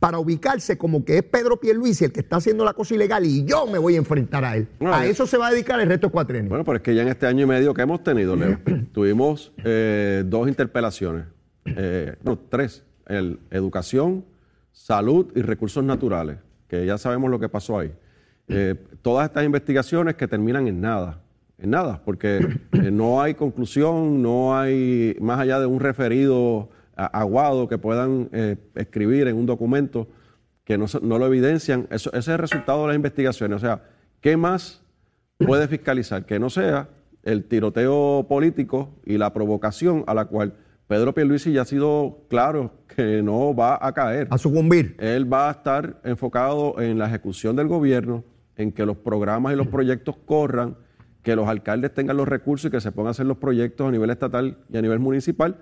para 0.04 0.20
ubicarse 0.20 0.78
como 0.78 1.06
que 1.06 1.20
es 1.20 1.24
Pedro 1.24 1.58
Pierluisi 1.58 2.04
el 2.04 2.12
que 2.12 2.20
está 2.20 2.36
haciendo 2.36 2.66
la 2.66 2.74
cosa 2.74 2.94
ilegal 2.94 3.24
y 3.26 3.46
yo 3.46 3.66
me 3.68 3.78
voy 3.78 3.96
a 3.96 4.00
enfrentar 4.00 4.44
a 4.44 4.58
él. 4.58 4.68
A 4.82 5.06
eso 5.06 5.26
se 5.26 5.38
va 5.38 5.48
a 5.48 5.52
dedicar 5.52 5.80
el 5.80 5.88
resto 5.88 6.08
de 6.08 6.12
cuatrienio. 6.12 6.50
Bueno, 6.50 6.66
pero 6.66 6.76
es 6.76 6.84
que 6.84 6.94
ya 6.94 7.04
en 7.04 7.08
este 7.08 7.26
año 7.26 7.44
y 7.44 7.48
medio 7.48 7.74
que 7.74 7.84
hemos 7.84 8.04
tenido, 8.04 8.36
Leo, 8.36 8.60
tuvimos 8.92 9.54
eh, 9.64 10.24
dos 10.26 10.50
interpelaciones, 10.50 11.28
eh, 11.66 12.18
no, 12.22 12.38
tres, 12.38 12.84
el, 13.08 13.40
educación, 13.50 14.26
salud 14.74 15.32
y 15.36 15.42
recursos 15.42 15.84
naturales, 15.86 16.38
que 16.68 16.86
ya 16.86 16.98
sabemos 16.98 17.32
lo 17.32 17.40
que 17.40 17.48
pasó 17.48 17.80
ahí. 17.80 17.94
Eh, 18.50 18.76
todas 19.02 19.30
estas 19.30 19.46
investigaciones 19.46 20.16
que 20.16 20.28
terminan 20.28 20.68
en 20.68 20.82
nada, 20.82 21.22
en 21.58 21.70
nada, 21.70 22.02
porque 22.04 22.38
eh, 22.74 22.92
no 22.92 23.22
hay 23.22 23.36
conclusión, 23.36 24.22
no 24.22 24.58
hay, 24.58 25.16
más 25.22 25.40
allá 25.40 25.60
de 25.60 25.66
un 25.66 25.80
referido 25.80 26.70
a- 26.96 27.06
aguado 27.20 27.68
que 27.68 27.78
puedan 27.78 28.30
eh, 28.34 28.58
escribir 28.76 29.28
en 29.28 29.38
un 29.38 29.46
documento 29.46 30.08
que 30.64 30.78
no, 30.78 30.86
lo 31.02 31.26
evidencian, 31.28 31.88
eso, 31.92 32.10
ese 32.12 32.20
es 32.20 32.28
el 32.30 32.38
resultado 32.38 32.82
de 32.82 32.88
las 32.88 32.96
investigaciones. 32.96 33.58
O 33.58 33.60
sea, 33.60 33.84
¿qué 34.22 34.38
más 34.38 34.82
puede 35.38 35.68
fiscalizar 35.68 36.26
que 36.26 36.40
no 36.40 36.50
sea 36.50 36.90
el 37.24 37.46
tiroteo 37.46 38.26
político 38.30 38.90
y 39.06 39.18
la 39.18 39.34
provocación 39.34 40.04
a 40.08 40.14
la 40.14 40.26
cual 40.26 40.54
Pedro 40.88 41.14
Pierluisi 41.14 41.54
ya 41.54 41.62
ha 41.62 41.66
sido 41.66 42.26
claro 42.30 42.72
que 42.94 43.22
no 43.24 43.56
va 43.56 43.80
a 43.82 43.94
caer. 43.94 44.28
A 44.30 44.38
sucumbir. 44.38 44.96
Él 45.00 45.32
va 45.32 45.48
a 45.48 45.52
estar 45.52 46.00
enfocado 46.04 46.80
en 46.82 46.98
la 47.00 47.08
ejecución 47.08 47.56
del 47.56 47.68
gobierno, 47.68 48.24
en 48.58 48.72
que 48.72 48.86
los 48.86 48.98
programas 48.98 49.54
y 49.54 49.56
los 49.56 49.68
proyectos 49.68 50.16
corran, 50.26 50.76
que 51.24 51.36
los 51.36 51.48
alcaldes 51.48 51.94
tengan 51.94 52.18
los 52.18 52.28
recursos 52.28 52.68
y 52.68 52.72
que 52.72 52.82
se 52.82 52.92
pongan 52.92 53.08
a 53.08 53.12
hacer 53.12 53.26
los 53.26 53.38
proyectos 53.38 53.88
a 53.88 53.92
nivel 53.92 54.10
estatal 54.10 54.58
y 54.70 54.78
a 54.78 54.82
nivel 54.82 55.00
municipal. 55.00 55.56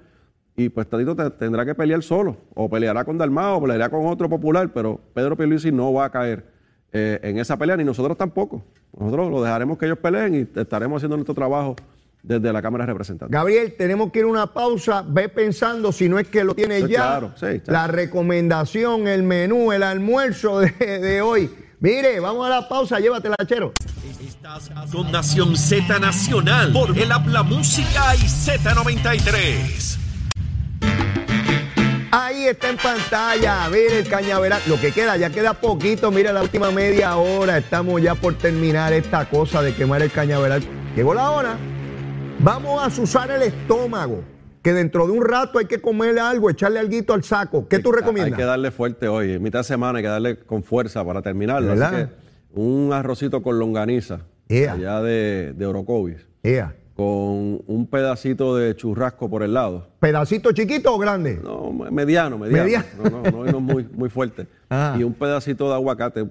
Y 0.58 0.69
pues 0.69 0.88
Tadito 0.88 1.15
te- 1.15 1.30
tendrá 1.32 1.65
que 1.65 1.76
pelear 1.76 2.04
solo, 2.04 2.36
o 2.56 2.69
peleará 2.69 3.06
con 3.06 3.17
Dalmao, 3.17 3.58
o 3.58 3.62
peleará 3.62 3.89
con 3.89 4.06
otro 4.08 4.28
popular, 4.28 4.69
pero 4.74 5.00
Pedro 5.13 5.38
Pierluisi 5.38 5.71
no 5.71 5.93
va 5.93 6.06
a 6.06 6.10
caer 6.12 6.43
eh, 6.91 7.19
en 7.24 7.38
esa 7.38 7.56
pelea, 7.58 7.78
ni 7.78 7.84
nosotros 7.86 8.17
tampoco. 8.17 8.63
Nosotros 9.00 9.30
lo 9.32 9.41
dejaremos 9.41 9.78
que 9.78 9.86
ellos 9.86 10.00
peleen 10.00 10.36
y 10.36 10.60
estaremos 10.60 10.97
haciendo 10.97 11.15
nuestro 11.15 11.34
trabajo 11.36 11.76
desde 12.21 12.52
la 12.52 12.62
Cámara 12.62 12.86
de 12.86 12.91
Representantes. 12.91 13.32
Gabriel, 13.34 13.74
tenemos 13.78 14.12
que 14.12 14.19
ir 14.19 14.26
a 14.26 14.28
una 14.28 14.47
pausa. 14.47 15.04
Ve 15.08 15.30
pensando 15.30 15.91
si 15.91 16.10
no 16.10 16.19
es 16.19 16.28
que 16.28 16.43
lo 16.43 16.54
tienes 16.54 16.84
Sí, 16.84 16.89
ya. 16.91 16.97
claro, 16.97 17.32
sí, 17.36 17.45
claro. 17.62 17.62
La 17.67 17.88
recomendación, 17.88 19.08
el 19.08 19.24
menú, 19.24 19.71
el 19.71 19.84
almuerzo 19.84 20.60
de, 20.60 20.69
de 21.00 21.21
hoy. 21.21 21.50
Mire, 21.82 22.20
vamos 22.20 22.46
a 22.46 22.50
la 22.50 22.70
pausa, 22.70 23.00
llévatela, 23.00 23.36
chero. 23.48 23.74
Estás 24.24 24.70
con 24.91 25.12
Nación 25.12 25.58
Z 25.58 25.98
Nacional 25.98 26.72
por 26.72 26.96
el 26.96 27.12
Habla 27.12 27.41
Música 27.41 28.15
y 28.15 28.20
Z93. 28.20 29.98
Ahí 32.12 32.46
está 32.46 32.70
en 32.70 32.78
pantalla, 32.78 33.67
mire 33.70 33.98
el 34.02 34.08
cañaveral. 34.08 34.62
Lo 34.67 34.80
que 34.80 34.91
queda, 34.91 35.17
ya 35.17 35.32
queda 35.32 35.56
poquito. 35.56 36.12
Mira 36.12 36.32
la 36.32 36.44
última 36.44 36.70
media 36.70 37.15
hora. 37.15 37.58
Estamos 37.58 38.00
ya 38.00 38.13
por 38.13 38.36
terminar 38.38 38.94
esta 38.94 39.28
cosa 39.28 39.63
de 39.63 39.74
quemar 39.74 40.04
el 40.04 40.12
cañaveral. 40.12 40.62
Llegó 40.96 41.15
la 41.15 41.32
hora. 41.32 41.58
Vamos 42.38 42.80
a 42.84 43.02
usar 43.02 43.32
el 43.32 43.41
estómago. 43.41 44.24
Que 44.62 44.74
dentro 44.74 45.08
de 45.08 45.13
un 45.13 45.26
rato 45.26 45.58
hay 45.58 45.65
que 45.65 45.82
comerle 45.82 46.21
algo, 46.21 46.50
echarle 46.50 46.80
algo 46.80 47.13
al 47.13 47.24
saco. 47.24 47.67
¿Qué 47.67 47.80
tú 47.80 47.91
recomiendas? 47.91 48.34
Hay 48.34 48.38
que 48.38 48.45
darle 48.45 48.71
fuerte 48.71 49.08
hoy. 49.08 49.34
En 49.34 49.41
mitad 49.41 49.60
de 49.60 49.63
semana 49.63 49.97
hay 49.97 50.04
que 50.04 50.10
darle 50.10 50.38
con 50.38 50.63
fuerza 50.63 51.04
para 51.04 51.21
terminarlo. 51.21 51.71
Así 51.71 51.80
¿Verdad? 51.80 52.10
que 52.10 52.60
un 52.60 52.91
arrocito 52.93 53.41
con 53.41 53.58
longaniza, 53.58 54.21
allá 54.50 55.02
de, 55.02 55.54
de 55.56 55.65
Orocovis, 55.65 56.28
con 56.95 57.62
un 57.65 57.88
pedacito 57.89 58.56
de 58.56 58.76
churrasco 58.76 59.30
por 59.30 59.43
el 59.43 59.54
lado. 59.54 59.88
¿Pedacito 60.00 60.52
chiquito 60.52 60.93
o 60.93 60.97
grande? 61.00 61.39
No, 61.41 61.71
mediano, 61.71 62.38
mediano. 62.38 62.63
Mediano. 62.63 62.86
No, 63.04 63.10
no, 63.10 63.32
no, 63.32 63.52
no 63.52 63.60
muy, 63.60 63.88
muy 63.91 64.10
fuerte. 64.10 64.47
Ah. 64.74 64.95
Y 64.97 65.04
un 65.04 65.13
pedacito 65.13 65.67
de 65.67 65.74
aguacate. 65.74 66.26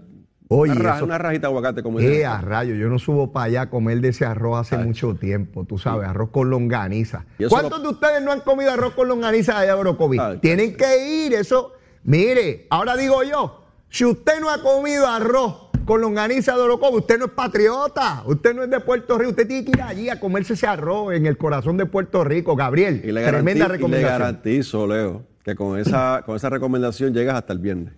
Oye, 0.53 0.73
una, 0.73 0.83
raja- 0.83 0.97
eso- 0.97 1.05
una 1.05 1.19
rajita 1.19 1.47
de 1.47 1.47
aguacate 1.53 1.83
como 1.85 2.01
Eh, 2.01 2.25
a 2.27 2.41
rayo, 2.41 2.75
yo 2.75 2.89
no 2.89 2.99
subo 2.99 3.31
para 3.31 3.45
allá 3.47 3.61
a 3.63 3.71
comer 3.71 4.01
de 4.01 4.09
ese 4.09 4.25
arroz 4.25 4.59
hace 4.59 4.77
mucho 4.79 5.15
tiempo, 5.15 5.65
tú 5.65 5.79
sabes, 5.79 6.09
arroz 6.09 6.31
con 6.31 6.51
longaniza. 6.51 7.25
¿Cuántos 7.49 7.79
lo- 7.79 7.85
de 7.85 7.89
ustedes 7.95 8.21
no 8.23 8.33
han 8.33 8.41
comido 8.41 8.73
arroz 8.73 8.95
con 8.95 9.07
longaniza 9.07 9.59
allá? 9.61 9.77
Ay, 10.21 10.39
Tienen 10.39 10.77
que 10.77 11.25
ir, 11.27 11.35
eso. 11.35 11.73
Mire, 12.03 12.67
ahora 12.69 12.97
digo 12.97 13.23
yo, 13.23 13.63
si 13.91 14.05
usted 14.05 14.41
no 14.41 14.51
ha 14.51 14.61
comido 14.61 15.07
arroz 15.07 15.69
con 15.85 16.01
longaniza 16.01 16.57
de 16.57 16.63
Orocovis, 16.63 17.03
usted 17.03 17.19
no 17.19 17.27
es 17.27 17.31
patriota, 17.31 18.23
usted 18.27 18.53
no 18.55 18.65
es 18.65 18.71
de 18.71 18.81
Puerto 18.81 19.19
Rico, 19.19 19.31
usted 19.31 19.47
tiene 19.47 19.65
que 19.65 19.71
ir 19.71 19.83
allí 19.83 20.09
a 20.09 20.19
comerse 20.19 20.55
ese 20.55 20.67
arroz 20.67 21.15
en 21.15 21.27
el 21.27 21.37
corazón 21.37 21.77
de 21.77 21.87
Puerto 21.87 22.25
Rico. 22.25 22.57
Gabriel, 22.57 23.03
Y 23.05 23.13
le, 23.13 23.25
tremenda 23.25 23.31
garantizo, 23.31 23.55
y 23.55 23.59
le 23.61 23.69
recomendación. 23.69 24.19
garantizo, 24.19 24.87
Leo, 24.89 25.23
que 25.45 25.55
con 25.55 25.79
esa, 25.79 26.23
con 26.27 26.35
esa 26.35 26.51
recomendación 26.51 27.13
llegas 27.15 27.37
hasta 27.37 27.53
el 27.53 27.61
viernes. 27.61 27.95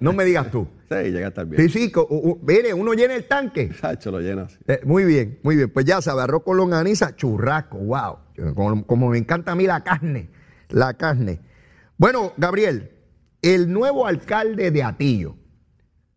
No 0.00 0.12
me 0.12 0.24
digas 0.24 0.50
tú. 0.50 0.66
Sí, 0.88 0.94
llega 1.10 1.26
el 1.26 1.34
Sí, 1.34 1.44
viernes. 1.46 1.72
sí, 1.72 1.92
u- 1.96 2.38
mire, 2.46 2.72
uno 2.72 2.92
llena 2.94 3.16
el 3.16 3.26
tanque. 3.26 3.72
Sacho, 3.72 4.12
lo 4.12 4.20
llenas. 4.20 4.56
Eh, 4.68 4.78
muy 4.84 5.04
bien, 5.04 5.40
muy 5.42 5.56
bien. 5.56 5.68
Pues 5.68 5.84
ya 5.84 6.00
sabe, 6.00 6.22
arroz 6.22 6.44
con 6.44 6.56
longaniza, 6.56 7.16
churrasco, 7.16 7.76
wow. 7.78 8.18
Como, 8.54 8.86
como 8.86 9.08
me 9.08 9.18
encanta 9.18 9.50
a 9.50 9.54
mí 9.56 9.66
la 9.66 9.82
carne, 9.82 10.30
la 10.68 10.94
carne. 10.94 11.40
Bueno, 11.98 12.32
Gabriel, 12.36 12.92
el 13.42 13.72
nuevo 13.72 14.06
alcalde 14.06 14.70
de 14.70 14.84
Atillo 14.84 15.34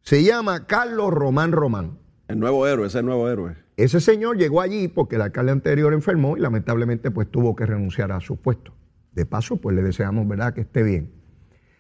se 0.04 0.24
llama 0.24 0.68
Carlos 0.68 1.12
Román 1.12 1.52
Román. 1.52 1.98
El 2.28 2.38
nuevo 2.40 2.68
héroe, 2.68 2.86
ese 2.86 3.02
nuevo 3.02 3.28
héroe. 3.28 3.56
Ese 3.76 4.00
señor 4.00 4.38
llegó 4.38 4.62
allí 4.62 4.88
porque 4.88 5.16
el 5.16 5.24
alcalde 5.24 5.52
anterior 5.52 5.94
enfermó 5.94 6.38
y 6.38 6.42
lamentablemente 6.42 7.10
pues 7.10 7.28
tuvo 7.32 7.56
que 7.56 7.66
renunciar 7.66 8.12
a 8.12 8.20
su 8.20 8.38
puesto. 8.38 8.76
De 9.14 9.26
paso, 9.26 9.58
pues 9.58 9.76
le 9.76 9.82
deseamos, 9.82 10.28
¿verdad?, 10.28 10.54
que 10.54 10.62
esté 10.62 10.84
bien. 10.84 11.12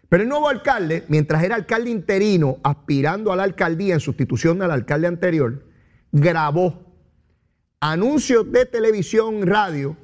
Pero 0.09 0.23
el 0.23 0.29
nuevo 0.29 0.49
alcalde, 0.49 1.05
mientras 1.07 1.43
era 1.43 1.55
alcalde 1.55 1.91
interino, 1.91 2.57
aspirando 2.63 3.31
a 3.31 3.35
la 3.35 3.43
alcaldía 3.43 3.93
en 3.93 3.99
sustitución 3.99 4.61
al 4.63 4.71
alcalde 4.71 5.07
anterior, 5.07 5.63
grabó 6.11 6.83
anuncios 7.79 8.51
de 8.51 8.65
televisión, 8.65 9.45
radio, 9.45 9.95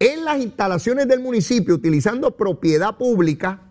en 0.00 0.24
las 0.24 0.38
instalaciones 0.40 1.06
del 1.06 1.20
municipio 1.20 1.76
utilizando 1.76 2.36
propiedad 2.36 2.96
pública 2.98 3.70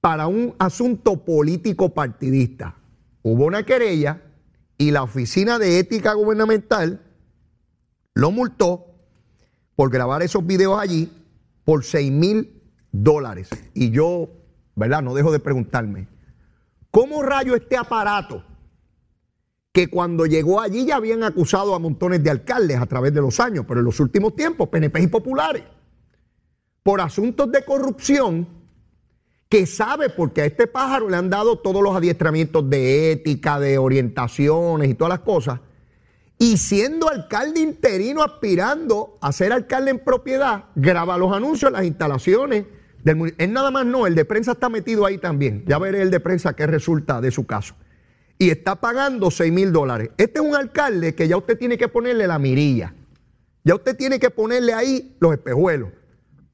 para 0.00 0.28
un 0.28 0.54
asunto 0.58 1.24
político 1.24 1.92
partidista. 1.92 2.76
Hubo 3.22 3.44
una 3.44 3.64
querella 3.64 4.22
y 4.78 4.92
la 4.92 5.02
Oficina 5.02 5.58
de 5.58 5.80
Ética 5.80 6.14
Gubernamental 6.14 7.02
lo 8.14 8.30
multó 8.30 8.86
por 9.74 9.90
grabar 9.90 10.22
esos 10.22 10.46
videos 10.46 10.80
allí 10.80 11.10
por 11.64 11.84
6 11.84 12.12
mil 12.12 12.57
dólares. 12.92 13.50
Y 13.74 13.90
yo, 13.90 14.28
¿verdad? 14.74 15.02
No 15.02 15.14
dejo 15.14 15.32
de 15.32 15.40
preguntarme, 15.40 16.08
¿cómo 16.90 17.22
rayo 17.22 17.54
este 17.54 17.76
aparato 17.76 18.44
que 19.72 19.88
cuando 19.88 20.26
llegó 20.26 20.60
allí 20.60 20.86
ya 20.86 20.96
habían 20.96 21.22
acusado 21.22 21.74
a 21.74 21.78
montones 21.78 22.22
de 22.24 22.30
alcaldes 22.30 22.78
a 22.78 22.86
través 22.86 23.14
de 23.14 23.20
los 23.20 23.38
años, 23.38 23.64
pero 23.68 23.80
en 23.80 23.86
los 23.86 24.00
últimos 24.00 24.34
tiempos, 24.34 24.68
PNP 24.68 25.02
y 25.02 25.06
populares, 25.06 25.62
por 26.82 27.00
asuntos 27.00 27.52
de 27.52 27.64
corrupción, 27.64 28.48
que 29.48 29.66
sabe 29.66 30.10
porque 30.10 30.42
a 30.42 30.46
este 30.46 30.66
pájaro 30.66 31.08
le 31.08 31.16
han 31.16 31.30
dado 31.30 31.58
todos 31.58 31.82
los 31.82 31.94
adiestramientos 31.94 32.68
de 32.68 33.12
ética, 33.12 33.60
de 33.60 33.78
orientaciones 33.78 34.90
y 34.90 34.94
todas 34.94 35.10
las 35.10 35.20
cosas, 35.20 35.60
y 36.38 36.56
siendo 36.56 37.08
alcalde 37.08 37.60
interino 37.60 38.22
aspirando 38.22 39.18
a 39.20 39.32
ser 39.32 39.52
alcalde 39.52 39.90
en 39.90 39.98
propiedad, 39.98 40.64
graba 40.74 41.18
los 41.18 41.32
anuncios, 41.32 41.72
las 41.72 41.84
instalaciones 41.84 42.64
del 43.04 43.34
Es 43.38 43.48
nada 43.48 43.70
más 43.70 43.86
no, 43.86 44.06
el 44.06 44.14
de 44.14 44.24
prensa 44.24 44.52
está 44.52 44.68
metido 44.68 45.06
ahí 45.06 45.18
también. 45.18 45.64
Ya 45.66 45.78
veré 45.78 46.02
el 46.02 46.10
de 46.10 46.20
prensa 46.20 46.54
qué 46.54 46.66
resulta 46.66 47.20
de 47.20 47.30
su 47.30 47.46
caso 47.46 47.74
y 48.38 48.50
está 48.50 48.76
pagando 48.76 49.30
6 49.30 49.52
mil 49.52 49.72
dólares. 49.72 50.10
Este 50.16 50.38
es 50.40 50.46
un 50.46 50.54
alcalde 50.54 51.14
que 51.14 51.26
ya 51.26 51.36
usted 51.36 51.58
tiene 51.58 51.76
que 51.76 51.88
ponerle 51.88 52.26
la 52.26 52.38
mirilla. 52.38 52.94
Ya 53.64 53.74
usted 53.74 53.96
tiene 53.96 54.18
que 54.18 54.30
ponerle 54.30 54.72
ahí 54.72 55.16
los 55.20 55.32
espejuelos. 55.32 55.90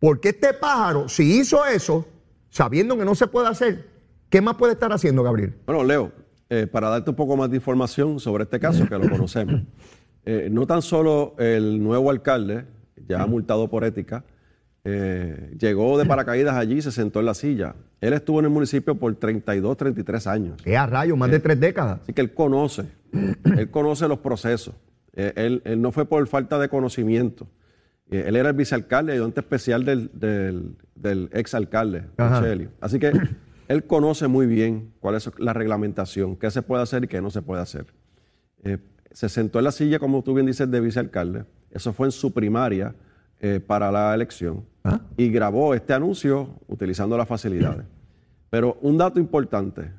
Porque 0.01 0.31
este 0.31 0.55
pájaro, 0.55 1.09
si 1.09 1.39
hizo 1.39 1.65
eso, 1.67 2.07
sabiendo 2.49 2.97
que 2.97 3.05
no 3.05 3.15
se 3.15 3.27
puede 3.27 3.49
hacer, 3.49 3.89
¿qué 4.31 4.41
más 4.41 4.57
puede 4.57 4.73
estar 4.73 4.93
haciendo, 4.93 5.23
Gabriel? 5.23 5.55
Bueno, 5.67 5.85
Leo, 5.85 6.13
eh, 6.49 6.67
para 6.67 6.89
darte 6.89 7.11
un 7.11 7.17
poco 7.17 7.37
más 7.37 7.51
de 7.51 7.57
información 7.57 8.19
sobre 8.19 8.45
este 8.45 8.59
caso, 8.59 8.89
que 8.89 8.99
lo 8.99 9.09
conocemos, 9.09 9.63
eh, 10.25 10.49
no 10.51 10.67
tan 10.67 10.83
solo 10.83 11.35
el 11.39 11.83
nuevo 11.83 12.11
alcalde, 12.11 12.65
ya 13.07 13.27
multado 13.27 13.69
por 13.69 13.85
ética, 13.85 14.25
eh, 14.87 15.57
llegó 15.59 15.97
de 15.97 16.05
paracaídas 16.05 16.55
allí 16.57 16.77
y 16.77 16.83
se 16.83 16.93
sentó 16.93 17.21
en 17.21 17.27
la 17.27 17.35
silla. 17.35 17.75
Él 18.03 18.13
estuvo 18.13 18.39
en 18.41 18.45
el 18.45 18.51
municipio 18.51 18.95
por 18.95 19.15
32, 19.15 19.79
33 19.79 20.27
años. 20.27 20.63
¿Qué 20.63 20.77
a 20.77 20.87
rayo? 20.87 21.17
Más 21.17 21.31
de 21.31 21.41
tres 21.41 21.59
décadas. 21.59 22.01
Así 22.03 22.13
que 22.13 22.21
él 22.21 22.35
conoce, 22.35 22.85
él 23.57 23.71
conoce 23.71 24.07
los 24.09 24.19
procesos. 24.19 24.75
Eh, 25.15 25.61
él, 25.65 25.81
no 25.81 25.91
fue 25.91 26.05
por 26.05 26.27
falta 26.27 26.59
de 26.59 26.69
conocimiento. 26.69 27.47
Eh, 28.11 28.25
él 28.27 28.37
era 28.37 28.51
el 28.51 28.57
vicealcalde, 28.57 29.15
ayudante 29.15 29.41
especial 29.41 29.87
del, 29.87 30.11
del, 30.95 31.31
exalcalde, 31.33 32.05
Así 32.81 32.99
que 32.99 33.13
él 33.69 33.85
conoce 33.85 34.29
muy 34.29 34.47
bien 34.47 34.93
cuál 35.01 35.15
es 35.15 35.31
la 35.39 35.55
reglamentación, 35.55 36.37
qué 36.37 36.51
se 36.51 36.61
puede 36.61 36.83
hacer 36.83 37.05
y 37.05 37.09
qué 37.09 37.23
no 37.23 37.31
se 37.31 37.41
puede 37.41 37.63
hacer. 37.63 37.87
se 39.13 39.29
sentó 39.31 39.61
en 39.61 39.65
la 39.65 39.73
silla, 39.73 39.99
como 39.99 40.23
tú 40.23 40.35
bien 40.35 40.47
dices, 40.47 40.71
de 40.71 40.81
vicealcalde. 40.81 41.47
Eso 41.71 41.95
fue 41.95 42.07
en 42.07 42.13
su 42.13 42.35
primaria 42.35 42.95
para 43.67 43.93
la 43.93 44.15
elección. 44.15 44.65
¿Ah? 44.85 45.01
y 45.17 45.31
grabó 45.31 45.73
este 45.73 45.95
anuncio 45.95 46.51
utilizando 46.69 47.17
las 47.17 47.27
facilidades. 47.27 47.87
Pero 48.51 48.77
un 48.83 48.99
dato 48.99 49.19
importante, 49.19 49.91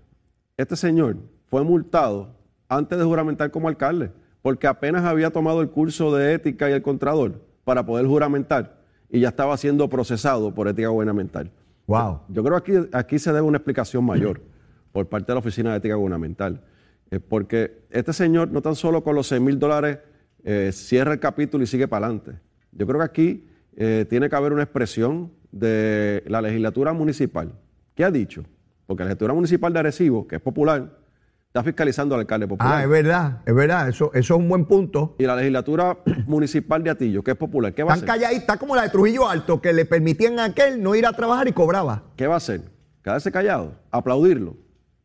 este 0.57 0.75
señor 0.75 1.17
fue 1.47 1.63
multado 1.63 2.35
antes 2.69 2.97
de 2.97 3.03
juramentar 3.03 3.49
como 3.49 3.67
alcalde, 3.67 4.11
porque 4.41 4.67
apenas 4.67 5.03
había 5.03 5.31
tomado 5.31 5.61
el 5.61 5.69
curso 5.69 6.15
de 6.15 6.33
ética 6.33 6.69
y 6.69 6.73
el 6.73 6.83
contrador 6.83 7.41
para 7.63 7.85
poder 7.85 8.05
juramentar 8.05 8.77
y 9.09 9.21
ya 9.21 9.29
estaba 9.29 9.57
siendo 9.57 9.89
procesado 9.89 10.53
por 10.53 10.67
ética 10.67 10.89
gubernamental. 10.89 11.51
Wow. 11.87 12.21
Yo 12.29 12.43
creo 12.43 12.63
que 12.63 12.77
aquí, 12.77 12.89
aquí 12.93 13.19
se 13.19 13.33
debe 13.33 13.41
una 13.41 13.57
explicación 13.57 14.05
mayor 14.05 14.41
por 14.91 15.09
parte 15.09 15.27
de 15.27 15.33
la 15.33 15.39
Oficina 15.39 15.71
de 15.71 15.77
Ética 15.77 15.95
Gubernamental, 15.95 16.61
eh, 17.09 17.19
porque 17.19 17.85
este 17.89 18.13
señor 18.13 18.51
no 18.51 18.61
tan 18.61 18.75
solo 18.75 19.03
con 19.03 19.15
los 19.15 19.27
6 19.27 19.41
mil 19.41 19.57
dólares 19.57 19.99
eh, 20.43 20.71
cierra 20.71 21.13
el 21.13 21.19
capítulo 21.19 21.63
y 21.63 21.67
sigue 21.67 21.87
para 21.87 22.05
adelante. 22.05 22.39
Yo 22.75 22.85
creo 22.85 22.99
que 22.99 23.05
aquí 23.05 23.47
eh, 23.75 24.05
tiene 24.09 24.29
que 24.29 24.35
haber 24.35 24.53
una 24.53 24.63
expresión 24.63 25.31
de 25.51 26.23
la 26.27 26.41
legislatura 26.41 26.93
municipal. 26.93 27.53
¿Qué 27.95 28.03
ha 28.03 28.11
dicho? 28.11 28.43
Porque 28.85 29.03
la 29.03 29.07
legislatura 29.07 29.33
municipal 29.33 29.73
de 29.73 29.79
Arecibo, 29.79 30.27
que 30.27 30.35
es 30.35 30.41
popular, 30.41 30.99
está 31.47 31.63
fiscalizando 31.63 32.15
al 32.15 32.21
alcalde 32.21 32.47
popular. 32.47 32.73
Ah, 32.73 32.83
es 32.83 32.89
verdad, 32.89 33.41
es 33.45 33.55
verdad, 33.55 33.87
eso, 33.87 34.11
eso 34.13 34.33
es 34.35 34.39
un 34.39 34.49
buen 34.49 34.65
punto. 34.65 35.15
Y 35.17 35.23
la 35.23 35.37
legislatura 35.37 35.97
municipal 36.27 36.83
de 36.83 36.89
Atillo, 36.89 37.23
que 37.23 37.31
es 37.31 37.37
popular, 37.37 37.73
¿qué 37.73 37.83
va 37.83 37.91
a 37.91 37.95
hacer? 37.95 38.09
Están 38.09 38.33
está 38.33 38.57
como 38.57 38.75
la 38.75 38.83
de 38.83 38.89
Trujillo 38.89 39.29
Alto, 39.29 39.61
que 39.61 39.71
le 39.71 39.85
permitían 39.85 40.37
a 40.39 40.45
aquel 40.45 40.83
no 40.83 40.93
ir 40.95 41.05
a 41.05 41.13
trabajar 41.13 41.47
y 41.47 41.53
cobraba. 41.53 42.03
¿Qué 42.17 42.27
va 42.27 42.33
a 42.33 42.37
hacer? 42.37 42.61
Quedarse 43.01 43.31
callado, 43.31 43.75
aplaudirlo. 43.89 44.57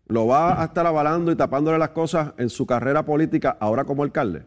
Lo 0.06 0.26
va 0.26 0.61
a 0.61 0.64
estar 0.64 0.85
avalando 0.85 1.30
y 1.30 1.37
tapándole 1.37 1.78
las 1.78 1.90
cosas 1.90 2.33
en 2.37 2.50
su 2.50 2.66
carrera 2.66 3.04
política 3.04 3.56
ahora 3.61 3.85
como 3.85 4.02
alcalde. 4.02 4.42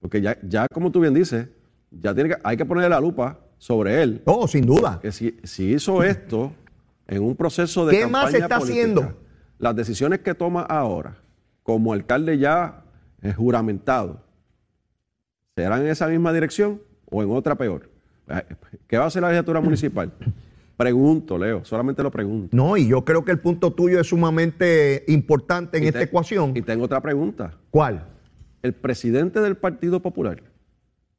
Porque 0.00 0.22
ya, 0.22 0.38
ya 0.42 0.66
como 0.68 0.90
tú 0.90 1.00
bien 1.00 1.12
dices, 1.12 1.48
ya 2.00 2.14
tiene 2.14 2.30
que, 2.30 2.36
hay 2.42 2.56
que 2.56 2.64
ponerle 2.64 2.90
la 2.90 3.00
lupa 3.00 3.38
sobre 3.58 4.02
él. 4.02 4.22
Oh, 4.24 4.46
sin 4.46 4.66
duda. 4.66 5.00
Que 5.00 5.12
si, 5.12 5.34
hizo 5.58 6.02
esto 6.02 6.52
en 7.06 7.22
un 7.22 7.36
proceso 7.36 7.86
de 7.86 7.98
¿Qué 7.98 8.06
más 8.06 8.32
está 8.34 8.56
haciendo? 8.56 9.14
Las 9.58 9.74
decisiones 9.76 10.20
que 10.20 10.34
toma 10.34 10.62
ahora, 10.62 11.16
como 11.62 11.92
alcalde 11.92 12.38
ya 12.38 12.82
juramentado, 13.36 14.20
¿serán 15.56 15.82
en 15.82 15.88
esa 15.88 16.08
misma 16.08 16.32
dirección 16.32 16.82
o 17.06 17.22
en 17.22 17.30
otra 17.30 17.54
peor? 17.54 17.90
¿Qué 18.86 18.98
va 18.98 19.04
a 19.04 19.06
hacer 19.06 19.22
la 19.22 19.28
legislatura 19.28 19.60
municipal? 19.62 20.12
Pregunto, 20.76 21.38
Leo, 21.38 21.64
solamente 21.64 22.02
lo 22.02 22.10
pregunto. 22.10 22.56
No, 22.56 22.76
y 22.76 22.88
yo 22.88 23.04
creo 23.04 23.24
que 23.24 23.30
el 23.30 23.38
punto 23.38 23.72
tuyo 23.72 24.00
es 24.00 24.08
sumamente 24.08 25.04
importante 25.06 25.78
en 25.78 25.84
esta 25.84 26.02
ecuación. 26.02 26.52
Y 26.56 26.62
tengo 26.62 26.84
otra 26.84 27.00
pregunta. 27.00 27.54
¿Cuál? 27.70 28.04
El 28.62 28.74
presidente 28.74 29.40
del 29.40 29.56
Partido 29.56 30.00
Popular. 30.00 30.42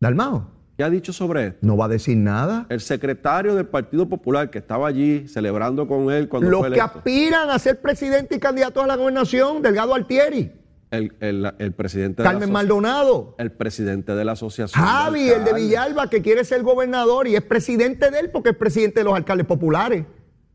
¿Dalmao? 0.02 0.52
¿Qué 0.78 0.84
ha 0.84 0.90
dicho 0.90 1.14
sobre 1.14 1.48
esto? 1.48 1.60
No 1.62 1.78
va 1.78 1.86
a 1.86 1.88
decir 1.88 2.18
nada. 2.18 2.66
El 2.70 2.82
secretario 2.82 3.56
del 3.56 3.66
Partido 3.66 4.10
Popular 4.10 4.50
que 4.50 4.58
estaba 4.58 4.88
allí 4.88 5.26
celebrando 5.28 5.88
con 5.88 6.12
él 6.12 6.28
cuando 6.28 6.50
Los 6.50 6.70
que 6.70 6.82
aspiran 6.82 7.50
a 7.50 7.58
ser 7.60 7.80
presidente 7.80 8.36
y 8.36 8.40
candidato 8.40 8.82
a 8.82 8.88
la 8.88 8.98
gobernación, 8.98 9.62
Delgado 9.62 9.96
Altieri. 9.96 10.52
El, 10.92 11.74
presidente 11.76 12.24
Carmen 12.24 12.52
Maldonado. 12.52 13.36
El 13.38 13.52
presidente 13.52 14.16
de 14.16 14.26
la 14.26 14.34
asociación. 14.34 14.84
Javi, 14.84 15.30
el 15.30 15.44
de 15.44 15.54
Villalba, 15.54 16.10
que 16.10 16.22
quiere 16.22 16.44
ser 16.44 16.62
gobernador 16.62 17.28
y 17.28 17.36
es 17.36 17.42
presidente 17.42 18.12
de 18.12 18.20
él 18.20 18.30
porque 18.32 18.50
es 18.50 18.56
presidente 18.58 19.00
de 19.00 19.06
los 19.06 19.14
alcaldes 19.14 19.48
populares. 19.48 20.06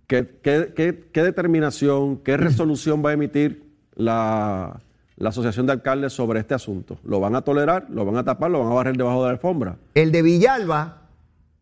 ¿Qué, 0.06 0.40
qué 0.42 1.22
determinación, 1.22 2.18
qué 2.18 2.37
resolución 2.37 3.02
va 3.04 3.11
a 3.11 3.12
emitir 3.14 3.70
la, 3.94 4.80
la 5.20 5.28
Asociación 5.28 5.66
de 5.66 5.72
Alcaldes 5.72 6.14
sobre 6.14 6.40
este 6.40 6.54
asunto? 6.54 6.98
¿Lo 7.04 7.20
van 7.20 7.37
a 7.37 7.42
tolerar? 7.42 7.87
¿Lo 7.90 8.06
van 8.06 8.16
a 8.16 8.24
tapar? 8.24 8.50
¿Lo 8.50 8.61
van 8.61 8.72
a 8.72 8.74
barrer 8.74 8.96
debajo 8.96 9.20
de 9.20 9.26
la 9.26 9.33
alfombra? 9.33 9.76
El 9.94 10.12
de 10.12 10.22
Villalba, 10.22 11.02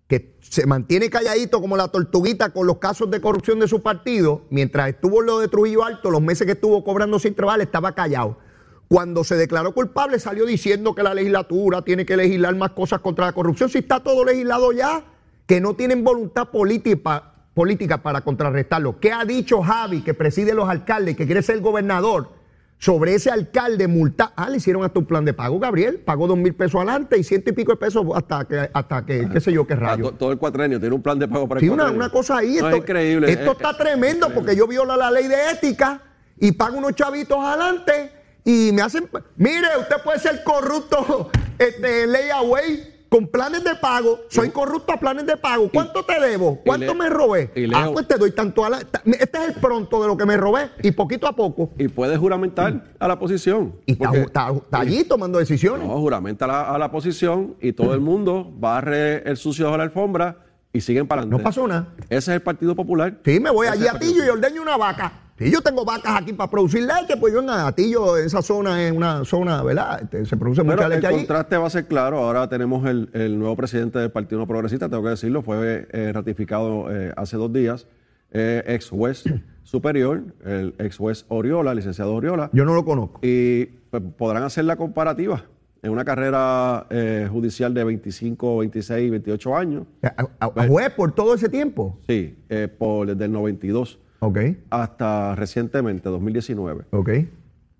que 0.06 0.36
se 0.40 0.64
mantiene 0.64 1.10
calladito 1.10 1.60
como 1.60 1.76
la 1.76 1.88
tortuguita 1.88 2.50
con 2.50 2.68
los 2.68 2.78
casos 2.78 3.10
de 3.10 3.20
corrupción 3.20 3.58
de 3.58 3.66
su 3.66 3.82
partido, 3.82 4.42
mientras 4.50 4.88
estuvo 4.88 5.22
lo 5.22 5.40
de 5.40 5.48
Trujillo 5.48 5.84
Alto, 5.84 6.08
los 6.08 6.22
meses 6.22 6.46
que 6.46 6.52
estuvo 6.52 6.84
cobrando 6.84 7.18
sin 7.18 7.34
trabajo, 7.34 7.60
estaba 7.60 7.96
callado. 7.96 8.38
Cuando 8.86 9.24
se 9.24 9.34
declaró 9.34 9.74
culpable 9.74 10.20
salió 10.20 10.46
diciendo 10.46 10.94
que 10.94 11.02
la 11.02 11.12
legislatura 11.12 11.82
tiene 11.82 12.06
que 12.06 12.16
legislar 12.16 12.54
más 12.54 12.70
cosas 12.70 13.00
contra 13.00 13.26
la 13.26 13.32
corrupción. 13.32 13.68
Si 13.68 13.78
está 13.78 14.00
todo 14.00 14.24
legislado 14.24 14.70
ya, 14.70 15.02
que 15.46 15.60
no 15.60 15.74
tienen 15.74 16.04
voluntad 16.04 16.48
política, 16.50 17.32
política 17.54 18.02
para 18.04 18.20
contrarrestarlo. 18.20 19.00
¿Qué 19.00 19.10
ha 19.10 19.24
dicho 19.24 19.62
Javi, 19.62 20.02
que 20.02 20.14
preside 20.14 20.54
los 20.54 20.68
alcaldes, 20.68 21.16
que 21.16 21.26
quiere 21.26 21.42
ser 21.42 21.60
gobernador? 21.60 22.37
Sobre 22.78 23.14
ese 23.14 23.30
alcalde 23.30 23.88
multa. 23.88 24.32
Ah, 24.36 24.48
le 24.48 24.58
hicieron 24.58 24.84
hasta 24.84 24.98
un 24.98 25.06
plan 25.06 25.24
de 25.24 25.34
pago, 25.34 25.58
Gabriel. 25.58 25.98
Pagó 25.98 26.26
dos 26.26 26.38
mil 26.38 26.54
pesos 26.54 26.76
adelante 26.76 27.18
y 27.18 27.24
ciento 27.24 27.50
y 27.50 27.52
pico 27.52 27.72
de 27.72 27.76
pesos 27.76 28.06
hasta 28.14 28.44
que, 28.44 28.70
hasta 28.72 29.04
que 29.04 29.28
qué 29.28 29.40
sé 29.40 29.52
yo, 29.52 29.66
qué 29.66 29.74
ah, 29.74 29.76
rayo. 29.76 30.12
todo 30.12 30.32
el 30.32 30.38
cuatrenio 30.38 30.78
tiene 30.78 30.94
un 30.94 31.02
plan 31.02 31.18
de 31.18 31.26
pago 31.26 31.48
para 31.48 31.60
el 31.60 31.66
sí, 31.66 31.70
una, 31.70 31.90
una, 31.90 32.10
cosa 32.10 32.38
ahí. 32.38 32.56
esto, 32.56 32.68
es 32.68 32.76
increíble. 32.76 33.30
Esto 33.30 33.52
está 33.52 33.76
tremendo 33.76 34.30
porque 34.32 34.54
yo 34.54 34.66
viola 34.66 34.96
la 34.96 35.10
ley 35.10 35.26
de 35.26 35.50
ética 35.50 36.00
y 36.38 36.52
pago 36.52 36.78
unos 36.78 36.94
chavitos 36.94 37.38
adelante 37.38 38.12
y 38.44 38.70
me 38.72 38.82
hacen. 38.82 39.08
Mire, 39.36 39.68
usted 39.80 39.96
puede 40.04 40.20
ser 40.20 40.42
corrupto, 40.44 41.30
este, 41.58 42.06
ley 42.06 42.30
away 42.30 42.97
con 43.08 43.26
planes 43.28 43.64
de 43.64 43.74
pago, 43.76 44.20
soy 44.28 44.50
corrupto 44.50 44.92
a 44.92 45.00
planes 45.00 45.26
de 45.26 45.36
pago. 45.36 45.70
¿Cuánto 45.72 46.04
te 46.04 46.20
debo? 46.20 46.60
¿Cuánto 46.64 46.94
me 46.94 47.08
robé? 47.08 47.50
ah, 47.74 47.90
pues 47.92 48.06
te 48.06 48.16
doy 48.16 48.32
tanto 48.32 48.64
a 48.64 48.70
la. 48.70 48.78
Este 48.78 49.38
es 49.38 49.48
el 49.48 49.54
pronto 49.54 50.00
de 50.02 50.08
lo 50.08 50.16
que 50.16 50.26
me 50.26 50.36
robé 50.36 50.70
y 50.82 50.90
poquito 50.92 51.26
a 51.26 51.34
poco. 51.34 51.70
Y 51.78 51.88
puedes 51.88 52.18
juramentar 52.18 52.84
a 52.98 53.08
la 53.08 53.18
posición. 53.18 53.76
Y 53.86 53.92
está, 53.92 54.52
allí 54.72 55.04
tomando 55.04 55.38
decisiones. 55.38 55.86
No, 55.86 55.98
juramenta 55.98 56.44
a 56.44 56.78
la, 56.78 56.88
posición 56.90 57.56
y 57.60 57.72
todo 57.72 57.94
el 57.94 58.00
mundo 58.00 58.50
barre 58.58 59.28
el 59.28 59.36
sucio 59.36 59.70
de 59.70 59.76
la 59.76 59.84
alfombra 59.84 60.38
y 60.72 60.80
siguen 60.80 61.06
para 61.06 61.20
adelante. 61.22 61.42
No 61.42 61.44
pasó 61.44 61.68
nada. 61.68 61.88
Ese 62.04 62.16
es 62.16 62.28
el 62.28 62.42
Partido 62.42 62.74
Popular. 62.74 63.18
Sí, 63.24 63.40
me 63.40 63.50
voy 63.50 63.66
Ese 63.66 63.76
allí 63.76 63.86
a 63.86 63.98
Tillo 63.98 64.24
y 64.24 64.28
ordeño 64.28 64.62
una 64.62 64.76
vaca. 64.76 65.27
Si 65.38 65.50
yo 65.50 65.60
tengo 65.60 65.84
vacas 65.84 66.20
aquí 66.20 66.32
para 66.32 66.50
producir 66.50 66.82
leche, 66.82 67.16
pues 67.18 67.32
yo 67.32 67.40
en 67.40 67.48
Atillo, 67.50 68.16
esa 68.16 68.42
zona 68.42 68.84
es 68.86 68.92
una 68.92 69.24
zona, 69.24 69.62
¿verdad? 69.62 70.00
Este, 70.02 70.24
se 70.26 70.36
produce 70.36 70.62
Pero 70.62 70.74
mucha 70.74 70.86
el 70.86 70.90
leche 70.92 71.06
allí. 71.06 71.16
contraste 71.18 71.56
va 71.56 71.66
a 71.66 71.70
ser 71.70 71.86
claro. 71.86 72.18
Ahora 72.18 72.48
tenemos 72.48 72.84
el, 72.88 73.08
el 73.12 73.38
nuevo 73.38 73.54
presidente 73.56 73.98
del 74.00 74.10
Partido 74.10 74.40
No 74.40 74.46
Progresista, 74.46 74.88
tengo 74.88 75.02
que 75.04 75.10
decirlo, 75.10 75.42
fue 75.42 75.86
eh, 75.92 76.10
ratificado 76.12 76.86
eh, 76.94 77.12
hace 77.16 77.36
dos 77.36 77.52
días, 77.52 77.86
eh, 78.32 78.62
ex 78.66 78.90
juez 78.90 79.24
superior, 79.62 80.22
el 80.44 80.74
ex 80.78 80.96
juez 80.96 81.24
Oriola, 81.28 81.74
licenciado 81.74 82.14
Oriola, 82.14 82.50
Yo 82.52 82.64
no 82.64 82.74
lo 82.74 82.84
conozco. 82.84 83.20
y 83.22 83.66
pues, 83.90 84.02
podrán 84.16 84.42
hacer 84.42 84.64
la 84.64 84.76
comparativa 84.76 85.44
en 85.82 85.92
una 85.92 86.04
carrera 86.04 86.86
eh, 86.90 87.28
judicial 87.30 87.72
de 87.72 87.84
25, 87.84 88.58
26, 88.58 89.10
28 89.12 89.56
años. 89.56 89.84
A, 90.02 90.26
a- 90.40 90.52
a 90.56 90.66
juez 90.66 90.90
por 90.90 91.12
todo 91.12 91.34
ese 91.34 91.48
tiempo. 91.48 91.96
Sí, 92.08 92.36
eh, 92.48 92.66
por, 92.66 93.06
desde 93.06 93.26
el 93.26 93.30
92 93.32 94.00
Ok, 94.20 94.38
hasta 94.70 95.34
recientemente, 95.34 96.08
2019. 96.08 96.84
ok. 96.90 97.08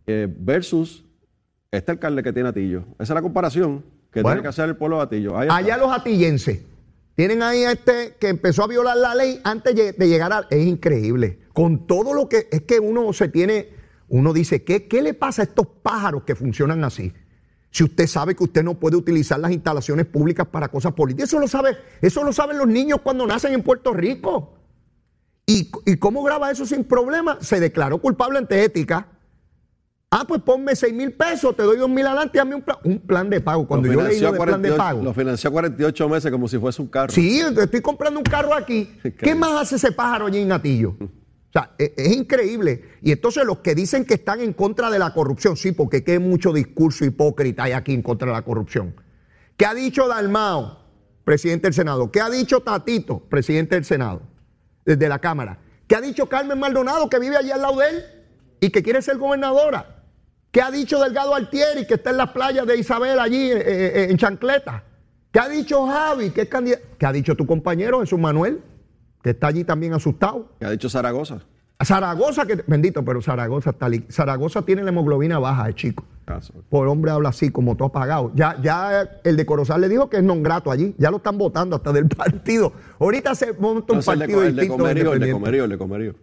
eh, 0.07 0.27
versus 0.39 1.05
este 1.71 1.93
alcalde 1.93 2.23
que 2.23 2.33
tiene 2.33 2.49
Atillo. 2.49 2.85
Esa 2.99 3.13
es 3.13 3.17
la 3.17 3.23
comparación 3.23 3.85
que 4.11 4.23
Bueno. 4.23 4.37
tiene 4.37 4.43
que 4.43 4.49
hacer 4.49 4.69
el 4.69 4.77
pueblo 4.77 4.97
de 4.99 5.03
Atillo. 5.03 5.37
Ahí. 5.39 5.49
Allá 5.51 5.77
los 5.77 5.93
atillenses 5.93 6.61
tienen 7.15 7.43
ahí 7.43 7.65
a 7.65 7.73
este 7.73 8.15
que 8.21 8.29
empezó 8.29 8.63
a 8.65 8.69
violar 8.69 8.97
la 8.97 9.15
ley 9.15 9.41
antes 9.45 9.75
de 9.75 10.09
llegar 10.09 10.33
a... 10.33 10.47
Es 10.51 10.65
increíble. 10.65 11.41
Con 11.53 11.87
todo 11.87 12.15
lo 12.15 12.29
que... 12.29 12.47
Es 12.53 12.63
que 12.63 12.79
uno 12.79 13.13
se 13.13 13.29
tiene... 13.29 13.71
Uno 14.09 14.33
dice, 14.33 14.63
¿qué, 14.63 14.87
qué 14.87 15.03
le 15.03 15.13
pasa 15.15 15.43
a 15.43 15.45
estos 15.47 15.67
pájaros 15.83 16.23
que 16.23 16.35
funcionan 16.37 16.85
así? 16.85 17.13
Si 17.71 17.83
usted 17.85 18.07
sabe 18.07 18.35
que 18.37 18.45
usted 18.45 18.63
no 18.63 18.79
puede 18.79 18.97
utilizar 18.97 19.39
las 19.41 19.51
instalaciones 19.51 20.07
públicas 20.07 20.47
para 20.47 20.69
cosas 20.69 20.95
políticas, 20.95 21.29
eso 21.29 21.39
lo 21.41 21.49
sabe, 21.49 21.77
eso 22.01 22.23
lo 22.25 22.33
saben 22.33 22.57
los 22.57 22.69
niños 22.69 23.01
cuando 23.03 23.27
nacen 23.27 23.53
en 23.53 23.63
Puerto 23.63 23.93
Rico. 23.93 24.55
¿Y, 25.49 25.71
y 25.87 25.97
cómo 25.97 26.23
graba 26.23 26.51
eso 26.51 26.67
sin 26.67 26.85
problema? 26.85 27.39
Se 27.41 27.59
declaró 27.59 27.97
culpable 28.03 28.37
ante 28.37 28.63
ética. 28.63 29.09
Ah, 30.11 30.27
pues 30.29 30.43
ponme 30.43 30.77
6 30.77 30.93
mil 30.93 31.13
pesos, 31.13 31.57
te 31.57 31.63
doy 31.63 31.79
2 31.79 31.89
mil 31.89 32.07
adelante 32.07 32.37
y 32.37 32.41
hazme 32.41 32.57
un 32.57 32.63
plan, 32.63 32.77
un 32.85 32.99
plan 32.99 33.31
de 33.31 33.41
pago. 33.41 33.67
Cuando 33.67 33.91
yo 33.91 34.03
leí 34.03 34.21
de 34.21 34.31
plan 34.33 34.61
de 34.61 34.69
48 34.69 34.77
pago. 34.77 35.03
Lo 35.03 35.15
financió 35.15 35.51
48 35.51 36.09
meses 36.11 36.31
como 36.31 36.49
si 36.49 36.59
fuese 36.59 36.83
un 36.83 36.89
carro. 36.89 37.11
Sí, 37.15 37.41
estoy 37.41 37.81
comprando 37.81 38.21
un 38.21 38.25
carro 38.25 38.53
aquí. 38.53 38.91
¿Qué 39.19 39.35
más 39.35 39.63
hace 39.63 39.77
ese 39.77 39.91
pájaro 39.93 40.27
allí 40.27 40.39
en 40.39 40.53
Atillo? 40.53 40.97
O 41.01 41.51
sea, 41.51 41.75
e- 41.79 41.95
es, 41.97 42.15
increíble. 42.15 42.85
Y 43.01 43.13
entonces 43.13 43.47
los 43.47 43.61
que 43.61 43.75
dicen 43.75 44.05
que 44.05 44.15
están 44.15 44.43
en 44.43 44.53
contra 44.53 44.91
de 44.91 44.99
la 44.99 45.15
corrupción, 45.15 45.57
sí, 45.57 45.73
porque 45.73 46.05
qué 46.05 46.19
mucho 46.19 46.53
discurso 46.53 47.07
hipócrita 47.07 47.63
hay 47.63 47.73
aquí 47.73 47.95
en 47.95 48.03
contra 48.03 48.29
de 48.29 48.35
la 48.35 48.43
corrupción. 48.43 48.95
¿Qué 49.57 49.65
ha 49.65 49.73
dicho 49.73 50.09
Dalmao, 50.09 50.79
presidente 51.25 51.69
del 51.69 51.75
Senado? 51.75 52.11
¿Qué 52.11 52.21
ha 52.21 52.29
dicho 52.29 52.61
Tatito, 52.61 53.21
presidente 53.21 53.77
del 53.77 53.87
Senado, 53.87 54.21
desde 54.97 55.09
la 55.09 55.19
Cámara? 55.19 55.59
¿Qué 55.87 55.95
ha 55.97 56.01
dicho 56.01 56.29
Carmen 56.29 56.59
Maldonado, 56.59 57.09
que 57.09 57.19
vive 57.19 57.37
allí 57.37 57.51
al 57.51 57.63
lado 57.63 57.77
de 57.79 57.89
él 57.91 58.05
y 58.61 58.71
que 58.71 58.83
quiere 58.83 59.03
ser 59.03 59.19
gobernadora? 59.19 60.03
¿Qué 60.51 60.63
ha 60.63 60.71
dicho 60.71 60.99
Delgado 61.03 61.35
Altieri, 61.35 61.87
que 61.87 61.95
está 61.95 62.11
en 62.11 62.17
las 62.17 62.31
playas 62.31 62.67
de 62.67 62.77
Isabel 62.79 63.19
allí 63.19 63.51
eh, 63.51 63.63
eh, 63.65 64.07
en 64.11 64.17
Chancleta? 64.17 64.83
¿Qué 65.31 65.39
ha 65.41 65.49
dicho 65.49 65.87
Javi? 65.87 66.31
¿Qué, 66.31 66.43
es 66.43 66.49
candida- 66.49 66.79
¿Qué 66.99 67.05
ha 67.07 67.13
dicho 67.13 67.35
tu 67.37 67.47
compañero 67.47 68.01
Jesús 68.01 68.19
Manuel? 68.19 68.61
Que 69.23 69.31
está 69.31 69.49
allí 69.49 69.65
también 69.65 69.93
asustado. 69.93 70.53
Que 70.59 70.65
ha 70.67 70.71
dicho 70.71 70.89
Zaragoza. 70.89 71.41
Zaragoza, 71.85 72.47
que 72.47 72.65
bendito, 72.67 73.05
pero 73.05 73.21
Zaragoza 73.21 73.71
está 73.71 73.89
Zaragoza 74.11 74.63
tiene 74.63 74.83
la 74.83 74.89
hemoglobina 74.89 75.39
baja, 75.39 75.69
eh, 75.69 75.75
chico. 75.75 76.05
Por 76.69 76.89
hombre 76.89 77.11
habla 77.11 77.31
así, 77.31 77.51
como 77.51 77.77
todo 77.77 77.89
apagado. 77.89 78.33
Ya, 78.35 78.61
ya 78.63 79.21
el 79.25 79.37
de 79.37 79.47
Corozal 79.47 79.81
le 79.81 79.89
dijo 79.89 80.09
que 80.09 80.19
es 80.19 80.23
non 80.23 80.43
grato 80.43 80.71
allí. 80.71 80.95
Ya 80.99 81.11
lo 81.11 81.19
están 81.19 81.39
votando 81.39 81.77
hasta 81.77 81.93
del 81.93 82.09
partido. 82.09 82.73
Ahorita 82.99 83.35
se 83.35 83.53
monta 83.55 83.93
un 83.93 83.99
el 83.99 84.05
de, 84.05 84.07
partido 84.07 84.43
el 84.43 84.57
de 84.57 84.63
distinto. 84.63 84.83
Comerío, 84.83 85.13
el 85.13 85.21
de. 85.21 85.33
Comerío, 85.33 85.65
el 85.65 85.71
de 85.71 85.79
Comerío. 85.79 86.15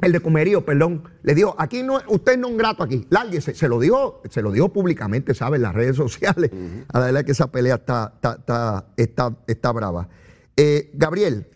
El 0.00 0.12
de 0.12 0.20
Comerío, 0.20 0.64
perdón, 0.64 1.04
le 1.22 1.34
dijo, 1.34 1.54
aquí 1.58 1.82
no, 1.82 1.98
usted 2.08 2.32
es 2.32 2.38
non 2.38 2.56
grato 2.56 2.82
aquí, 2.82 3.06
lárguese. 3.08 3.54
Se 3.54 3.66
lo 3.66 3.80
dijo, 3.80 4.20
se 4.28 4.42
lo 4.42 4.52
dijo 4.52 4.68
públicamente, 4.68 5.32
¿sabe? 5.32 5.56
En 5.56 5.62
las 5.62 5.74
redes 5.74 5.96
sociales. 6.04 6.50
A 6.92 7.00
la 7.00 7.06
verdad 7.06 7.24
que 7.24 7.32
esa 7.32 7.50
pelea 7.50 7.76
está, 7.76 8.12
está, 8.14 8.36
está, 8.36 8.86
está, 8.96 9.36
está 9.46 9.72
brava. 9.72 10.08
Eh, 10.56 10.90
Gabriel, 10.94 11.48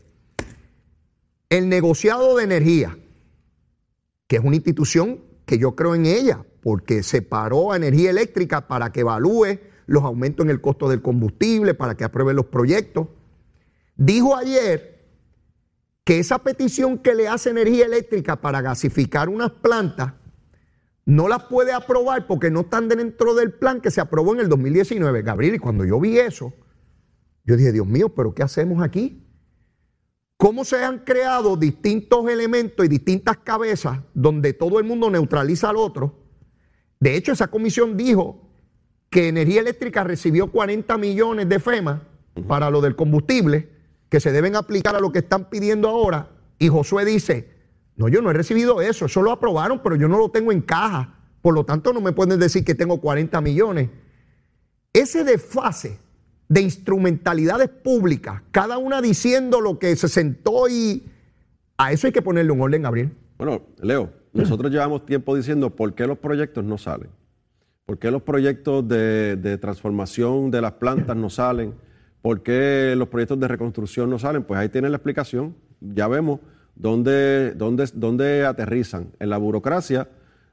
el 1.51 1.69
negociado 1.69 2.37
de 2.37 2.45
energía, 2.45 2.97
que 4.27 4.37
es 4.37 4.43
una 4.43 4.57
institución 4.57 5.21
que 5.45 5.59
yo 5.59 5.75
creo 5.75 5.95
en 5.95 6.07
ella, 6.07 6.45
porque 6.63 7.03
separó 7.03 7.73
a 7.73 7.77
energía 7.77 8.11
eléctrica 8.11 8.69
para 8.69 8.93
que 8.93 9.01
evalúe 9.01 9.59
los 9.87 10.05
aumentos 10.05 10.45
en 10.45 10.51
el 10.51 10.61
costo 10.61 10.89
del 10.89 11.03
combustible, 11.03 11.75
para 11.75 11.97
que 11.97 12.05
apruebe 12.05 12.35
los 12.35 12.47
proyectos. 12.47 13.09
Dijo 13.97 14.37
ayer 14.37 15.01
que 16.05 16.19
esa 16.19 16.39
petición 16.39 16.99
que 16.99 17.15
le 17.15 17.29
hace 17.29 17.51
energía 17.51 17.87
eléctrica 17.87 18.37
para 18.37 18.61
gasificar 18.61 19.29
unas 19.29 19.51
plantas 19.51 20.15
no 21.07 21.29
las 21.29 21.45
puede 21.45 21.73
aprobar 21.73 22.27
porque 22.27 22.51
no 22.51 22.61
están 22.61 22.89
dentro 22.89 23.35
del 23.35 23.53
plan 23.53 23.81
que 23.81 23.91
se 23.91 24.01
aprobó 24.01 24.35
en 24.35 24.41
el 24.41 24.49
2019. 24.49 25.23
Gabriel, 25.23 25.57
y 25.57 25.59
cuando 25.59 25.85
yo 25.85 25.99
vi 25.99 26.19
eso, 26.19 26.53
yo 27.45 27.57
dije, 27.57 27.73
Dios 27.73 27.87
mío, 27.87 28.11
pero 28.11 28.33
¿qué 28.33 28.43
hacemos 28.43 28.83
aquí? 28.83 29.27
¿Cómo 30.37 30.65
se 30.65 30.85
han 30.85 31.01
creado 31.01 31.57
distintos 31.57 32.29
elementos 32.29 32.87
y 32.87 32.89
distintas 32.89 33.39
cabezas 33.39 33.99
donde 34.15 34.53
todo 34.53 34.79
el 34.79 34.85
mundo 34.85 35.11
neutraliza 35.11 35.69
al 35.69 35.77
otro? 35.77 36.20
De 37.01 37.17
hecho, 37.17 37.33
esa 37.33 37.49
comisión 37.49 37.97
dijo 37.97 38.47
que 39.09 39.29
Energía 39.29 39.61
Eléctrica 39.61 40.05
recibió 40.05 40.53
40 40.53 40.97
millones 40.99 41.49
de 41.49 41.59
FEMA 41.59 42.03
para 42.47 42.71
lo 42.71 42.81
del 42.81 42.95
combustible, 42.95 43.69
que 44.09 44.21
se 44.21 44.33
deben 44.33 44.55
aplicar 44.55 44.95
a 44.95 45.01
lo 45.01 45.11
que 45.11 45.21
están 45.21 45.51
pidiendo 45.51 45.89
ahora. 45.89 46.31
Y 46.59 46.69
Josué 46.69 47.05
dice, 47.05 47.49
no, 47.97 48.09
yo 48.09 48.23
no 48.23 48.31
he 48.31 48.35
recibido 48.35 48.81
eso, 48.81 49.07
eso 49.07 49.23
lo 49.23 49.33
aprobaron, 49.33 49.81
pero 49.83 49.97
yo 49.97 50.09
no 50.09 50.19
lo 50.19 50.31
tengo 50.31 50.53
en 50.53 50.61
caja. 50.61 51.17
Por 51.43 51.55
lo 51.55 51.65
tanto, 51.65 51.93
no 51.93 52.01
me 52.01 52.13
pueden 52.13 52.39
decir 52.39 52.65
que 52.65 52.75
tengo 52.75 53.01
40 53.01 53.41
millones. 53.41 53.89
Ese 54.93 55.25
desfase 55.25 55.99
de 56.49 56.61
instrumentalidades 56.61 57.69
públicas, 57.69 58.43
cada 58.51 58.77
una 58.77 59.01
diciendo 59.01 59.61
lo 59.61 59.79
que 59.79 59.95
se 59.97 60.09
sentó 60.09 60.69
y 60.69 61.05
a 61.79 61.93
eso 61.93 62.09
hay 62.09 62.13
que 62.13 62.23
ponerle 62.23 62.53
un 62.53 62.61
orden, 62.61 62.83
Gabriel. 62.83 63.13
Bueno, 63.39 63.63
Leo, 63.81 64.13
nosotros 64.33 64.71
llevamos 64.71 65.05
tiempo 65.07 65.35
diciendo 65.37 65.71
por 65.71 65.95
qué 65.95 66.07
los 66.07 66.19
proyectos 66.19 66.65
no 66.65 66.79
salen. 66.79 67.09
¿Por 67.87 67.99
qué 67.99 68.11
los 68.11 68.23
proyectos 68.23 68.87
de, 68.87 69.37
de 69.37 69.59
transformación 69.59 70.51
de 70.51 70.61
las 70.61 70.73
plantas 70.73 71.17
no 71.17 71.29
salen? 71.31 71.75
¿Por 72.23 72.43
qué 72.43 72.95
los 72.97 73.09
proyectos 73.09 73.41
de 73.41 73.49
reconstrucción 73.49 74.09
no 74.09 74.19
salen? 74.19 74.45
Pues 74.45 74.61
ahí 74.61 74.69
tienen 74.69 74.93
la 74.93 74.99
explicación. 74.99 75.57
Ya 75.81 76.07
vemos 76.07 76.39
dónde, 76.77 77.53
dónde, 77.57 77.87
dónde 77.95 78.45
aterrizan, 78.47 79.09
en 79.19 79.31
la 79.31 79.39
burocracia 79.39 80.09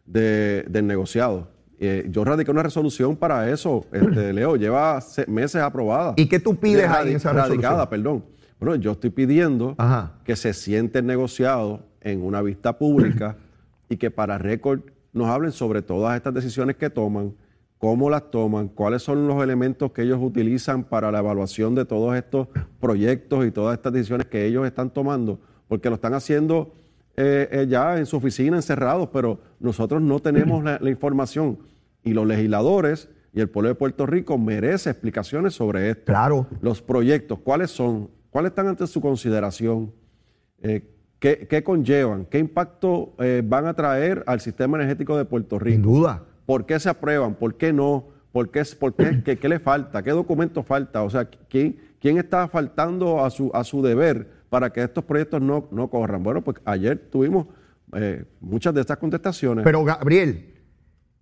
de- 0.06 0.66
del 0.70 0.88
negociado. 0.88 1.50
Eh, 1.80 2.08
yo 2.10 2.24
radiqué 2.24 2.50
una 2.50 2.64
resolución 2.64 3.16
para 3.16 3.50
eso, 3.52 3.86
este, 3.92 4.34
Leo, 4.34 4.56
lleva 4.56 5.00
se- 5.02 5.28
meses 5.28 5.62
aprobada. 5.62 6.14
¿Y 6.18 6.28
qué 6.28 6.40
tú 6.40 6.56
pides 6.56 6.84
De 6.84 6.88
ahí 6.88 7.10
en 7.12 7.18
esa 7.18 7.34
Radicada, 7.34 7.86
resolución? 7.86 7.90
perdón. 7.90 8.26
Bueno, 8.60 8.76
yo 8.78 8.94
estoy 8.94 9.12
pidiendo 9.12 9.76
Ajá. 9.78 10.14
que 10.24 10.36
se 10.36 10.54
siente 10.54 11.00
el 11.00 11.06
negociado 11.06 11.86
en 12.02 12.24
una 12.24 12.42
vista 12.42 12.80
pública 12.80 13.36
y 13.90 13.98
que 13.98 14.12
para 14.12 14.38
récord 14.38 14.82
nos 15.14 15.28
hablen 15.28 15.52
sobre 15.52 15.82
todas 15.82 16.16
estas 16.16 16.34
decisiones 16.34 16.76
que 16.76 16.90
toman, 16.90 17.34
cómo 17.78 18.10
las 18.10 18.30
toman, 18.32 18.68
cuáles 18.68 19.04
son 19.04 19.28
los 19.28 19.42
elementos 19.44 19.92
que 19.92 20.02
ellos 20.02 20.20
utilizan 20.22 20.84
para 20.84 21.12
la 21.12 21.20
evaluación 21.20 21.76
de 21.76 21.86
todos 21.86 22.16
estos 22.16 22.48
proyectos 22.80 23.46
y 23.46 23.52
todas 23.52 23.78
estas 23.78 23.94
decisiones 23.94 24.28
que 24.28 24.46
ellos 24.46 24.66
están 24.66 24.90
tomando, 24.90 25.40
porque 25.68 25.90
lo 25.90 25.96
están 25.96 26.14
haciendo 26.14 26.74
eh, 27.16 27.48
eh, 27.52 27.68
ya 27.68 27.98
en 27.98 28.06
su 28.06 28.18
oficina 28.18 28.58
encerrados, 28.58 29.10
pero 29.12 29.40
nosotros 29.60 30.02
no 30.02 30.20
tenemos 30.20 30.64
la, 30.64 30.78
la 30.80 30.90
información. 30.90 31.60
Y 32.04 32.14
los 32.14 32.28
legisladores 32.28 33.10
y 33.34 33.42
el 33.42 33.50
pueblo 33.50 33.70
de 33.70 33.76
Puerto 33.76 34.06
Rico 34.06 34.38
merece 34.38 34.90
explicaciones 34.90 35.54
sobre 35.54 35.90
esto. 35.90 36.06
Claro. 36.06 36.48
los 36.62 36.82
proyectos, 36.82 37.40
cuáles 37.40 37.72
son, 37.72 38.10
cuáles 38.30 38.52
están 38.52 38.68
ante 38.68 38.86
su 38.88 39.02
consideración, 39.02 39.92
Eh, 40.64 40.82
qué, 41.20 41.48
qué 41.50 41.64
conllevan, 41.64 42.26
qué 42.26 42.40
impacto 42.40 43.14
eh, 43.20 43.42
van 43.46 43.66
a 43.66 43.74
traer 43.74 44.24
al 44.28 44.40
sistema 44.40 44.78
energético 44.78 45.18
de 45.18 45.26
Puerto 45.26 45.58
Sin 45.58 45.66
Rico, 45.66 45.82
duda. 45.82 46.24
por 46.46 46.66
qué 46.66 46.80
se 46.80 46.90
aprueban, 46.90 47.36
por 47.36 47.56
qué 47.56 47.74
no, 47.74 48.06
por 48.32 48.50
qué, 48.52 48.64
por 48.80 48.94
qué, 48.96 49.24
qué, 49.24 49.38
qué 49.38 49.50
le 49.50 49.60
falta, 49.60 50.04
qué 50.04 50.12
documento 50.12 50.64
falta, 50.64 51.04
o 51.04 51.10
sea, 51.10 51.26
quién, 51.26 51.78
quién 52.00 52.18
está 52.18 52.48
faltando 52.48 53.24
a 53.24 53.30
su, 53.30 53.52
a 53.54 53.64
su 53.64 53.82
deber 53.82 54.28
para 54.50 54.72
que 54.72 54.84
estos 54.84 55.04
proyectos 55.04 55.42
no, 55.42 55.68
no 55.72 55.90
corran. 55.90 56.24
Bueno, 56.24 56.44
pues 56.44 56.58
ayer 56.66 57.10
tuvimos 57.12 57.48
eh, 57.94 58.26
muchas 58.40 58.74
de 58.74 58.82
estas 58.82 58.98
contestaciones. 58.98 59.64
Pero 59.64 59.84
Gabriel, 59.84 60.54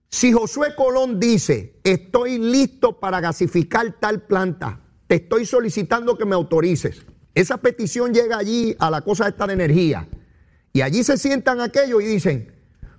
si 0.10 0.32
Josué 0.32 0.76
Colón 0.76 1.20
dice, 1.20 1.80
estoy 1.84 2.38
listo 2.38 3.00
para 3.00 3.20
gasificar 3.20 3.96
tal 4.00 4.24
planta, 4.24 4.80
te 5.08 5.16
estoy 5.16 5.46
solicitando 5.46 6.18
que 6.18 6.26
me 6.26 6.36
autorices. 6.36 7.06
Esa 7.36 7.58
petición 7.58 8.14
llega 8.14 8.38
allí 8.38 8.76
a 8.80 8.90
la 8.90 9.02
cosa 9.02 9.28
esta 9.28 9.46
de 9.46 9.54
energía. 9.54 10.08
Y 10.72 10.82
allí 10.82 11.04
se 11.04 11.18
sientan 11.18 11.60
aquellos 11.60 12.02
y 12.02 12.06
dicen, 12.06 12.54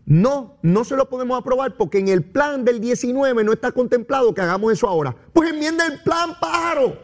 no, 0.04 0.58
no 0.62 0.84
se 0.84 0.94
lo 0.94 1.08
podemos 1.08 1.38
aprobar 1.38 1.76
porque 1.76 1.98
en 1.98 2.08
el 2.08 2.22
plan 2.22 2.64
del 2.64 2.80
19 2.80 3.42
no 3.42 3.52
está 3.52 3.72
contemplado 3.72 4.32
que 4.34 4.42
hagamos 4.42 4.72
eso 4.72 4.88
ahora. 4.88 5.16
Pues 5.32 5.50
enmienda 5.50 5.86
el 5.86 6.00
plan, 6.02 6.38
pájaro. 6.38 7.02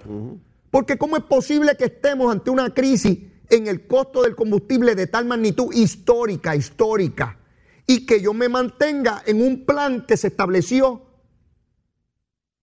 Porque 0.70 0.96
¿cómo 0.96 1.16
es 1.16 1.24
posible 1.24 1.76
que 1.76 1.86
estemos 1.86 2.30
ante 2.30 2.50
una 2.50 2.72
crisis 2.72 3.18
en 3.50 3.66
el 3.66 3.86
costo 3.86 4.22
del 4.22 4.36
combustible 4.36 4.94
de 4.94 5.06
tal 5.06 5.26
magnitud 5.26 5.72
histórica, 5.74 6.54
histórica, 6.54 7.38
y 7.86 8.06
que 8.06 8.20
yo 8.20 8.32
me 8.32 8.48
mantenga 8.48 9.22
en 9.26 9.42
un 9.42 9.64
plan 9.66 10.06
que 10.06 10.16
se 10.16 10.28
estableció 10.28 11.02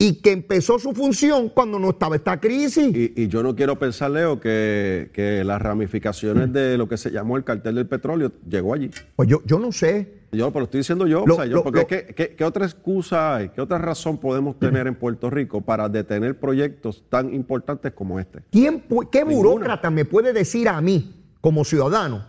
y 0.01 0.21
que 0.21 0.31
empezó 0.31 0.79
su 0.79 0.93
función 0.93 1.49
cuando 1.49 1.77
no 1.77 1.89
estaba 1.89 2.15
esta 2.15 2.39
crisis. 2.39 2.95
Y, 2.95 3.13
y 3.17 3.27
yo 3.27 3.43
no 3.43 3.53
quiero 3.53 3.77
pensar, 3.77 4.09
Leo, 4.11 4.39
que, 4.39 5.09
que, 5.11 5.43
las 5.43 5.61
ramificaciones 5.61 6.53
de 6.53 6.77
lo 6.77 6.87
que 6.87 6.95
se 6.95 7.11
llamó 7.11 7.35
el 7.35 7.43
cartel 7.43 7.75
del 7.75 7.85
petróleo 7.85 8.31
llegó 8.49 8.73
allí. 8.73 8.89
Pues 9.17 9.27
yo, 9.27 9.41
yo 9.45 9.59
no 9.59 9.73
sé. 9.73 10.19
Yo, 10.31 10.53
pero 10.53 10.65
estoy 10.65 10.79
diciendo 10.79 11.05
yo, 11.05 11.25
Lo- 11.27 11.33
o 11.33 11.37
sea, 11.37 11.45
yo, 11.47 11.55
lo- 11.57 11.63
porque 11.63 11.79
lo- 11.81 11.87
¿qué, 11.87 12.13
qué, 12.15 12.29
qué 12.35 12.43
otra 12.45 12.65
excusa 12.65 13.35
hay, 13.35 13.49
qué 13.49 13.59
otra 13.59 13.77
razón 13.77 14.19
podemos 14.19 14.57
tener 14.57 14.87
en 14.87 14.95
Puerto 14.95 15.29
Rico 15.29 15.59
para 15.59 15.89
detener 15.89 16.39
proyectos 16.39 17.03
tan 17.09 17.33
importantes 17.33 17.91
como 17.91 18.21
este? 18.21 18.39
¿Quién, 18.51 18.87
pu- 18.87 19.09
¿Qué 19.09 19.25
Ninguna. 19.25 19.35
burócrata 19.49 19.89
me 19.89 20.05
puede 20.05 20.31
decir 20.31 20.69
a 20.69 20.79
mí, 20.79 21.25
como 21.41 21.65
ciudadano, 21.65 22.25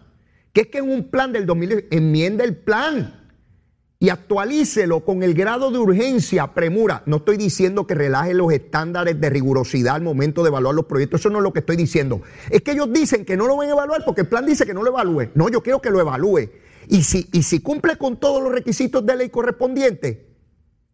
que 0.52 0.62
es 0.62 0.66
que 0.66 0.78
en 0.78 0.90
un 0.90 1.04
plan 1.04 1.30
del 1.30 1.46
2000 1.46 1.86
enmienda 1.92 2.42
el 2.42 2.56
plan 2.56 3.19
y 4.03 4.09
actualícelo 4.09 5.05
con 5.05 5.22
el 5.22 5.34
grado 5.34 5.70
de 5.70 5.78
urgencia, 5.78 6.55
premura? 6.55 7.03
No 7.05 7.18
estoy 7.18 7.36
diciendo 7.36 7.86
que 7.86 7.94
relaje 7.94 8.32
los 8.32 8.51
estándares 8.51 9.20
de 9.20 9.28
rigurosidad 9.28 9.96
al 9.96 10.03
momento 10.03 10.42
de 10.42 10.48
evaluar 10.48 10.74
los 10.74 10.86
proyectos, 10.86 11.20
eso 11.20 11.28
no 11.28 11.38
es 11.38 11.44
lo 11.44 11.53
que 11.53 11.59
estoy 11.61 11.76
diciendo. 11.76 12.22
Es 12.48 12.62
que 12.62 12.72
ellos 12.72 12.90
dicen 12.90 13.26
que 13.26 13.36
no 13.36 13.46
lo 13.46 13.57
van 13.57 13.68
a 13.68 13.72
evaluar 13.72 14.03
porque 14.07 14.22
el 14.22 14.26
plan 14.28 14.46
dice 14.46 14.64
que 14.64 14.72
no 14.72 14.82
lo 14.82 14.88
evalúe. 14.88 15.28
No, 15.34 15.51
yo 15.51 15.62
quiero 15.62 15.82
que 15.82 15.90
lo 15.90 16.01
evalúe. 16.01 16.48
Y 16.88 17.03
si, 17.03 17.28
y 17.32 17.42
si 17.42 17.61
cumple 17.61 17.96
con 17.98 18.16
todos 18.18 18.42
los 18.42 18.51
requisitos 18.51 19.05
de 19.05 19.16
ley 19.16 19.28
correspondientes, 19.28 20.16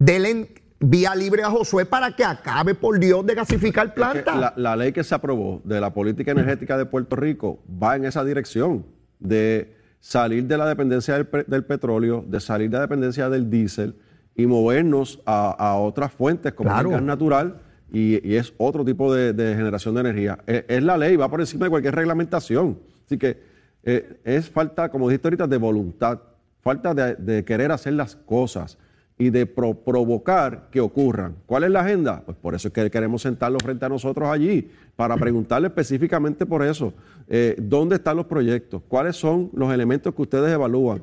denle 0.01 0.53
vía 0.81 1.15
libre 1.15 1.45
a 1.45 1.51
Josué 1.51 1.87
para 1.87 2.17
que 2.17 2.25
acabe, 2.25 2.75
por 2.75 2.99
Dios, 2.99 3.25
de 3.25 3.35
gasificar 3.37 3.87
Es 3.87 3.93
que 3.93 3.97
plantas. 3.97 4.37
la, 4.37 4.53
la 4.57 4.75
ley 4.75 4.93
que 4.93 5.05
se 5.05 5.15
aprobó 5.15 5.63
de 5.65 5.81
la 5.81 5.95
política 5.95 6.33
energética 6.33 6.77
de 6.77 6.87
Puerto 6.87 7.15
Rico 7.15 7.63
va 7.83 7.95
en 7.95 8.05
esa 8.05 8.25
dirección 8.25 8.85
de 9.21 9.77
salir 10.07 10.45
de 10.47 10.57
la 10.57 10.69
dependencia 10.69 11.15
del, 11.15 11.27
del 11.49 11.65
petróleo, 11.65 12.25
de 12.29 12.39
salir 12.39 12.71
de 12.71 12.77
la 12.77 12.83
dependencia 12.83 13.29
del 13.29 13.51
diésel 13.51 13.97
y 14.37 14.47
movernos 14.47 15.21
a, 15.27 15.51
a 15.51 15.75
otras 15.79 16.13
fuentes 16.13 16.53
como 16.53 16.71
Claro. 16.71 16.91
el 16.91 16.95
gas 16.95 17.03
natural 17.03 17.57
y, 17.93 18.25
y 18.29 18.37
es 18.37 18.53
otro 18.57 18.85
tipo 18.85 19.13
de, 19.13 19.33
de 19.33 19.57
generación 19.57 19.95
de 19.97 20.03
energía. 20.03 20.39
Es, 20.47 20.65
es 20.69 20.83
la 20.85 20.97
ley, 20.97 21.17
va 21.17 21.29
por 21.29 21.41
encima 21.41 21.65
de 21.67 21.71
cualquier 21.71 21.97
reglamentación. 21.97 22.79
Así 23.05 23.19
que 23.19 23.37
eh, 23.83 24.21
es 24.23 24.49
falta, 24.49 24.91
como 24.91 25.09
dijiste 25.09 25.27
ahorita, 25.27 25.49
de 25.49 25.57
voluntad, 25.57 26.21
falta 26.61 26.95
de, 26.95 27.17
de 27.17 27.45
querer 27.45 27.73
hacer 27.73 27.95
las 27.95 28.15
cosas 28.15 28.79
y 29.19 29.31
de 29.31 29.47
pro- 29.47 29.75
provocar 29.75 30.69
que 30.71 30.81
ocurran. 30.81 31.37
¿Cuál 31.47 31.65
es 31.65 31.71
la 31.71 31.81
agenda? 31.81 32.23
Pues 32.25 32.37
por 32.37 32.55
eso 32.55 32.69
es 32.69 32.75
que 32.75 32.91
queremos 32.91 33.23
sentarlo 33.23 33.59
frente 33.59 33.85
a 33.87 33.89
nosotros 33.89 34.29
allí, 34.29 34.71
para 34.95 35.17
preguntarle 35.19 35.69
específicamente 35.69 36.45
por 36.47 36.63
eso. 36.63 36.93
Eh, 37.29 37.57
¿Dónde 37.59 37.97
están 37.97 38.17
los 38.17 38.27
proyectos? 38.27 38.83
¿Cuáles 38.89 39.17
son 39.17 39.51
los 39.55 39.73
elementos 39.73 40.15
que 40.15 40.23
ustedes 40.23 40.53
evalúan? 40.53 41.03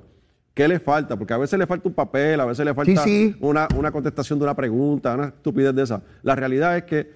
¿Qué 0.53 0.67
les 0.67 0.81
falta? 0.83 1.17
Porque 1.17 1.33
a 1.33 1.37
veces 1.37 1.57
le 1.57 1.65
falta 1.65 1.87
un 1.87 1.95
papel, 1.95 2.39
a 2.39 2.45
veces 2.45 2.63
le 2.63 2.73
falta 2.75 3.03
sí. 3.03 3.35
Una, 3.39 3.67
una 3.75 3.91
contestación 3.91 4.37
de 4.37 4.45
una 4.45 4.55
pregunta, 4.55 5.15
una 5.15 5.25
estupidez 5.29 5.73
de 5.73 5.81
esa. 5.81 6.03
La 6.21 6.35
realidad 6.35 6.77
es 6.77 6.83
que 6.83 7.09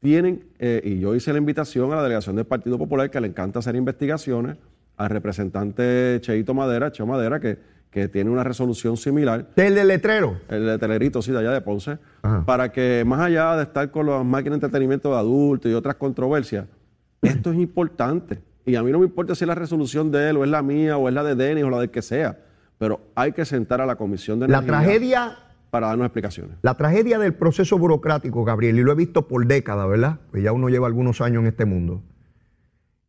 tienen, 0.00 0.44
eh, 0.58 0.82
y 0.84 0.98
yo 0.98 1.14
hice 1.14 1.32
la 1.32 1.38
invitación 1.38 1.90
a 1.92 1.96
la 1.96 2.02
delegación 2.02 2.36
del 2.36 2.44
Partido 2.44 2.76
Popular, 2.76 3.08
que 3.10 3.18
le 3.20 3.28
encanta 3.28 3.60
hacer 3.60 3.76
investigaciones, 3.76 4.58
al 4.98 5.08
representante 5.08 6.18
Cheito 6.20 6.52
Madera, 6.52 6.92
Cheo 6.92 7.06
Madera, 7.06 7.40
que, 7.40 7.56
que 7.92 8.08
tiene 8.08 8.30
una 8.30 8.42
resolución 8.42 8.96
similar, 8.96 9.50
El 9.54 9.74
del 9.76 9.86
letrero. 9.86 10.40
el 10.48 10.64
de 10.66 10.78
Telerito, 10.78 11.20
sí, 11.22 11.30
de 11.30 11.38
allá 11.38 11.52
de 11.52 11.60
Ponce, 11.60 11.98
Ajá. 12.22 12.42
para 12.46 12.72
que 12.72 13.04
más 13.06 13.20
allá 13.20 13.54
de 13.56 13.64
estar 13.64 13.90
con 13.90 14.06
las 14.06 14.24
máquinas 14.24 14.58
de 14.58 14.66
entretenimiento 14.66 15.10
de 15.12 15.18
adultos 15.18 15.70
y 15.70 15.74
otras 15.74 15.96
controversias, 15.96 16.64
esto 17.22 17.52
es 17.52 17.58
importante. 17.58 18.42
Y 18.64 18.76
a 18.76 18.82
mí 18.82 18.90
no 18.90 18.98
me 18.98 19.04
importa 19.04 19.34
si 19.34 19.44
es 19.44 19.48
la 19.48 19.54
resolución 19.54 20.10
de 20.10 20.30
él, 20.30 20.38
o 20.38 20.44
es 20.44 20.50
la 20.50 20.62
mía, 20.62 20.96
o 20.96 21.06
es 21.06 21.14
la 21.14 21.22
de 21.22 21.34
Denis, 21.34 21.64
o 21.64 21.70
la 21.70 21.80
del 21.80 21.90
que 21.90 22.00
sea, 22.00 22.38
pero 22.78 23.00
hay 23.14 23.32
que 23.32 23.44
sentar 23.44 23.80
a 23.82 23.86
la 23.86 23.96
Comisión 23.96 24.40
de 24.40 24.48
La 24.48 24.62
tragedia, 24.62 25.36
para 25.70 25.88
darnos 25.88 26.06
explicaciones. 26.06 26.56
la 26.62 26.74
tragedia 26.76 27.18
del 27.18 27.34
proceso 27.34 27.76
burocrático, 27.76 28.42
Gabriel, 28.44 28.78
y 28.78 28.82
lo 28.82 28.92
he 28.92 28.94
visto 28.94 29.28
por 29.28 29.46
décadas, 29.46 29.86
¿verdad? 29.88 30.18
Pues 30.30 30.42
ya 30.42 30.52
uno 30.52 30.68
lleva 30.70 30.86
algunos 30.86 31.20
años 31.20 31.42
en 31.42 31.48
este 31.48 31.66
mundo. 31.66 32.02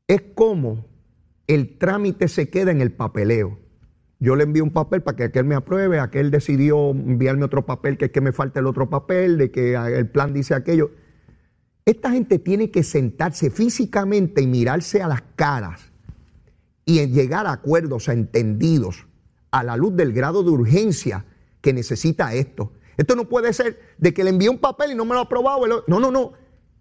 Es 0.07 0.21
como 0.35 0.85
el 1.47 1.77
trámite 1.77 2.27
se 2.27 2.49
queda 2.49 2.71
en 2.71 2.81
el 2.81 2.91
papeleo. 2.91 3.59
Yo 4.23 4.37
le 4.37 4.45
envío 4.45 4.63
un 4.63 4.71
papel 4.71 5.03
para 5.03 5.17
que 5.17 5.25
aquel 5.25 5.43
me 5.43 5.53
apruebe, 5.53 5.99
aquel 5.99 6.31
decidió 6.31 6.91
enviarme 6.91 7.43
otro 7.43 7.65
papel, 7.65 7.97
que 7.97 8.05
es 8.05 8.11
que 8.11 8.21
me 8.21 8.31
falta 8.31 8.61
el 8.61 8.67
otro 8.67 8.89
papel, 8.89 9.37
de 9.37 9.51
que 9.51 9.73
el 9.75 10.07
plan 10.07 10.33
dice 10.33 10.55
aquello. 10.55 10.91
Esta 11.83 12.09
gente 12.09 12.39
tiene 12.39 12.71
que 12.71 12.83
sentarse 12.83 13.49
físicamente 13.49 14.41
y 14.41 14.47
mirarse 14.47 15.01
a 15.01 15.09
las 15.09 15.23
caras 15.35 15.91
y 16.85 17.05
llegar 17.07 17.47
a 17.47 17.51
acuerdos, 17.51 18.07
a 18.07 18.13
entendidos, 18.13 19.07
a 19.51 19.61
la 19.61 19.75
luz 19.75 19.93
del 19.93 20.13
grado 20.13 20.41
de 20.41 20.51
urgencia 20.51 21.25
que 21.59 21.73
necesita 21.73 22.33
esto. 22.33 22.71
Esto 22.95 23.17
no 23.17 23.27
puede 23.27 23.51
ser 23.51 23.77
de 23.97 24.13
que 24.13 24.23
le 24.23 24.29
envíe 24.29 24.47
un 24.47 24.59
papel 24.59 24.93
y 24.93 24.95
no 24.95 25.03
me 25.03 25.15
lo 25.15 25.19
ha 25.19 25.23
aprobado. 25.23 25.83
No, 25.85 25.99
no, 25.99 26.11
no. 26.11 26.31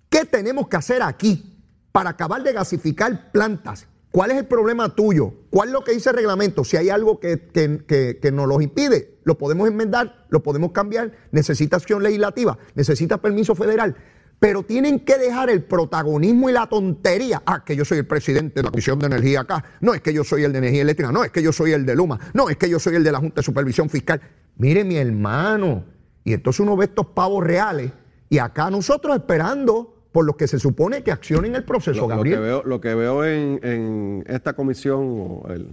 ¿Qué 0.08 0.24
tenemos 0.26 0.68
que 0.68 0.76
hacer 0.76 1.02
aquí 1.02 1.60
para 1.90 2.10
acabar 2.10 2.44
de 2.44 2.52
gasificar 2.52 3.32
plantas? 3.32 3.88
¿Cuál 4.12 4.30
es 4.30 4.36
el 4.36 4.46
problema 4.46 4.94
tuyo? 4.94 5.32
¿Cuál 5.50 5.68
es 5.70 5.72
lo 5.72 5.82
que 5.82 5.92
dice 5.92 6.10
el 6.10 6.16
reglamento? 6.16 6.64
Si 6.64 6.76
hay 6.76 6.90
algo 6.90 7.18
que, 7.18 7.48
que- 7.48 8.18
que- 8.20 8.30
nos 8.30 8.46
los 8.46 8.62
impide, 8.62 9.18
lo 9.24 9.38
podemos 9.38 9.66
enmendar, 9.66 10.26
lo 10.28 10.42
podemos 10.42 10.72
cambiar, 10.72 11.12
necesita 11.32 11.76
acción 11.76 12.02
legislativa, 12.02 12.58
necesita 12.74 13.18
permiso 13.18 13.54
federal. 13.54 13.96
Pero 14.38 14.64
tienen 14.64 15.00
que 15.00 15.16
dejar 15.18 15.48
el 15.50 15.62
protagonismo 15.64 16.50
y 16.50 16.52
la 16.52 16.66
tontería. 16.66 17.42
Ah, 17.46 17.64
que 17.64 17.74
yo 17.74 17.84
soy 17.84 17.98
el 17.98 18.06
presidente 18.06 18.56
de 18.56 18.64
la 18.64 18.70
Comisión 18.70 18.98
de 18.98 19.06
Energía 19.06 19.40
acá. 19.40 19.64
No, 19.80 19.94
es 19.94 20.02
que 20.02 20.12
yo 20.12 20.24
soy 20.24 20.42
el 20.44 20.52
de 20.52 20.58
Energía 20.58 20.82
Eléctrica. 20.82 21.10
No, 21.12 21.24
es 21.24 21.30
que 21.30 21.42
yo 21.42 21.52
soy 21.52 21.72
el 21.72 21.86
de 21.86 21.94
Luma. 21.94 22.18
No, 22.34 22.48
es 22.50 22.56
que 22.56 22.68
yo 22.68 22.78
soy 22.80 22.96
el 22.96 23.04
de 23.04 23.12
la 23.12 23.18
Junta 23.20 23.36
de 23.36 23.44
Supervisión 23.44 23.88
Fiscal. 23.88 24.20
Mire, 24.56 24.84
mi 24.84 24.96
hermano. 24.96 25.84
Y 26.24 26.32
entonces 26.34 26.60
uno 26.60 26.76
ve 26.76 26.84
estos 26.86 27.06
pavos 27.06 27.42
reales 27.44 27.92
y 28.28 28.38
acá 28.38 28.68
nosotros 28.68 29.14
esperando 29.16 30.01
por 30.12 30.24
los 30.26 30.36
que 30.36 30.46
se 30.46 30.58
supone 30.58 31.02
que 31.02 31.10
accionen 31.10 31.54
el 31.56 31.64
proceso, 31.64 32.02
Lo, 32.02 32.02
lo 32.02 32.08
que 32.08 32.14
Gabriel. 32.16 32.40
veo, 32.40 32.62
lo 32.64 32.80
que 32.80 32.94
veo 32.94 33.24
en, 33.24 33.58
en 33.62 34.24
esta 34.28 34.52
comisión, 34.52 35.00
o 35.02 35.46
el 35.50 35.68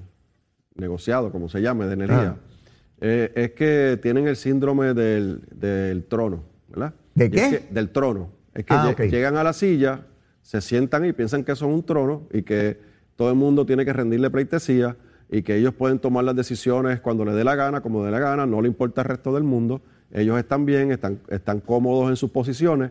negociado, 0.75 1.31
como 1.31 1.49
se 1.49 1.61
llame, 1.61 1.85
de 1.87 1.93
energía, 1.93 2.35
Ah. 2.37 2.49
eh, 3.01 3.31
es 3.35 3.51
que 3.51 3.99
tienen 4.01 4.27
el 4.27 4.35
síndrome 4.35 4.93
del, 4.93 5.41
del 5.53 6.05
trono, 6.05 6.43
¿verdad? 6.69 6.93
¿De 7.15 7.29
qué? 7.29 7.45
es 7.45 7.59
que- 7.59 7.73
del 7.73 7.89
trono. 7.89 8.29
Es 8.53 8.65
que 8.65 8.73
Ah, 8.73 8.95
llegan 8.97 9.37
a 9.37 9.43
la 9.43 9.53
silla, 9.53 10.05
se 10.41 10.59
sientan 10.61 11.05
y 11.05 11.13
piensan 11.13 11.43
que 11.43 11.55
son 11.55 11.71
un 11.71 11.83
trono 11.85 12.23
y 12.33 12.41
que 12.41 12.79
todo 13.15 13.29
el 13.29 13.35
mundo 13.35 13.65
tiene 13.65 13.85
que 13.85 13.93
rendirle 13.93 14.29
pleitesía 14.29 14.97
y 15.29 15.43
que 15.43 15.55
ellos 15.55 15.73
pueden 15.73 15.99
tomar 15.99 16.23
las 16.23 16.35
decisiones 16.35 16.99
cuando 17.01 17.23
les 17.25 17.35
dé 17.35 17.43
la 17.43 17.55
gana, 17.55 17.81
como 17.81 18.03
dé 18.03 18.11
la 18.11 18.19
gana, 18.19 18.45
no 18.45 18.61
le 18.61 18.67
importa 18.67 19.01
el 19.01 19.07
resto 19.09 19.33
del 19.33 19.43
mundo. 19.43 19.81
Ellos 20.11 20.39
están 20.39 20.65
bien, 20.65 20.91
están, 20.91 21.19
están 21.29 21.59
cómodos 21.59 22.09
en 22.09 22.15
sus 22.15 22.31
posiciones 22.31 22.89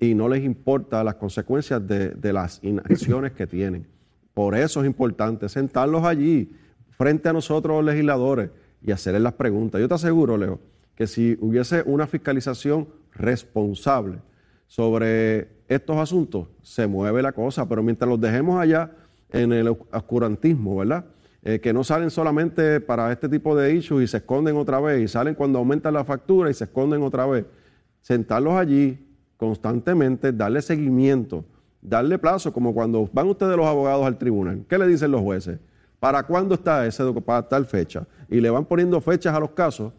y 0.00 0.14
no 0.14 0.28
les 0.28 0.42
importa 0.42 1.04
las 1.04 1.16
consecuencias 1.16 1.86
de, 1.86 2.32
las 2.32 2.58
inacciones 2.64 3.32
que 3.32 3.46
tienen. 3.46 3.86
Por 4.32 4.56
eso 4.56 4.80
es 4.80 4.86
importante 4.86 5.48
sentarlos 5.50 6.04
allí, 6.04 6.50
frente 6.88 7.28
a 7.28 7.34
nosotros 7.34 7.76
los 7.76 7.92
legisladores, 7.92 8.50
y 8.82 8.92
hacerles 8.92 9.20
las 9.20 9.34
preguntas. 9.34 9.78
Yo 9.78 9.88
te 9.88 9.94
aseguro, 9.94 10.38
Leo, 10.38 10.58
que 10.94 11.06
si 11.06 11.36
hubiese 11.42 11.82
una 11.84 12.06
fiscalización 12.06 12.88
responsable 13.14 14.20
sobre 14.66 15.48
estos 15.68 15.98
asuntos, 15.98 16.48
se 16.62 16.86
mueve 16.86 17.20
la 17.20 17.32
cosa, 17.32 17.68
pero 17.68 17.82
mientras 17.82 18.08
los 18.08 18.18
dejemos 18.18 18.58
allá 18.58 18.92
en 19.30 19.52
el 19.52 19.68
oscurantismo, 19.68 20.76
¿verdad? 20.76 21.04
Eh, 21.42 21.60
que 21.60 21.74
no 21.74 21.84
salen 21.84 22.10
solamente 22.10 22.80
para 22.80 23.12
este 23.12 23.28
tipo 23.28 23.54
de 23.54 23.74
issues 23.74 24.04
y 24.04 24.06
se 24.06 24.18
esconden 24.18 24.56
otra 24.56 24.80
vez, 24.80 25.02
y 25.02 25.08
salen 25.08 25.34
cuando 25.34 25.58
aumentan 25.58 25.92
la 25.92 26.04
factura 26.04 26.50
y 26.50 26.54
se 26.54 26.64
esconden 26.64 27.02
otra 27.02 27.26
vez. 27.26 27.44
Sentarlos 28.00 28.54
allí 28.54 29.09
constantemente, 29.40 30.32
darle 30.32 30.62
seguimiento, 30.62 31.44
darle 31.82 32.18
plazo, 32.18 32.52
como 32.52 32.72
cuando 32.74 33.08
van 33.12 33.26
ustedes 33.28 33.56
los 33.56 33.66
abogados 33.66 34.06
al 34.06 34.18
tribunal. 34.18 34.64
¿Qué 34.68 34.78
le 34.78 34.86
dicen 34.86 35.10
los 35.10 35.22
jueces? 35.22 35.58
¿Para 35.98 36.22
cuándo 36.22 36.54
está 36.54 36.86
ese 36.86 37.02
para 37.24 37.48
tal 37.48 37.66
fecha? 37.66 38.06
Y 38.28 38.40
le 38.40 38.50
van 38.50 38.64
poniendo 38.66 39.00
fechas 39.00 39.34
a 39.34 39.40
los 39.40 39.50
casos 39.50 39.92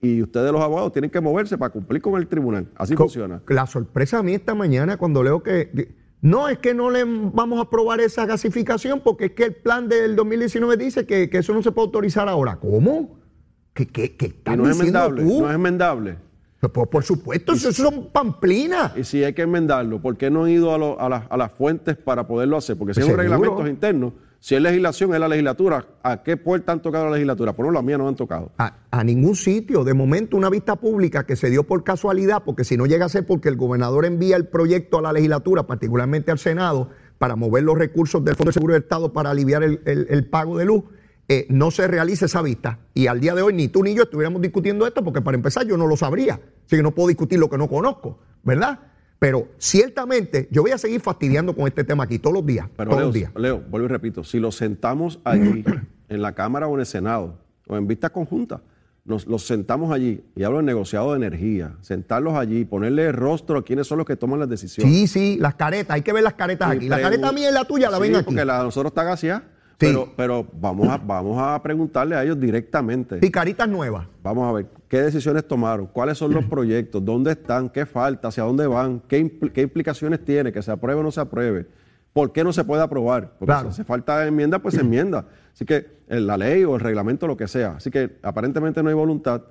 y 0.00 0.22
ustedes 0.22 0.52
los 0.52 0.60
abogados 0.60 0.92
tienen 0.92 1.10
que 1.10 1.20
moverse 1.20 1.56
para 1.58 1.70
cumplir 1.72 2.00
con 2.02 2.14
el 2.20 2.26
tribunal. 2.28 2.68
Así 2.76 2.94
Co- 2.94 3.04
funciona. 3.04 3.42
La 3.48 3.66
sorpresa 3.66 4.18
a 4.18 4.22
mí 4.22 4.34
esta 4.34 4.54
mañana 4.54 4.96
cuando 4.96 5.22
leo 5.22 5.42
que 5.42 5.94
no 6.20 6.48
es 6.48 6.58
que 6.58 6.74
no 6.74 6.90
le 6.90 7.04
vamos 7.04 7.58
a 7.58 7.62
aprobar 7.62 8.00
esa 8.00 8.26
gasificación 8.26 9.00
porque 9.02 9.26
es 9.26 9.30
que 9.32 9.44
el 9.44 9.54
plan 9.54 9.88
del 9.88 10.14
2019 10.16 10.76
dice 10.76 11.06
que, 11.06 11.28
que 11.30 11.38
eso 11.38 11.52
no 11.54 11.62
se 11.62 11.72
puede 11.72 11.86
autorizar 11.86 12.28
ahora. 12.28 12.56
¿Cómo? 12.56 13.16
¿Qué, 13.74 13.86
qué, 13.86 14.16
qué 14.16 14.26
Y 14.26 14.56
no 14.56 14.66
diciendo 14.68 14.72
enmendable, 15.00 15.22
tú? 15.22 15.40
no 15.42 15.48
es 15.48 15.54
enmendable. 15.54 16.16
Por 16.68 17.02
supuesto, 17.02 17.52
eso 17.52 17.72
son 17.72 18.08
pamplinas. 18.12 18.96
Y 18.96 19.04
si 19.04 19.24
hay 19.24 19.32
que 19.32 19.42
enmendarlo, 19.42 20.00
¿por 20.00 20.16
qué 20.16 20.30
no 20.30 20.44
han 20.44 20.50
ido 20.50 20.72
a, 20.74 20.78
lo- 20.78 21.00
a 21.00 21.08
las- 21.08 21.24
a 21.28 21.36
las 21.36 21.50
fuentes 21.52 21.96
para 21.96 22.26
poderlo 22.26 22.56
hacer? 22.56 22.76
Porque 22.76 22.94
si 22.94 23.00
Pues 23.00 23.06
son 23.06 23.20
seguro. 23.20 23.38
reglamentos 23.38 23.68
internos, 23.68 24.12
Si 24.44 24.56
es 24.56 24.60
legislación, 24.60 25.14
es 25.14 25.20
la 25.20 25.28
legislatura. 25.28 25.84
¿A 26.02 26.24
qué 26.24 26.36
puerta 26.36 26.72
han 26.72 26.82
tocado 26.82 27.04
la 27.04 27.12
legislatura? 27.12 27.52
Por 27.52 27.64
lo 27.64 27.70
menos 27.70 27.80
la 27.80 27.86
mía 27.86 27.98
no 27.98 28.08
han 28.08 28.16
tocado. 28.16 28.50
A, 28.58 28.74
a 28.90 29.04
ningún 29.04 29.36
sitio. 29.36 29.84
De 29.84 29.94
momento, 29.94 30.36
una 30.36 30.50
vista 30.50 30.74
pública 30.74 31.24
que 31.24 31.36
se 31.36 31.48
dio 31.48 31.62
por 31.62 31.84
casualidad, 31.84 32.42
porque 32.44 32.64
si 32.64 32.76
no 32.76 32.86
llega 32.86 33.04
a 33.04 33.08
ser 33.08 33.24
porque 33.24 33.48
el 33.48 33.56
gobernador 33.56 34.04
envía 34.04 34.34
el 34.36 34.48
proyecto 34.48 34.98
a 34.98 35.02
la 35.02 35.12
legislatura, 35.12 35.68
particularmente 35.68 36.32
al 36.32 36.40
Senado, 36.40 36.88
para 37.18 37.36
mover 37.36 37.62
los 37.62 37.78
recursos 37.78 38.24
del 38.24 38.34
Fondo 38.34 38.48
de 38.48 38.54
Seguro 38.54 38.74
del 38.74 38.82
Estado 38.82 39.12
para 39.12 39.30
aliviar 39.30 39.62
el, 39.62 39.80
el- 39.84 40.08
el 40.10 40.26
pago 40.26 40.58
de 40.58 40.64
luz, 40.64 40.82
eh, 41.28 41.46
no 41.48 41.70
se 41.70 41.86
realiza 41.86 42.26
esa 42.26 42.42
vista. 42.42 42.78
Y 42.94 43.06
al 43.06 43.20
día 43.20 43.34
de 43.34 43.42
hoy, 43.42 43.52
ni 43.54 43.68
tú 43.68 43.82
ni 43.82 43.94
yo 43.94 44.02
estuviéramos 44.02 44.42
discutiendo 44.42 44.86
esto, 44.86 45.02
porque 45.04 45.20
para 45.20 45.36
empezar 45.36 45.66
yo 45.66 45.76
no 45.76 45.86
lo 45.86 45.96
sabría. 45.96 46.34
Así 46.66 46.76
que 46.76 46.82
no 46.82 46.90
puedo 46.92 47.08
discutir 47.08 47.38
lo 47.38 47.48
que 47.48 47.58
no 47.58 47.68
conozco, 47.68 48.18
¿verdad? 48.42 48.80
Pero 49.18 49.48
ciertamente 49.58 50.48
yo 50.50 50.62
voy 50.62 50.72
a 50.72 50.78
seguir 50.78 51.00
fastidiando 51.00 51.54
con 51.54 51.66
este 51.68 51.84
tema 51.84 52.04
aquí 52.04 52.18
todos 52.18 52.34
los 52.34 52.44
días. 52.44 52.66
Pero 52.76 52.90
todos 52.90 53.00
Leo, 53.00 53.06
los 53.06 53.14
días. 53.14 53.32
Leo, 53.36 53.62
vuelvo 53.70 53.86
y 53.86 53.88
repito, 53.88 54.24
si 54.24 54.40
los 54.40 54.56
sentamos 54.56 55.20
allí, 55.24 55.64
en 56.08 56.22
la 56.22 56.34
Cámara 56.34 56.66
o 56.66 56.74
en 56.74 56.80
el 56.80 56.86
Senado, 56.86 57.38
o 57.68 57.76
en 57.76 57.86
vista 57.86 58.10
conjunta, 58.10 58.62
nos, 59.04 59.26
los 59.26 59.46
sentamos 59.46 59.92
allí, 59.92 60.24
y 60.36 60.42
hablo 60.42 60.58
de 60.58 60.64
negociado 60.64 61.12
de 61.12 61.16
energía, 61.18 61.76
sentarlos 61.80 62.34
allí, 62.34 62.64
ponerle 62.64 63.06
el 63.06 63.12
rostro 63.12 63.58
a 63.58 63.64
quienes 63.64 63.86
son 63.86 63.98
los 63.98 64.06
que 64.06 64.16
toman 64.16 64.40
las 64.40 64.48
decisiones. 64.48 64.92
Sí, 64.92 65.06
sí, 65.06 65.38
las 65.40 65.54
caretas, 65.54 65.94
hay 65.94 66.02
que 66.02 66.12
ver 66.12 66.22
las 66.22 66.34
caretas 66.34 66.72
Y 66.74 66.76
aquí. 66.76 66.88
La 66.88 67.00
careta 67.00 67.32
mía 67.32 67.50
y 67.50 67.52
la 67.52 67.64
tuya 67.64 67.90
la 67.90 67.96
Sí, 67.98 68.02
ven 68.02 68.16
aquí. 68.16 68.24
porque 68.24 68.44
la 68.44 68.58
de 68.58 68.64
nosotros 68.64 68.90
está 68.90 69.04
gaseada, 69.04 69.44
Sí. 69.86 69.92
pero, 69.92 70.08
pero 70.16 70.46
vamos, 70.60 70.88
a, 70.88 70.96
vamos 70.98 71.36
a 71.40 71.62
preguntarle 71.62 72.14
a 72.16 72.22
ellos 72.24 72.38
directamente. 72.40 73.18
Y 73.20 73.30
caritas 73.30 73.68
nuevas. 73.68 74.06
Vamos 74.22 74.48
a 74.48 74.52
ver 74.52 74.66
qué 74.88 75.02
decisiones 75.02 75.46
tomaron, 75.46 75.86
cuáles 75.86 76.18
son 76.18 76.32
los 76.32 76.44
proyectos, 76.50 77.04
dónde 77.04 77.32
están, 77.32 77.68
qué 77.68 77.84
falta, 77.86 78.28
hacia 78.28 78.44
dónde 78.44 78.66
van, 78.66 79.00
qué, 79.08 79.20
impl- 79.24 79.52
qué 79.52 79.62
implicaciones 79.62 80.24
tiene, 80.24 80.52
que 80.52 80.62
se 80.62 80.70
apruebe 80.70 81.00
o 81.00 81.02
no 81.02 81.10
se 81.10 81.20
apruebe, 81.20 81.66
por 82.12 82.32
qué 82.32 82.44
no 82.44 82.52
se 82.52 82.64
puede 82.64 82.82
aprobar. 82.82 83.30
Porque 83.38 83.46
Claro. 83.52 83.62
si 83.68 83.68
hace 83.80 83.84
falta 83.84 84.26
enmienda, 84.26 84.58
pues 84.58 84.74
se 84.74 84.80
enmienda. 84.82 85.26
Así 85.54 85.64
que 85.64 85.86
eh, 86.08 86.20
la 86.20 86.36
ley 86.36 86.64
o 86.64 86.74
el 86.74 86.80
reglamento, 86.80 87.26
lo 87.26 87.36
que 87.36 87.48
sea. 87.48 87.76
Así 87.76 87.90
que 87.90 88.18
aparentemente 88.22 88.82
no 88.82 88.88
hay 88.88 88.94
voluntad 88.94 89.42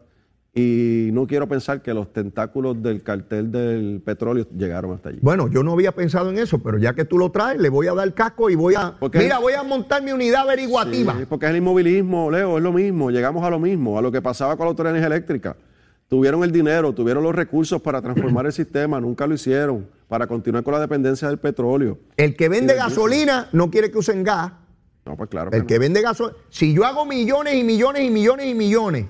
y 0.53 1.09
no 1.13 1.27
quiero 1.27 1.47
pensar 1.47 1.81
que 1.81 1.93
los 1.93 2.11
tentáculos 2.11 2.83
del 2.83 3.03
cartel 3.03 3.51
del 3.51 4.01
petróleo 4.03 4.45
llegaron 4.49 4.91
hasta 4.91 5.09
allí. 5.09 5.19
Bueno, 5.21 5.47
yo 5.47 5.63
no 5.63 5.71
había 5.71 5.93
pensado 5.93 6.29
en 6.29 6.37
eso, 6.37 6.59
pero 6.59 6.77
ya 6.77 6.93
que 6.93 7.05
tú 7.05 7.17
lo 7.17 7.31
traes, 7.31 7.59
le 7.59 7.69
voy 7.69 7.87
a 7.87 7.93
dar 7.93 8.13
casco 8.13 8.49
y 8.49 8.55
voy 8.55 8.75
a. 8.75 8.97
Mira, 9.13 9.39
voy 9.39 9.53
a 9.53 9.63
montar 9.63 10.03
mi 10.03 10.11
unidad 10.11 10.41
averiguativa. 10.41 11.15
Sí, 11.17 11.25
porque 11.29 11.45
es 11.45 11.51
el 11.51 11.57
inmovilismo, 11.57 12.29
Leo, 12.29 12.57
es 12.57 12.63
lo 12.63 12.73
mismo. 12.73 13.11
Llegamos 13.11 13.45
a 13.45 13.49
lo 13.49 13.59
mismo, 13.59 13.97
a 13.97 14.01
lo 14.01 14.11
que 14.11 14.21
pasaba 14.21 14.57
con 14.57 14.65
la 14.65 14.71
Autoridad 14.71 14.91
de 14.91 14.99
Energía 14.99 15.15
Eléctrica. 15.15 15.55
Tuvieron 16.09 16.43
el 16.43 16.51
dinero, 16.51 16.93
tuvieron 16.93 17.23
los 17.23 17.33
recursos 17.33 17.81
para 17.81 18.01
transformar 18.01 18.45
el 18.45 18.51
sistema, 18.51 18.99
nunca 18.99 19.25
lo 19.27 19.35
hicieron, 19.35 19.87
para 20.09 20.27
continuar 20.27 20.65
con 20.65 20.73
la 20.73 20.81
dependencia 20.81 21.29
del 21.29 21.37
petróleo. 21.37 21.97
El 22.17 22.35
que 22.35 22.49
vende 22.49 22.75
gasolina 22.75 23.47
no 23.53 23.71
quiere 23.71 23.89
que 23.89 23.99
usen 23.99 24.21
gas. 24.21 24.51
No, 25.05 25.15
pues 25.15 25.29
claro. 25.29 25.49
El 25.53 25.61
que 25.61 25.67
que 25.67 25.79
vende 25.79 26.01
gasolina. 26.01 26.37
Si 26.49 26.73
yo 26.73 26.83
hago 26.83 27.05
millones 27.05 27.55
y 27.55 27.63
millones 27.63 28.03
y 28.03 28.09
millones 28.09 28.47
y 28.47 28.53
millones 28.53 29.05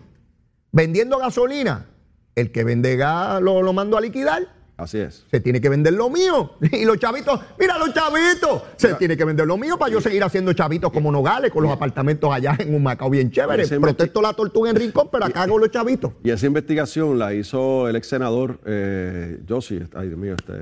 vendiendo 0.72 1.18
gasolina, 1.18 1.88
el 2.36 2.52
que 2.52 2.64
vende 2.64 2.96
gas 2.96 3.42
lo, 3.42 3.62
lo 3.62 3.74
mando 3.74 3.98
a 3.98 4.02
liquidar. 4.02 4.62
Así 4.82 4.98
es. 4.98 5.26
Se 5.30 5.40
tiene 5.40 5.62
que 5.62 5.70
vender 5.70 5.94
lo 5.94 6.10
mío. 6.10 6.54
Y 6.72 6.86
los 6.86 6.98
chavitos, 6.98 7.40
mira 7.60 7.78
los 7.78 7.94
chavitos. 7.94 8.64
Se 8.78 8.96
tiene 8.96 9.16
que 9.16 9.24
vender 9.26 9.46
lo 9.46 9.56
mío 9.56 9.78
para 9.78 9.92
yo 9.92 10.02
seguir 10.02 10.24
haciendo 10.24 10.54
chavitos 10.54 10.92
como 10.92 11.12
Nogales 11.12 11.52
con 11.52 11.62
los 11.62 11.72
apartamentos 11.72 12.34
allá 12.34 12.56
en 12.58 12.74
un 12.74 12.82
Macao 12.82 13.10
bien 13.10 13.30
chévere. 13.30 13.68
Protesto 13.68 14.22
la 14.22 14.34
tortuga 14.34 14.72
en 14.72 14.76
rincón, 14.76 15.10
pero 15.12 15.26
acá 15.28 15.44
hago 15.44 15.60
los 15.60 15.70
chavitos. 15.70 16.14
Y 16.24 16.32
esa 16.32 16.48
investigación 16.48 17.20
la 17.20 17.34
hizo 17.34 17.88
el 17.88 17.96
ex 17.96 18.08
senador 18.08 18.60
eh, 18.66 19.40
Josi, 19.48 19.82
ay 19.94 20.08
Dios 20.08 20.20
mío, 20.20 20.34
este, 20.34 20.54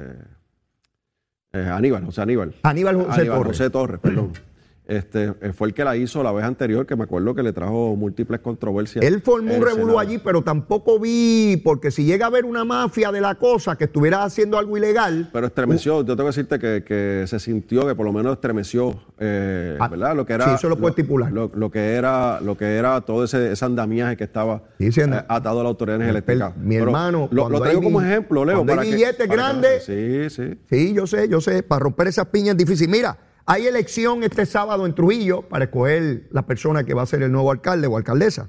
eh, 1.54 1.70
Aníbal, 1.72 2.04
José 2.04 2.22
Aníbal. 2.22 2.56
Aníbal 2.64 2.96
José 2.98 3.26
Torres. 3.26 3.58
José 3.58 3.70
Torres, 3.70 4.00
perdón. 4.02 4.34
Este, 4.90 5.34
eh, 5.42 5.54
fue 5.54 5.68
el 5.68 5.74
que 5.76 5.84
la 5.84 5.96
hizo 5.96 6.24
la 6.24 6.32
vez 6.32 6.44
anterior, 6.44 6.86
que 6.88 6.96
me 6.96 7.04
acuerdo 7.04 7.36
que 7.36 7.44
le 7.44 7.54
trajo 7.54 7.96
múltiples 7.96 8.40
controversias. 8.40 9.06
Él 9.06 9.22
formó 9.22 9.54
un 9.56 9.62
revolú 9.64 10.00
allí, 10.00 10.18
pero 10.18 10.42
tampoco 10.42 11.00
vi, 11.00 11.62
porque 11.64 11.92
si 11.92 12.06
llega 12.06 12.26
a 12.26 12.30
haber 12.30 12.44
una 12.46 12.66
mafia 12.66 13.12
de 13.12 13.22
la 13.22 13.36
cosa 13.36 13.78
que 13.78 13.84
estuviera 13.84 14.24
haciendo 14.24 14.58
algo 14.58 14.76
ilegal, 14.78 15.30
Pero 15.32 15.46
estremeció, 15.48 15.98
yo 16.04 16.16
tengo 16.16 16.24
que 16.24 16.36
decirte 16.38 16.58
que, 16.58 16.84
que 16.84 17.26
se 17.28 17.40
sintió 17.40 17.86
que 17.88 17.94
por 17.94 18.06
lo 18.06 18.12
menos 18.12 18.34
estremeció, 18.34 19.00
eh, 19.20 19.78
Ah, 19.80 19.88
¿verdad? 19.88 20.16
Lo 20.16 20.26
que 20.26 20.34
era. 20.34 20.46
sí, 20.46 20.52
eso 20.56 20.68
lo 20.70 20.76
puedo 20.78 20.90
estipular. 20.90 21.32
Lo, 21.32 21.52
lo 21.54 21.70
que 21.70 21.94
era, 21.94 22.42
lo 22.42 22.58
que 22.58 22.76
era 22.78 23.00
todo 23.02 23.24
ese, 23.26 23.52
ese 23.52 23.66
andamiaje 23.66 24.18
que 24.18 24.24
estaba 24.24 24.64
Sí, 24.80 24.92
sí, 24.92 25.02
anda- 25.02 25.20
eh, 25.20 25.26
atado 25.30 25.60
a 25.60 25.64
la 25.64 25.70
autoridad 25.70 26.02
eléctrica. 26.02 26.52
mi 26.58 26.76
Pero 26.76 26.86
hermano, 26.86 27.28
Lo, 27.32 27.48
traigo 27.62 27.80
hay 27.82 27.86
como 27.86 28.02
ejemplo, 28.02 28.44
Leo. 28.44 28.56
cuando 28.56 28.74
hay 28.74 28.78
para 28.80 28.90
que- 28.90 28.96
billetes 28.96 29.28
grandes- 29.30 29.84
Sí, 29.86 30.30
sí. 30.32 30.58
sí, 30.68 30.94
yo 30.94 31.06
sé, 31.06 31.30
yo 31.30 31.40
sé, 31.42 31.62
para 31.62 31.80
romper 31.84 32.08
esas 32.08 32.26
piñas 32.28 32.54
es 32.54 32.58
difícil. 32.58 32.90
Mira, 32.90 33.18
hay 33.52 33.66
elección 33.66 34.22
este 34.22 34.46
sábado 34.46 34.86
en 34.86 34.94
Trujillo 34.94 35.42
para 35.42 35.66
escoger 35.66 36.28
la 36.30 36.46
persona 36.46 36.84
que 36.84 36.94
va 36.94 37.02
a 37.02 37.08
ser 37.08 37.24
el 37.24 37.32
nuevo 37.32 37.50
alcalde 37.50 37.88
o 37.88 37.98
alcaldesa. 37.98 38.48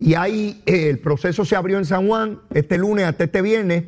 Y 0.00 0.14
ahí 0.14 0.60
eh, 0.66 0.90
el 0.90 0.98
proceso 0.98 1.44
se 1.44 1.54
abrió 1.54 1.78
en 1.78 1.84
San 1.84 2.08
Juan 2.08 2.40
este 2.52 2.78
lunes 2.78 3.04
hasta 3.04 3.22
este 3.22 3.42
viernes 3.42 3.84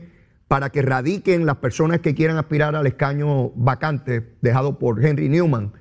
para 0.46 0.70
que 0.70 0.82
radiquen 0.82 1.46
las 1.46 1.56
personas 1.56 1.98
que 1.98 2.14
quieran 2.14 2.36
aspirar 2.36 2.76
al 2.76 2.86
escaño 2.86 3.50
vacante 3.56 4.36
dejado 4.40 4.78
por 4.78 5.04
Henry 5.04 5.28
Newman. 5.28 5.72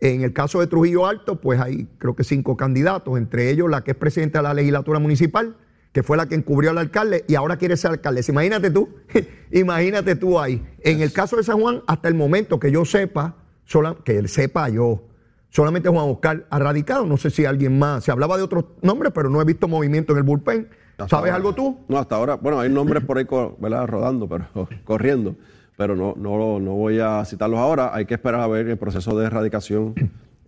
En 0.00 0.22
el 0.22 0.32
caso 0.32 0.58
de 0.58 0.66
Trujillo 0.66 1.06
Alto, 1.06 1.40
pues 1.40 1.60
hay 1.60 1.86
creo 1.98 2.16
que 2.16 2.24
cinco 2.24 2.56
candidatos, 2.56 3.16
entre 3.16 3.50
ellos 3.50 3.70
la 3.70 3.84
que 3.84 3.92
es 3.92 3.96
presidenta 3.96 4.40
de 4.40 4.42
la 4.42 4.54
legislatura 4.54 4.98
municipal, 4.98 5.56
que 5.92 6.02
fue 6.02 6.16
la 6.16 6.26
que 6.26 6.34
encubrió 6.34 6.70
al 6.70 6.78
alcalde 6.78 7.24
y 7.28 7.36
ahora 7.36 7.56
quiere 7.56 7.76
ser 7.76 7.92
alcaldesa. 7.92 8.32
Imagínate 8.32 8.72
tú, 8.72 8.88
imagínate 9.52 10.16
tú 10.16 10.40
ahí. 10.40 10.60
En 10.80 11.02
el 11.02 11.12
caso 11.12 11.36
de 11.36 11.44
San 11.44 11.60
Juan, 11.60 11.82
hasta 11.86 12.08
el 12.08 12.14
momento 12.14 12.58
que 12.58 12.72
yo 12.72 12.84
sepa, 12.84 13.43
sola- 13.64 13.96
que 14.04 14.18
él 14.18 14.28
sepa 14.28 14.68
yo, 14.68 15.02
solamente 15.50 15.88
Juan 15.88 16.08
Oscar 16.10 16.46
ha 16.50 16.58
radicado. 16.58 17.06
No 17.06 17.16
sé 17.16 17.30
si 17.30 17.44
alguien 17.44 17.78
más, 17.78 18.04
se 18.04 18.10
hablaba 18.12 18.36
de 18.36 18.42
otros 18.42 18.64
nombres, 18.82 19.12
pero 19.14 19.28
no 19.30 19.40
he 19.40 19.44
visto 19.44 19.68
movimiento 19.68 20.12
en 20.12 20.18
el 20.18 20.24
bullpen. 20.24 20.68
Hasta 20.98 21.08
¿Sabes 21.08 21.30
ahora. 21.32 21.36
algo 21.36 21.54
tú? 21.54 21.78
No, 21.88 21.98
hasta 21.98 22.14
ahora, 22.16 22.34
bueno, 22.36 22.60
hay 22.60 22.70
nombres 22.70 23.02
por 23.04 23.18
ahí 23.18 23.26
¿verdad? 23.58 23.86
rodando, 23.86 24.28
pero 24.28 24.46
corriendo, 24.84 25.34
pero 25.76 25.96
no, 25.96 26.14
no, 26.16 26.60
no 26.60 26.74
voy 26.74 27.00
a 27.00 27.24
citarlos 27.24 27.58
ahora. 27.58 27.90
Hay 27.94 28.04
que 28.06 28.14
esperar 28.14 28.40
a 28.40 28.46
ver 28.46 28.68
el 28.68 28.76
proceso 28.78 29.18
de 29.18 29.26
erradicación 29.26 29.94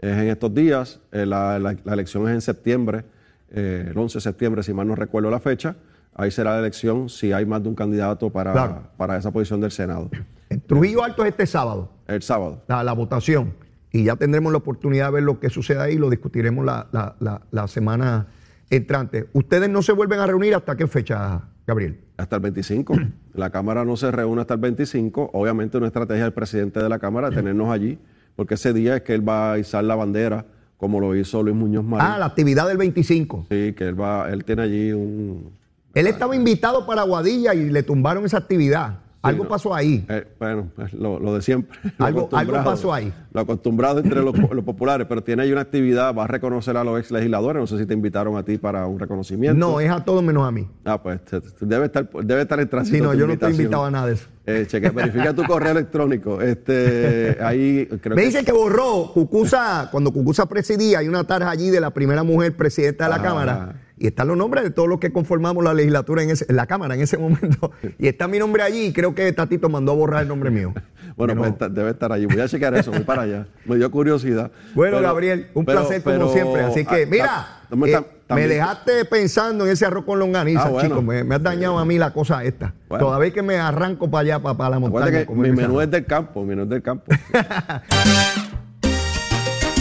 es 0.01 0.12
en 0.17 0.29
estos 0.29 0.55
días. 0.55 1.01
Eh, 1.11 1.27
la, 1.27 1.59
la- 1.59 1.77
la 1.83 1.93
elección 1.95 2.29
es 2.29 2.35
en 2.35 2.41
septiembre, 2.43 3.05
eh, 3.51 3.89
el 3.91 3.99
11 3.99 4.19
de 4.19 4.21
septiembre, 4.21 4.62
si 4.62 4.73
mal 4.73 4.87
no 4.87 4.95
recuerdo 4.95 5.31
la 5.31 5.41
fecha. 5.41 5.75
Ahí 6.14 6.31
será 6.31 6.53
la 6.53 6.61
elección 6.61 7.09
si 7.09 7.33
hay 7.33 7.45
más 7.45 7.62
de 7.62 7.69
un 7.69 7.75
candidato 7.75 8.31
para, 8.31 8.53
Claro. 8.53 8.83
para 8.97 9.17
esa 9.19 9.31
posición 9.33 9.61
del 9.61 9.71
Senado. 9.73 10.11
En 10.57 10.67
Trujillo 10.67 11.05
Alto 11.05 11.23
es 11.25 11.31
este 11.31 11.47
sábado. 11.47 11.91
El 12.07 12.23
sábado. 12.23 12.63
la, 12.69 12.83
la 12.83 12.93
votación. 12.93 13.55
Y 13.93 14.05
ya 14.05 14.17
tendremos 14.17 14.53
la 14.53 14.59
oportunidad 14.59 15.07
de 15.07 15.13
ver 15.13 15.23
lo 15.23 15.39
que 15.41 15.51
sucede 15.51 15.81
ahí, 15.81 15.97
lo 15.97 16.11
discutiremos 16.11 16.65
la, 16.65 16.87
la- 16.93 17.43
la- 17.51 17.69
semana 17.69 18.27
entrante. 18.71 19.29
¿Ustedes 19.33 19.69
no 19.71 19.83
se 19.83 19.93
vuelven 19.93 20.19
a 20.21 20.27
reunir 20.27 20.55
hasta 20.55 20.77
qué 20.77 20.87
fecha, 20.87 21.43
Gabriel? 21.67 22.01
Hasta 22.17 22.37
el 22.37 22.43
25. 22.43 22.95
La 23.35 23.51
Cámara 23.51 23.85
no 23.85 23.97
se 23.97 24.11
reúne 24.11 24.41
hasta 24.41 24.55
el 24.55 24.61
25. 24.61 25.31
Obviamente 25.35 25.77
una 25.79 25.87
estrategia 25.89 26.25
del 26.25 26.33
presidente 26.33 26.83
de 26.83 26.89
la 26.89 26.99
Cámara 26.99 27.29
es 27.29 27.35
tenernos 27.35 27.71
allí, 27.71 27.99
porque 28.35 28.55
ese 28.55 28.73
día 28.73 28.97
es 28.97 29.03
que 29.03 29.15
él 29.15 29.27
va 29.29 29.53
a 29.53 29.59
izar 29.59 29.85
la 29.85 29.95
bandera, 29.95 30.47
como 30.79 31.01
lo 31.01 31.15
hizo 31.15 31.43
Luis 31.43 31.55
Muñoz 31.57 31.85
Marín. 31.85 32.07
Ah, 32.07 32.19
la 32.19 32.27
actividad 32.27 32.67
del 32.67 32.79
25. 32.79 33.47
Sí, 33.51 33.73
que 33.75 33.85
él 33.89 34.01
va, 34.01 34.31
él 34.31 34.45
tiene 34.45 34.63
allí 34.63 34.93
un... 34.93 35.51
Él 35.95 36.07
estaba 36.07 36.35
invitado 36.37 36.87
para 36.87 37.03
Aguadilla 37.03 37.55
y 37.55 37.71
le 37.71 37.83
tumbaron 37.83 38.25
esa 38.27 38.39
actividad. 38.39 38.99
Algo 39.23 39.43
no. 39.45 39.49
pasó 39.51 39.75
ahí. 39.75 40.05
eh, 40.09 40.25
bueno, 40.39 40.71
es 40.85 40.93
lo, 40.93 41.19
lo 41.19 41.35
de 41.35 41.43
siempre. 41.43 41.77
Lo 41.99 42.07
Algo- 42.07 42.29
algo 42.33 42.53
pasó 42.62 42.95
ahí. 42.95 43.12
Lo 43.33 43.41
acostumbrado 43.41 43.99
entre 43.99 44.23
los, 44.23 44.37
los 44.39 44.64
populares, 44.64 45.07
pero 45.09 45.23
tiene 45.25 45.43
ahí 45.43 45.51
una 45.53 45.62
actividad, 45.62 46.14
va 46.14 46.25
a 46.25 46.27
reconocer 46.29 46.77
a 46.77 46.85
los 46.85 47.01
ex 47.01 47.11
legisladores. 47.11 47.61
No 47.61 47.67
sé 47.67 47.79
si 47.79 47.87
te 47.87 47.95
invitaron 47.95 48.37
a 48.37 48.45
ti 48.45 48.57
para 48.59 48.87
un 48.87 49.01
reconocimiento. 49.01 49.59
No, 49.59 49.81
es 49.81 49.91
a 49.91 50.05
todos 50.05 50.23
menos 50.23 50.47
a 50.47 50.53
mí. 50.53 50.69
Ah, 50.85 51.03
pues 51.03 51.25
te- 51.25 51.41
te- 51.41 51.67
debe 51.67 51.87
estar, 51.87 52.09
debe 52.23 52.43
estar 52.43 52.61
en 52.61 52.69
tránsito. 52.69 52.97
Sí, 52.99 53.03
no, 53.03 53.14
yo 53.14 53.27
no 53.27 53.33
estoy 53.33 53.51
invitación. 53.51 53.61
invitado 53.64 53.85
a 53.85 53.91
nada 53.91 54.07
de 54.07 54.12
eso. 54.14 54.27
Eh, 54.47 54.64
cheque, 54.69 54.91
verifica 54.91 55.35
tu 55.35 55.43
correo 55.43 55.73
electrónico. 55.73 56.41
Este, 56.41 57.37
ahí 57.43 57.87
creo 58.01 58.14
Me 58.14 58.23
que 58.23 58.27
dicen 58.29 58.45
que 58.45 58.53
borró 58.53 59.11
Cucusa, 59.12 59.89
cuando 59.91 60.12
Cucusa 60.12 60.47
presidía, 60.47 61.01
hay 61.01 61.09
una 61.09 61.25
tarja 61.25 61.51
allí 61.51 61.71
de 61.71 61.81
la 61.81 61.91
primera 61.91 62.23
mujer 62.23 62.57
presidenta 62.57 63.05
de 63.05 63.11
la 63.11 63.17
Ah. 63.17 63.23
Cámara. 63.23 63.83
Y 63.99 64.07
están 64.09 64.28
los 64.28 64.36
nombres 64.36 64.62
de 64.62 64.70
todos 64.70 64.88
los 64.88 65.01
que 65.01 65.11
conformamos 65.11 65.64
la 65.64 65.72
legislatura 65.72 66.22
en, 66.22 66.30
ese- 66.30 66.44
en 66.49 66.57
la 66.57 66.66
Cámara 66.66 66.94
en 66.94 67.01
ese 67.01 67.16
momento. 67.18 67.72
Y 67.99 68.09
está 68.09 68.28
mi 68.28 68.38
nombre 68.38 68.62
allí 68.62 68.86
y 68.86 68.92
creo 68.92 69.14
que 69.14 69.32
Tatito 69.32 69.68
mandó 69.68 69.92
a 69.92 69.94
borrar 69.94 70.22
el 70.22 70.28
nombre 70.28 70.51
mío. 70.51 70.72
Bueno, 71.16 71.34
pues 71.34 71.53
está- 71.53 71.70
debe 71.70 71.92
estar 71.92 72.12
allí. 72.12 72.26
Voy 72.26 72.38
a 72.40 72.47
checar 72.47 72.74
eso, 72.74 72.90
voy 72.90 73.01
para 73.01 73.22
allá. 73.22 73.47
Me 73.64 73.76
dio 73.76 73.90
curiosidad. 73.90 74.51
Bueno, 74.74 74.99
Pero- 74.99 75.09
Gabriel, 75.09 75.47
un 75.55 75.64
pero- 75.64 75.80
placer 75.86 76.03
como 76.03 76.30
siempre. 76.30 76.62
Así 76.62 76.84
que, 76.84 77.05
ah, 77.22 77.62
mira, 77.70 78.03
ta- 78.28 78.34
me 78.34 78.42
eh, 78.42 78.49
me 78.49 78.49
dejaste 78.49 79.05
pensando 79.07 79.64
en 79.64 79.72
ese 79.72 79.86
arroz 79.86 80.05
con 80.05 80.18
longaniza, 80.18 80.64
Ah, 80.64 80.68
bueno. 80.68 80.88
chico. 80.90 81.01
Me, 81.01 81.24
me 81.24 81.36
has 81.36 81.42
dañado 81.42 81.78
a 81.78 81.86
mí 81.86 81.97
la 81.97 82.12
cosa 82.12 82.44
esta. 82.44 82.74
Bueno. 82.90 83.07
Todavía 83.07 83.30
que 83.30 83.40
me 83.40 83.57
arranco 83.57 84.11
para 84.11 84.20
allá, 84.22 84.42
para, 84.42 84.59
para 84.59 84.70
la 84.70 84.78
montaña. 84.78 85.24
Que 85.24 85.32
mi 85.32 85.53
menú 85.53 85.80
es 85.80 85.90
del 85.90 86.05
campo, 86.05 86.42
mi 86.42 86.49
menú 86.49 86.64
es 86.64 86.68
del 86.68 86.82
campo. 86.82 87.05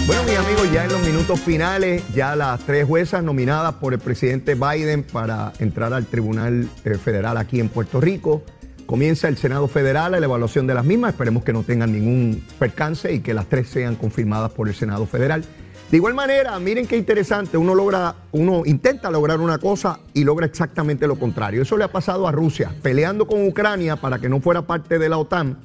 Bueno, 0.08 0.22
mis 0.24 0.38
amigos, 0.38 0.72
ya 0.72 0.84
en 0.84 0.92
los 0.92 1.02
minutos 1.02 1.40
finales, 1.40 2.04
ya 2.14 2.36
las 2.36 2.60
tres 2.60 2.86
juezas 2.86 3.24
nominadas 3.24 3.74
por 3.76 3.92
el 3.92 4.00
presidente 4.00 4.54
Biden 4.54 5.02
para 5.02 5.52
entrar 5.58 5.94
al 5.94 6.06
Tribunal 6.06 6.70
eh, 6.84 6.94
Federal 6.94 7.38
aquí 7.38 7.60
en 7.60 7.70
Puerto 7.70 8.00
Rico, 8.00 8.44
comienza 8.86 9.28
el 9.28 9.36
Senado 9.36 9.68
Federal 9.68 10.14
a 10.14 10.20
la 10.20 10.26
evaluación 10.28 10.68
de 10.68 10.76
las 10.76 10.86
mismas. 10.86 11.14
Esperemos 11.14 11.44
que 11.44 11.54
no 11.54 11.64
tengan 11.64 11.92
ningún 11.92 12.44
percance 12.60 13.12
y 13.12 13.22
que 13.22 13.34
las 13.34 13.48
tres 13.48 13.68
sean 13.68 13.96
confirmadas 13.96 14.52
por 14.52 14.68
el 14.68 14.76
Senado 14.76 15.08
Federal. 15.08 15.44
De 15.90 15.98
igual 15.98 16.14
manera, 16.14 16.60
miren 16.60 16.86
qué 16.86 16.98
interesante, 16.98 17.58
uno 17.58 17.74
logra, 17.74 18.16
uno 18.32 18.62
intenta 18.66 19.10
lograr 19.10 19.40
una 19.40 19.58
cosa 19.58 20.02
y 20.14 20.24
logra 20.24 20.46
exactamente 20.46 21.08
lo 21.08 21.18
contrario. 21.18 21.64
Eso 21.64 21.78
le 21.78 21.84
ha 21.84 21.92
pasado 21.92 22.28
a 22.28 22.32
Rusia, 22.32 22.72
peleando 22.84 23.26
con 23.26 23.48
Ucrania 23.48 23.96
para 23.96 24.20
que 24.20 24.30
no 24.30 24.40
fuera 24.40 24.64
parte 24.64 25.00
de 25.00 25.10
la 25.10 25.18
OTAN. 25.18 25.58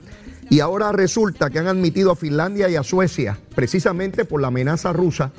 Y 0.50 0.58
ahora 0.58 0.90
resulta 0.90 1.48
que 1.48 1.60
han 1.60 1.68
admitido 1.68 2.10
a 2.10 2.16
Finlandia 2.16 2.68
y 2.68 2.74
a 2.74 2.82
Suecia, 2.82 3.38
precisamente 3.54 4.24
por 4.24 4.40
la 4.40 4.48
amenaza 4.48 4.92
rusa 4.92 5.30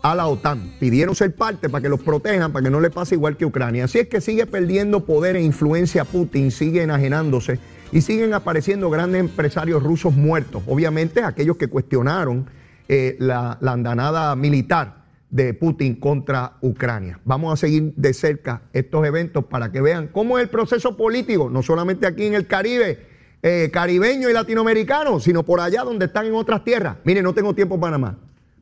a 0.00 0.14
la 0.14 0.28
OTAN. 0.28 0.74
Pidieron 0.78 1.16
ser 1.16 1.34
parte 1.34 1.68
para 1.68 1.82
que 1.82 1.88
los 1.88 2.00
protejan, 2.00 2.52
para 2.52 2.62
que 2.62 2.70
no 2.70 2.80
le 2.80 2.88
pase 2.88 3.16
igual 3.16 3.36
que 3.36 3.44
Ucrania. 3.44 3.86
Así 3.86 3.98
es 3.98 4.06
que 4.06 4.20
sigue 4.20 4.46
perdiendo 4.46 5.04
poder 5.04 5.34
e 5.34 5.42
influencia 5.42 6.04
Putin, 6.04 6.52
sigue 6.52 6.82
enajenándose 6.82 7.58
y 7.90 8.02
siguen 8.02 8.32
apareciendo 8.32 8.90
grandes 8.90 9.18
empresarios 9.18 9.82
rusos 9.82 10.14
muertos. 10.14 10.62
Obviamente 10.68 11.24
aquellos 11.24 11.56
que 11.56 11.66
cuestionaron 11.66 12.46
eh, 12.88 13.16
la, 13.18 13.58
la 13.60 13.72
andanada 13.72 14.36
militar 14.36 15.04
de 15.30 15.52
Putin 15.52 15.96
contra 15.96 16.58
Ucrania. 16.60 17.18
Vamos 17.24 17.52
a 17.52 17.56
seguir 17.56 17.92
de 17.96 18.14
cerca 18.14 18.62
estos 18.72 19.04
eventos 19.04 19.44
para 19.46 19.72
que 19.72 19.80
vean 19.80 20.06
cómo 20.06 20.38
es 20.38 20.44
el 20.44 20.48
proceso 20.48 20.96
político, 20.96 21.50
no 21.50 21.64
solamente 21.64 22.06
aquí 22.06 22.26
en 22.26 22.34
el 22.34 22.46
Caribe, 22.46 23.09
eh, 23.42 23.70
caribeño 23.72 24.28
y 24.28 24.32
latinoamericano, 24.32 25.20
sino 25.20 25.44
por 25.44 25.60
allá 25.60 25.82
donde 25.82 26.06
están 26.06 26.26
en 26.26 26.34
otras 26.34 26.62
tierras. 26.64 26.96
Mire, 27.04 27.22
no 27.22 27.34
tengo 27.34 27.54
tiempo 27.54 27.80
para 27.80 27.98
más. 27.98 28.16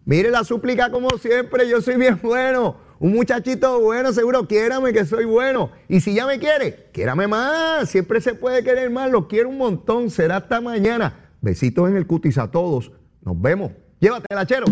Mire 0.05 0.31
la 0.31 0.45
súplica 0.45 0.91
como 0.91 1.09
siempre, 1.19 1.69
yo 1.69 1.81
soy 1.83 1.97
bien 1.97 2.19
bueno. 2.23 2.77
Un 3.01 3.13
muchachito 3.13 3.81
bueno, 3.81 4.13
seguro, 4.13 4.49
quiérame 4.49 4.93
que 4.93 5.05
soy 5.05 5.25
bueno. 5.25 5.71
Y 5.89 6.01
si 6.01 6.15
ya 6.15 6.27
me 6.27 6.39
quiere, 6.39 6.89
quiérame 6.93 7.29
más. 7.29 7.89
Siempre 7.89 8.21
se 8.21 8.35
puede 8.35 8.65
querer 8.65 8.91
más, 8.91 9.11
lo 9.11 9.29
quiero 9.29 9.49
un 9.51 9.59
montón. 9.59 10.11
Será 10.11 10.39
hasta 10.39 10.61
mañana. 10.61 11.31
Besitos 11.41 11.89
en 11.89 11.97
el 11.97 12.07
cutis 12.07 12.39
a 12.39 12.51
todos. 12.51 12.91
Nos 13.23 13.41
vemos. 13.41 13.73
Llévatela, 14.01 14.47
chero. 14.47 14.67